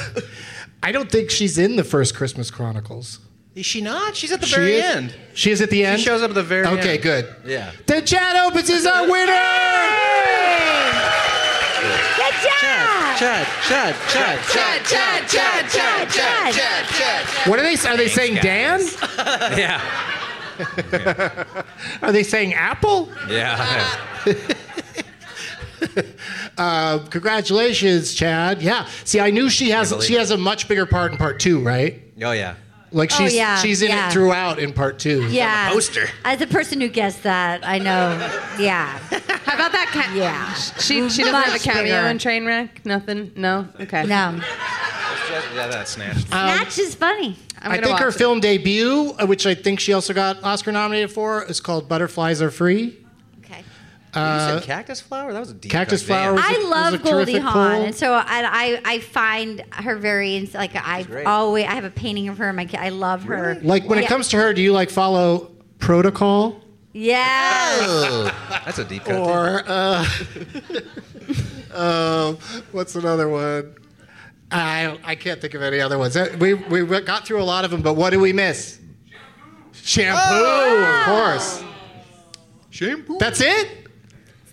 I 0.84 0.92
don't 0.92 1.10
think 1.12 1.30
she's 1.32 1.58
in 1.58 1.76
the 1.76 1.84
first 1.84 2.16
Christmas 2.16 2.52
Chronicles. 2.52 3.20
Is 3.56 3.66
she 3.66 3.82
not? 3.82 4.16
She's 4.16 4.32
at 4.32 4.40
the 4.42 4.48
She 4.48 4.56
very 4.56 4.74
is? 4.76 4.84
end. 4.96 5.16
She 5.36 5.52
is 5.52 5.62
at 5.62 5.70
the 5.70 5.86
end. 5.86 6.00
She 6.00 6.06
shows 6.06 6.22
up 6.24 6.30
at 6.30 6.36
the 6.36 6.44
very 6.44 6.66
end. 6.68 6.80
Okay, 6.80 6.98
good. 6.98 7.28
Yeah. 7.46 7.72
Then 7.86 8.06
Chad 8.06 8.36
Opitz 8.36 8.70
is 8.70 8.86
our 8.86 9.04
winner. 9.04 9.32
Good 12.18 12.34
job. 12.42 13.18
Chad, 13.18 13.48
Chad, 13.68 13.96
Chad. 14.10 14.40
Chad, 14.50 14.86
Chad, 14.86 15.28
Chad, 15.30 15.70
Chad, 15.70 16.10
Chad, 16.10 16.54
Chad, 16.54 16.86
Chad. 16.88 17.26
What 17.50 17.60
are 17.60 17.64
they? 17.64 17.76
Are 17.88 17.98
they 17.98 18.08
saying 18.08 18.36
Dan? 18.36 18.82
Yeah. 19.58 19.82
Are 22.02 22.12
they 22.12 22.24
saying 22.24 22.54
Apple? 22.54 23.10
Yeah. 23.30 23.86
uh, 26.58 27.00
congratulations, 27.10 28.14
Chad. 28.14 28.62
Yeah. 28.62 28.88
See, 29.04 29.20
I 29.20 29.30
knew 29.32 29.50
she 29.50 29.70
has 29.72 29.94
she 30.06 30.14
has 30.16 30.32
a 30.32 30.38
much 30.38 30.68
bigger 30.68 30.86
part 30.86 31.12
in 31.12 31.18
part 31.18 31.40
two, 31.40 31.62
right? 31.64 32.02
Oh 32.22 32.32
yeah. 32.32 32.56
Like 32.92 33.12
Oh, 33.14 33.24
she's 33.24 33.34
yeah, 33.36 33.58
she's 33.58 33.82
in 33.82 33.90
yeah. 33.90 34.10
it 34.10 34.14
throughout 34.14 34.60
in 34.60 34.72
part 34.72 35.00
two. 35.00 35.28
Yeah. 35.30 35.72
poster. 35.72 36.06
As 36.26 36.42
a 36.42 36.48
person 36.48 36.80
who 36.80 36.88
guessed 36.90 37.24
that, 37.24 37.66
I 37.66 37.80
know. 37.80 38.18
Yeah. 38.60 38.86
How 39.10 39.56
about 39.56 39.72
that? 39.72 39.90
Ca- 39.92 40.14
Yeah. 40.16 40.54
She 40.54 41.10
she 41.10 41.24
doesn't 41.24 41.34
have 41.34 41.48
a 41.48 41.52
Much 41.54 41.64
cameo 41.64 41.84
bigger. 41.84 42.08
in 42.08 42.18
Trainwreck. 42.20 42.86
Nothing. 42.86 43.32
No. 43.36 43.68
Okay. 43.80 44.04
No. 44.04 44.40
Yeah, 45.56 45.68
that's 45.68 45.92
snatched. 45.92 46.28
Snatch 46.28 46.78
is 46.78 46.94
funny. 46.96 47.36
I'm 47.60 47.72
I 47.72 47.76
gonna 47.76 47.88
think 47.88 48.00
her 48.00 48.10
it. 48.10 48.14
film 48.16 48.40
debut, 48.40 49.14
uh, 49.18 49.26
which 49.26 49.46
I 49.48 49.56
think 49.56 49.80
she 49.80 49.94
also 49.94 50.14
got 50.14 50.44
Oscar 50.44 50.72
nominated 50.72 51.12
for, 51.12 51.44
is 51.46 51.60
called 51.60 51.88
Butterflies 51.90 52.42
Are 52.42 52.52
Free. 52.52 53.00
Okay. 54.16 54.20
you 54.20 54.26
Uh, 54.26 54.60
said 54.60 54.64
Cactus 54.68 55.02
Flower? 55.02 55.34
That 55.34 55.40
was 55.40 55.50
a 55.50 55.54
deep 55.56 55.72
Cactus 55.72 56.02
cut 56.02 56.08
Flower 56.08 56.36
band. 56.36 56.36
was 56.36 56.44
a- 56.46 56.48
I 56.48 56.58
was 56.58 56.66
a 56.66 56.68
love 56.70 57.04
Goldie 57.04 57.38
Hawn, 57.40 57.54
pull. 57.78 57.86
and 57.88 57.96
so 57.96 58.14
I, 58.14 58.24
I 58.28 58.82
I 58.86 59.00
find 59.00 59.64
her 59.72 59.96
very 59.96 60.36
ins- 60.36 60.54
like 60.54 60.76
I 60.76 61.06
always 61.26 61.66
I 61.66 61.72
have 61.74 61.84
a 61.86 61.90
painting 61.90 62.30
of 62.30 62.38
her. 62.38 62.50
in 62.50 62.56
My 62.56 62.70
I 62.78 62.90
love 62.90 63.24
her. 63.24 63.58
like 63.64 63.90
when 63.90 63.98
it 64.00 64.08
comes 64.08 64.28
to 64.30 64.38
her, 64.38 64.54
do 64.54 64.62
you 64.62 64.72
like 64.72 64.90
follow 64.92 65.52
protocol 65.80 66.60
Yes. 66.96 68.32
That's 68.66 68.78
a 68.78 68.86
deep 68.86 69.04
cut. 69.06 69.16
or 69.16 69.64
uh, 69.66 70.06
uh, 71.74 72.34
what's 72.72 72.96
another 72.96 73.28
one? 73.30 73.76
I 74.52 75.00
I 75.04 75.16
can't 75.16 75.42
think 75.42 75.56
of 75.56 75.64
any 75.64 75.80
other 75.80 75.98
ones. 75.98 76.16
Uh, 76.16 76.36
We 76.40 76.54
we 76.54 76.84
got 77.02 77.26
through 77.26 77.42
a 77.42 77.44
lot 77.44 77.66
of 77.66 77.72
them, 77.72 77.82
but 77.82 77.96
what 77.96 78.12
do 78.12 78.20
we 78.20 78.32
miss? 78.32 78.80
Shampoo, 79.72 80.46
of 80.46 81.06
course. 81.06 81.64
Shampoo. 82.70 83.18
That's 83.20 83.42
it. 83.42 83.83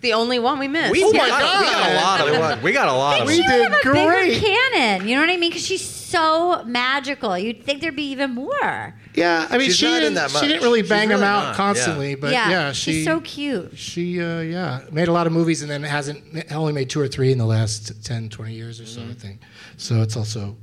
It's 0.00 0.08
the 0.08 0.14
only 0.14 0.38
one 0.38 0.58
we 0.58 0.66
missed. 0.66 0.92
we, 0.92 1.04
Oh 1.04 1.12
my 1.12 1.28
got, 1.28 1.60
we 1.60 1.66
got 1.66 1.90
a 1.90 1.94
lot 1.94 2.20
of 2.22 2.32
them. 2.32 2.62
We 2.62 2.72
got 2.72 2.88
a 2.88 2.92
lot 2.94 3.20
of 3.20 3.26
We 3.26 3.36
them. 3.36 3.44
She 3.44 3.48
did 3.52 3.70
have 3.70 3.80
a 3.80 3.82
great. 3.82 4.28
bigger 4.30 4.40
canon. 4.46 5.06
You 5.06 5.14
know 5.16 5.20
what 5.20 5.28
I 5.30 5.36
mean? 5.36 5.50
Because 5.50 5.66
she's 5.66 5.84
so 5.86 6.62
magical. 6.64 7.36
You'd 7.36 7.64
think 7.64 7.82
there'd 7.82 7.94
be 7.94 8.08
even 8.10 8.30
more. 8.30 8.94
Yeah, 9.14 9.46
I 9.50 9.58
mean, 9.58 9.66
She's 9.66 9.76
she 9.76 9.84
not 9.84 9.98
didn't, 10.00 10.14
that 10.14 10.30
she 10.30 10.48
didn't 10.48 10.62
really 10.62 10.80
She's 10.80 10.88
bang 10.88 11.10
them 11.10 11.22
out 11.22 11.44
not, 11.48 11.54
constantly, 11.54 12.14
but 12.14 12.32
yeah, 12.32 12.48
yeah, 12.48 12.72
she 12.72 12.92
she's 12.92 13.04
so 13.04 13.20
cute. 13.20 13.76
she 13.76 14.22
uh, 14.22 14.40
yeah 14.40 14.80
made 14.90 15.08
a 15.08 15.12
lot 15.12 15.26
of 15.26 15.34
movies 15.34 15.60
and 15.60 15.70
then 15.70 15.82
hasn't 15.82 16.50
only 16.52 16.72
made 16.72 16.88
two 16.88 17.00
or 17.00 17.06
three 17.08 17.30
in 17.30 17.36
the 17.38 17.44
last 17.44 18.02
10 18.04 18.30
20 18.30 18.54
years 18.54 18.80
or 18.80 18.86
so 18.86 19.00
Mm-hmm. 19.02 19.10
i 19.10 19.14
think 19.14 19.40
so 19.76 20.00
it's 20.00 20.16
also 20.16 20.56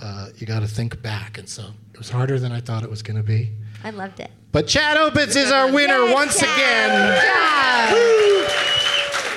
uh, 0.00 0.28
you 0.36 0.46
got 0.46 0.60
to 0.60 0.68
think 0.68 1.02
back 1.02 1.36
and 1.38 1.48
so 1.48 1.64
it 1.92 1.98
was 1.98 2.08
harder 2.10 2.38
than 2.38 2.52
i 2.52 2.60
thought 2.60 2.84
it 2.84 2.90
was 2.90 3.02
going 3.02 3.16
to 3.16 3.22
be 3.24 3.50
I 3.82 3.90
loved 3.90 4.20
it. 4.20 4.30
but 4.52 4.66
chad 4.68 4.96
opitz 4.96 5.34
is 5.36 5.50
our 5.50 5.72
winner 5.72 5.98
Yes, 6.04 6.14
once 6.14 6.38
Chad. 6.40 6.56
again 6.56 7.18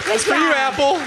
That's 0.08 0.24
for 0.24 0.36
you, 0.36 0.52
Apple. 0.54 1.00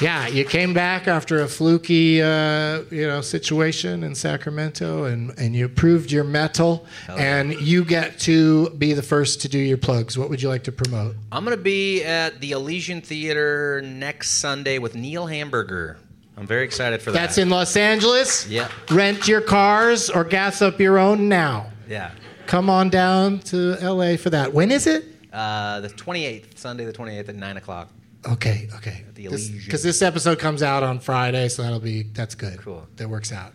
yeah 0.00 0.26
you 0.28 0.44
came 0.46 0.72
back 0.72 1.06
after 1.06 1.40
a 1.42 1.48
fluky 1.48 2.22
uh, 2.22 2.82
you 2.90 3.06
know 3.06 3.20
situation 3.20 4.02
in 4.02 4.14
sacramento 4.14 5.04
and, 5.04 5.38
and 5.38 5.54
you 5.54 5.68
proved 5.68 6.10
your 6.10 6.24
metal 6.24 6.86
and 7.08 7.52
you 7.60 7.84
get 7.84 8.18
to 8.18 8.70
be 8.70 8.94
the 8.94 9.02
first 9.02 9.42
to 9.42 9.48
do 9.48 9.58
your 9.58 9.76
plugs 9.76 10.16
what 10.16 10.30
would 10.30 10.40
you 10.40 10.48
like 10.48 10.64
to 10.64 10.72
promote 10.72 11.14
I'm 11.32 11.44
going 11.44 11.56
to 11.56 11.62
be 11.62 12.02
at 12.02 12.40
the 12.40 12.52
Elysian 12.52 13.02
Theater 13.02 13.82
next 13.84 14.30
Sunday 14.38 14.78
with 14.78 14.94
Neil 14.94 15.26
Hamburger. 15.26 15.98
I'm 16.38 16.46
very 16.46 16.64
excited 16.64 17.02
for 17.02 17.10
that. 17.10 17.18
That's 17.20 17.36
in 17.36 17.50
Los 17.50 17.76
Angeles. 17.76 18.48
Yeah. 18.48 18.70
Rent 18.90 19.28
your 19.28 19.42
cars 19.42 20.08
or 20.08 20.24
gas 20.24 20.62
up 20.62 20.80
your 20.80 20.98
own 20.98 21.28
now. 21.28 21.70
Yeah. 21.86 22.12
Come 22.46 22.70
on 22.70 22.88
down 22.88 23.40
to 23.50 23.76
LA 23.82 24.16
for 24.16 24.30
that. 24.30 24.54
When 24.54 24.70
is 24.70 24.86
it? 24.86 25.04
Uh, 25.32 25.80
the 25.80 25.88
28th, 25.88 26.58
Sunday 26.58 26.84
the 26.84 26.92
28th 26.92 27.28
at 27.28 27.34
9 27.36 27.56
o'clock. 27.56 27.88
Okay, 28.30 28.68
okay. 28.76 29.04
the 29.14 29.22
Because 29.24 29.48
Elysian. 29.48 29.82
this, 29.82 30.02
episode 30.02 30.38
comes 30.38 30.62
out 30.62 30.82
on 30.82 31.00
Friday, 31.00 31.48
so 31.48 31.62
that'll 31.62 31.80
be 31.80 32.02
that's 32.02 32.34
good. 32.34 32.58
Cool. 32.58 32.86
That 32.96 33.08
works 33.08 33.32
out. 33.32 33.54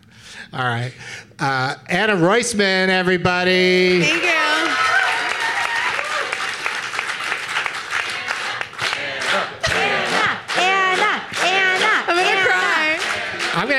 All 0.54 0.64
right. 0.64 0.92
Uh, 1.38 1.76
Anna 1.88 2.16
Roisman, 2.16 2.88
everybody. 2.90 4.02
Thank 4.02 4.24
you. 4.24 4.65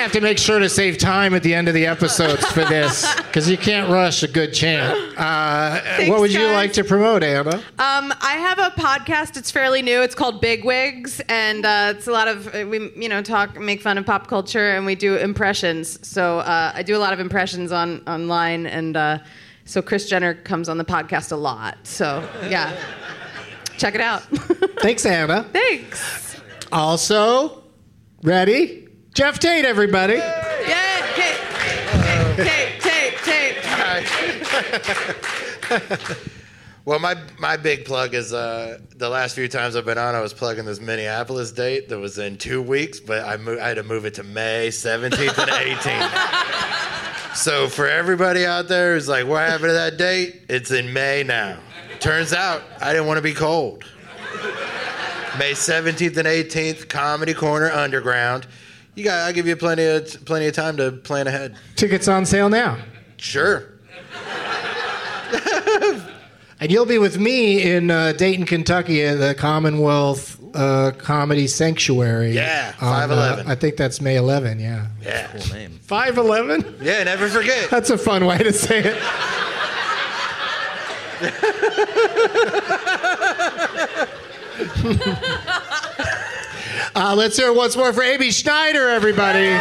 Have 0.07 0.13
to 0.13 0.21
make 0.21 0.39
sure 0.39 0.61
to 0.61 0.69
save 0.69 0.99
time 0.99 1.35
at 1.35 1.43
the 1.43 1.53
end 1.53 1.67
of 1.67 1.75
the 1.75 1.87
episodes 1.87 2.47
for 2.53 2.65
this 2.69 3.13
because 3.25 3.51
you 3.51 3.59
can't 3.59 3.91
rush 3.91 4.23
a 4.23 4.29
good 4.29 4.55
chant. 4.55 4.97
Uh, 5.19 5.81
what 6.07 6.21
would 6.21 6.33
you 6.33 6.39
guys. 6.47 6.55
like 6.55 6.73
to 6.75 6.85
promote, 6.85 7.25
Anna? 7.25 7.57
Um, 7.57 8.15
I 8.21 8.37
have 8.39 8.61
a 8.61 8.71
podcast. 8.81 9.37
It's 9.37 9.51
fairly 9.51 9.83
new. 9.83 10.03
It's 10.03 10.15
called 10.15 10.41
Big 10.41 10.65
Wigs, 10.65 11.21
and 11.29 11.67
uh, 11.67 11.95
it's 11.97 12.07
a 12.07 12.13
lot 12.13 12.29
of 12.29 12.47
uh, 12.55 12.65
we, 12.69 12.93
you 12.95 13.09
know, 13.09 13.21
talk, 13.21 13.59
make 13.59 13.83
fun 13.83 13.99
of 13.99 14.07
pop 14.07 14.29
culture, 14.29 14.71
and 14.77 14.87
we 14.87 14.95
do 14.95 15.17
impressions. 15.17 15.99
So 16.07 16.39
uh, 16.39 16.71
I 16.73 16.85
do 16.85 16.97
a 16.97 17.01
lot 17.01 17.13
of 17.13 17.19
impressions 17.19 17.73
on 17.73 18.01
online, 18.07 18.67
and 18.67 18.97
uh, 18.97 19.19
so 19.65 19.83
Kris 19.83 20.09
Jenner 20.09 20.35
comes 20.35 20.69
on 20.69 20.79
the 20.79 20.85
podcast 20.85 21.33
a 21.33 21.37
lot. 21.37 21.79
So 21.83 22.25
yeah, 22.49 22.79
check 23.77 23.97
it 23.97 24.01
out. 24.01 24.23
Thanks, 24.79 25.05
Anna. 25.05 25.43
Thanks. 25.53 26.41
Also, 26.71 27.65
ready? 28.23 28.86
Geoff 29.17 29.39
Tate, 29.39 29.65
everybody. 29.65 30.13
Yeah, 30.17 31.07
Tate, 31.17 31.39
Tate, 32.37 33.17
Tate. 33.23 33.63
tape. 35.71 36.17
Well, 36.85 36.99
my 37.01 37.17
my 37.41 37.57
big 37.57 37.85
plug 37.87 38.15
is 38.15 38.33
uh, 38.35 38.79
the 38.95 39.09
last 39.09 39.35
few 39.35 39.49
times 39.49 39.75
I've 39.75 39.87
been 39.87 39.97
on, 39.99 40.15
I 40.15 40.21
was 40.21 40.33
plugging 40.35 40.67
this 40.67 40.81
Minneapolis 40.81 41.51
date 41.51 41.89
that 41.89 41.99
was 41.99 42.19
in 42.19 42.37
two 42.37 42.61
weeks, 42.63 43.01
but 43.01 43.25
I, 43.25 43.39
mo- 43.39 43.59
I 43.59 43.69
had 43.69 43.79
to 43.79 43.83
move 43.83 44.05
it 44.05 44.15
to 44.15 44.23
May 44.23 44.69
17th 44.69 45.39
and 45.39 45.51
18th. 45.51 47.37
so 47.37 47.69
for 47.69 47.89
everybody 47.89 48.47
out 48.47 48.69
there 48.69 48.95
who's 48.95 49.09
like, 49.09 49.27
what 49.27 49.49
happened 49.49 49.71
to 49.71 49.73
that 49.73 49.97
date? 49.97 50.43
It's 50.49 50.71
in 50.71 50.93
May 50.93 51.25
now. 51.25 51.59
Turns 52.01 52.33
out 52.33 52.63
I 52.81 52.93
didn't 52.93 53.09
want 53.09 53.19
to 53.19 53.23
be 53.23 53.35
cold. 53.35 53.83
May 55.39 55.53
17th 55.55 56.19
and 56.19 56.29
18th, 56.29 56.89
Comedy 56.89 57.35
Corner 57.35 57.71
Underground. 57.73 58.47
You 58.97 59.05
got, 59.05 59.27
I'll 59.27 59.33
give 59.33 59.47
you 59.47 59.55
plenty 59.57 59.85
of 59.85 60.25
plenty 60.25 60.49
of 60.49 60.55
time 60.55 60.77
to 60.79 60.91
plan 60.91 61.29
ahead. 61.29 61.57
Tickets 61.77 62.09
on 62.09 62.27
sale 62.27 62.49
now. 62.49 62.79
Sure. 63.17 63.73
And 66.59 66.73
you'll 66.73 66.87
be 66.87 66.97
with 66.97 67.19
me 67.19 67.71
in 67.71 67.91
uh, 67.91 68.13
Dayton, 68.13 68.47
Kentucky 68.47 69.03
at 69.03 69.19
the 69.19 69.35
Commonwealth 69.35 70.41
uh, 70.55 70.93
Comedy 70.97 71.47
Sanctuary. 71.47 72.31
Yeah, 72.31 72.73
on, 72.81 73.09
511. 73.09 73.47
I 73.47 73.55
think 73.55 73.77
that's 73.77 74.01
May 74.01 74.17
11, 74.17 74.59
yeah. 74.59 74.87
Yeah. 75.03 75.27
Cool 75.27 75.55
name. 75.55 75.79
511? 75.83 76.77
Yeah, 76.81 77.05
never 77.05 77.29
forget. 77.29 77.69
That's 77.77 77.91
a 77.91 77.99
fun 77.99 78.25
way 78.25 78.39
to 78.39 78.53
say 78.53 78.83
it. 78.85 78.97
uh, 86.95 87.15
let's 87.17 87.37
hear 87.37 87.49
it 87.49 87.57
once 87.57 87.77
more 87.77 87.93
for 87.93 88.03
Amy 88.03 88.31
Schneider, 88.31 88.89
everybody. 88.89 89.59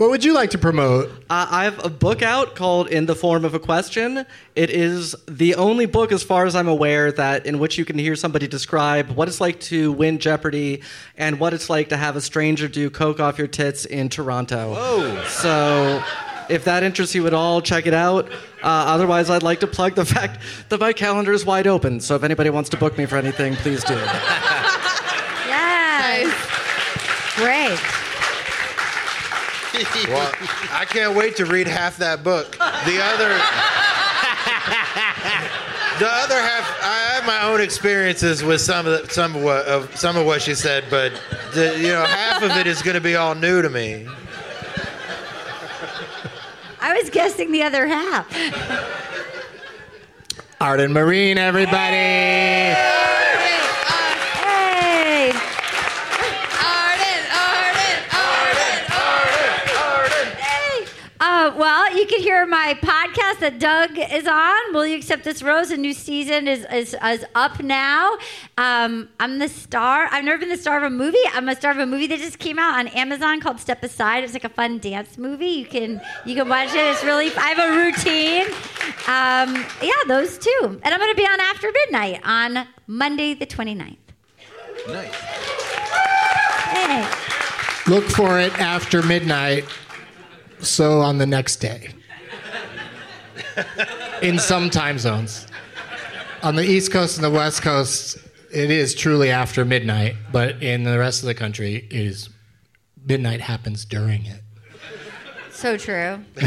What 0.00 0.08
would 0.08 0.24
you 0.24 0.32
like 0.32 0.48
to 0.52 0.58
promote? 0.58 1.10
Uh, 1.28 1.46
I 1.50 1.64
have 1.64 1.84
a 1.84 1.90
book 1.90 2.22
out 2.22 2.54
called 2.54 2.88
"In 2.88 3.04
the 3.04 3.14
Form 3.14 3.44
of 3.44 3.52
a 3.52 3.58
Question." 3.58 4.24
It 4.56 4.70
is 4.70 5.14
the 5.28 5.56
only 5.56 5.84
book, 5.84 6.10
as 6.10 6.22
far 6.22 6.46
as 6.46 6.56
I'm 6.56 6.68
aware, 6.68 7.12
that 7.12 7.44
in 7.44 7.58
which 7.58 7.76
you 7.76 7.84
can 7.84 7.98
hear 7.98 8.16
somebody 8.16 8.48
describe 8.48 9.10
what 9.10 9.28
it's 9.28 9.42
like 9.42 9.60
to 9.60 9.92
win 9.92 10.18
Jeopardy 10.18 10.80
and 11.18 11.38
what 11.38 11.52
it's 11.52 11.68
like 11.68 11.90
to 11.90 11.98
have 11.98 12.16
a 12.16 12.22
stranger 12.22 12.66
do 12.66 12.88
coke 12.88 13.20
off 13.20 13.36
your 13.36 13.46
tits 13.46 13.84
in 13.84 14.08
Toronto. 14.08 14.72
Whoa! 14.72 15.22
So, 15.24 16.02
if 16.50 16.64
that 16.64 16.82
interests 16.82 17.14
you 17.14 17.26
at 17.26 17.34
all, 17.34 17.62
check 17.62 17.86
it 17.86 17.94
out. 17.94 18.30
Uh, 18.62 18.66
otherwise, 18.66 19.30
I'd 19.30 19.42
like 19.42 19.60
to 19.60 19.66
plug 19.66 19.94
the 19.94 20.04
fact 20.04 20.40
that 20.68 20.80
my 20.80 20.92
calendar 20.92 21.32
is 21.32 21.44
wide 21.46 21.66
open. 21.66 22.00
So, 22.00 22.14
if 22.16 22.22
anybody 22.22 22.50
wants 22.50 22.68
to 22.70 22.76
book 22.76 22.98
me 22.98 23.06
for 23.06 23.16
anything, 23.16 23.54
please 23.56 23.82
do. 23.84 23.94
Yes. 25.46 26.26
Great. 27.36 27.78
Well, 30.08 30.32
I 30.72 30.84
can't 30.84 31.16
wait 31.16 31.36
to 31.36 31.46
read 31.46 31.66
half 31.66 31.96
that 31.98 32.22
book. 32.22 32.52
The 32.52 33.00
other, 33.02 33.28
the 35.98 36.08
other 36.10 36.34
half, 36.40 36.78
I 36.82 37.12
have 37.14 37.24
my 37.26 37.42
own 37.44 37.60
experiences 37.60 38.42
with 38.42 38.60
some 38.60 38.86
of 38.86 39.06
the, 39.06 39.12
some 39.12 39.36
of 39.36 39.42
what 39.42 39.66
of 39.66 39.96
some 39.96 40.16
of 40.16 40.26
what 40.26 40.42
she 40.42 40.54
said, 40.54 40.84
but 40.90 41.12
the, 41.54 41.76
you 41.78 41.88
know, 41.88 42.04
half 42.04 42.42
of 42.42 42.50
it 42.56 42.66
is 42.66 42.82
going 42.82 42.94
to 42.94 43.00
be 43.00 43.16
all 43.16 43.34
new 43.34 43.62
to 43.62 43.70
me. 43.70 44.06
I 46.80 46.98
was 47.00 47.10
guessing 47.10 47.52
the 47.52 47.62
other 47.62 47.86
half. 47.86 48.26
Arden 50.60 50.92
Myrin, 50.92 51.36
everybody. 51.36 51.96
Hey. 51.96 52.99
Can 62.10 62.20
hear 62.20 62.30
hear 62.40 62.46
my 62.46 62.74
podcast 62.80 63.40
that 63.40 63.58
Doug 63.58 63.98
is 63.98 64.26
on, 64.26 64.72
Will 64.72 64.86
You 64.86 64.96
Accept 64.96 65.24
This 65.24 65.42
Rose? 65.42 65.70
A 65.70 65.76
new 65.76 65.92
season 65.92 66.48
is, 66.48 66.64
is, 66.72 66.96
is 67.04 67.24
up 67.34 67.60
now. 67.60 68.16
Um, 68.56 69.08
I'm 69.18 69.38
the 69.40 69.48
star. 69.48 70.08
I've 70.10 70.24
never 70.24 70.38
been 70.38 70.48
the 70.48 70.56
star 70.56 70.78
of 70.78 70.84
a 70.84 70.90
movie. 70.90 71.18
I'm 71.34 71.48
a 71.48 71.56
star 71.56 71.72
of 71.72 71.78
a 71.78 71.86
movie 71.86 72.06
that 72.06 72.18
just 72.20 72.38
came 72.38 72.58
out 72.58 72.78
on 72.78 72.86
Amazon 72.88 73.40
called 73.40 73.58
Step 73.58 73.82
Aside. 73.82 74.24
It's 74.24 74.32
like 74.32 74.44
a 74.44 74.48
fun 74.48 74.78
dance 74.78 75.18
movie. 75.18 75.48
You 75.48 75.66
can 75.66 76.00
you 76.24 76.36
can 76.36 76.48
watch 76.48 76.68
it. 76.68 76.76
It's 76.76 77.04
really. 77.04 77.34
I 77.34 77.48
have 77.48 77.58
a 77.58 77.76
routine. 77.76 78.46
Um, 79.08 79.66
yeah, 79.82 79.92
those 80.06 80.38
two. 80.38 80.80
And 80.82 80.94
I'm 80.94 81.00
going 81.00 81.12
to 81.12 81.16
be 81.16 81.26
on 81.26 81.40
After 81.40 81.68
Midnight 81.72 82.20
on 82.24 82.66
Monday 82.86 83.34
the 83.34 83.46
29th. 83.46 83.96
Nice. 84.88 85.14
Hey. 86.70 87.90
Look 87.90 88.04
for 88.04 88.38
it 88.38 88.56
after 88.60 89.02
midnight. 89.02 89.64
So 90.60 91.00
on 91.00 91.18
the 91.18 91.26
next 91.26 91.56
day. 91.56 91.90
In 94.22 94.38
some 94.38 94.70
time 94.70 94.98
zones. 94.98 95.46
On 96.42 96.56
the 96.56 96.64
East 96.64 96.90
Coast 96.92 97.16
and 97.16 97.24
the 97.24 97.30
West 97.30 97.62
Coast, 97.62 98.18
it 98.52 98.70
is 98.70 98.94
truly 98.94 99.30
after 99.30 99.64
midnight, 99.64 100.16
but 100.32 100.62
in 100.62 100.84
the 100.84 100.98
rest 100.98 101.22
of 101.22 101.26
the 101.26 101.34
country, 101.34 101.76
it 101.76 101.92
is 101.92 102.30
midnight 103.06 103.40
happens 103.40 103.84
during 103.84 104.26
it. 104.26 104.40
So 105.52 105.76
true. 105.76 106.24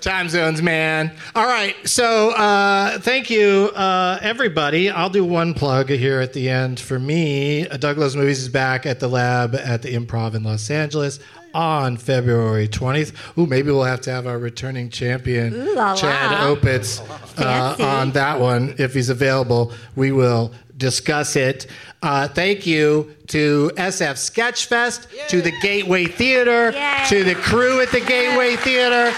Time 0.00 0.28
zones, 0.28 0.60
man. 0.60 1.12
All 1.34 1.46
right, 1.46 1.74
so 1.88 2.30
uh, 2.32 2.98
thank 2.98 3.30
you, 3.30 3.70
uh, 3.74 4.18
everybody. 4.20 4.90
I'll 4.90 5.08
do 5.08 5.24
one 5.24 5.54
plug 5.54 5.88
here 5.88 6.20
at 6.20 6.34
the 6.34 6.50
end. 6.50 6.78
For 6.78 6.98
me, 6.98 7.66
Doug 7.78 7.96
Loves 7.96 8.14
Movies 8.14 8.40
is 8.40 8.50
back 8.50 8.84
at 8.84 9.00
the 9.00 9.08
lab 9.08 9.54
at 9.54 9.80
the 9.82 9.94
Improv 9.94 10.34
in 10.34 10.42
Los 10.42 10.70
Angeles 10.70 11.20
on 11.54 11.96
February 11.96 12.68
20th. 12.68 13.14
Ooh, 13.38 13.46
maybe 13.46 13.70
we'll 13.70 13.84
have 13.84 14.00
to 14.02 14.10
have 14.10 14.26
our 14.26 14.38
returning 14.38 14.90
champion, 14.90 15.54
Ooh 15.54 15.74
la 15.74 15.90
la. 15.92 15.96
Chad 15.96 16.30
Opitz, 16.38 17.00
uh, 17.40 17.82
on 17.82 18.10
that 18.12 18.40
one. 18.40 18.74
If 18.78 18.92
he's 18.94 19.08
available, 19.08 19.72
we 19.96 20.12
will 20.12 20.52
discuss 20.76 21.36
it. 21.36 21.66
Uh, 22.02 22.28
thank 22.28 22.66
you 22.66 23.14
to 23.28 23.70
SF 23.76 24.16
Sketchfest, 24.18 25.28
to 25.28 25.40
the 25.40 25.52
Gateway 25.62 26.04
Theater, 26.06 26.72
Yay. 26.72 27.04
to 27.08 27.24
the 27.24 27.34
crew 27.36 27.80
at 27.80 27.90
the 27.90 28.00
Gateway 28.00 28.56
Theater 28.56 29.12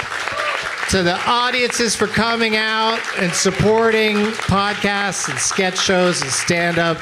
to 0.90 1.02
the 1.02 1.18
audiences 1.28 1.96
for 1.96 2.06
coming 2.06 2.54
out 2.54 3.00
and 3.18 3.32
supporting 3.32 4.14
podcasts 4.46 5.28
and 5.28 5.36
sketch 5.36 5.76
shows 5.76 6.22
and 6.22 6.30
stand 6.30 6.78
up. 6.78 6.96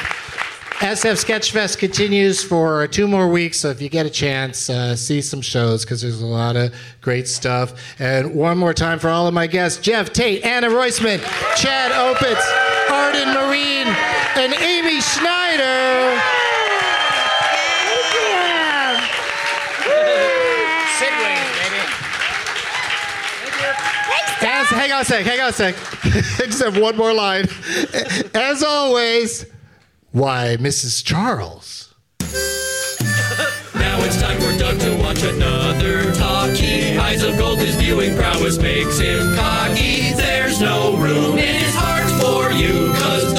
SF 0.78 1.24
Sketchfest 1.24 1.78
continues 1.78 2.42
for 2.42 2.86
two 2.88 3.06
more 3.06 3.28
weeks, 3.28 3.60
so 3.60 3.70
if 3.70 3.80
you 3.80 3.88
get 3.88 4.06
a 4.06 4.10
chance, 4.10 4.68
uh, 4.68 4.96
see 4.96 5.22
some 5.22 5.40
shows 5.40 5.84
because 5.84 6.02
there's 6.02 6.20
a 6.20 6.26
lot 6.26 6.56
of 6.56 6.74
great 7.01 7.28
stuff. 7.28 7.94
And 8.01 8.34
one 8.34 8.59
more 8.59 8.74
time 8.74 8.98
for 8.98 9.09
all 9.09 9.26
of 9.28 9.32
my 9.32 9.46
guests 9.46 9.80
Geoff 9.80 10.12
Tate, 10.12 10.44
Anna 10.44 10.68
Roisman, 10.68 11.20
Chad 11.56 11.92
Opitz, 11.92 12.90
Arden 12.90 13.28
Myrin, 13.28 13.86
and 14.36 14.52
Amy 14.55 15.01
Schneider. 15.01 16.20
As, 24.46 24.68
hang 24.68 24.92
on 24.92 25.01
a 25.01 25.05
sec, 25.05 25.24
hang 25.24 25.40
on 25.40 25.48
a 25.48 25.52
sec. 25.52 25.74
I 26.05 26.20
just 26.46 26.62
have 26.62 26.76
one 26.76 26.96
more 26.96 27.14
line. 27.14 27.46
As 28.34 28.62
always, 28.62 29.46
why, 30.14 30.56
Mrs. 30.60 31.04
Charles? 31.04 31.92
Now 33.74 33.98
it's 34.04 34.20
time 34.20 34.40
for 34.40 34.56
Doug 34.56 34.78
to 34.80 34.96
watch 35.02 35.22
another 35.24 36.12
talkie. 36.14 36.96
Eyes 36.96 37.22
of 37.24 37.36
gold, 37.36 37.58
his 37.58 37.74
viewing 37.74 38.16
prowess 38.16 38.56
makes 38.56 38.98
him 38.98 39.34
cocky. 39.36 40.12
There's 40.12 40.60
no 40.60 40.96
room 40.96 41.36
in 41.38 41.56
his 41.56 41.74
heart 41.74 42.08
for 42.22 42.52
you, 42.52 42.92
cause 42.94 43.34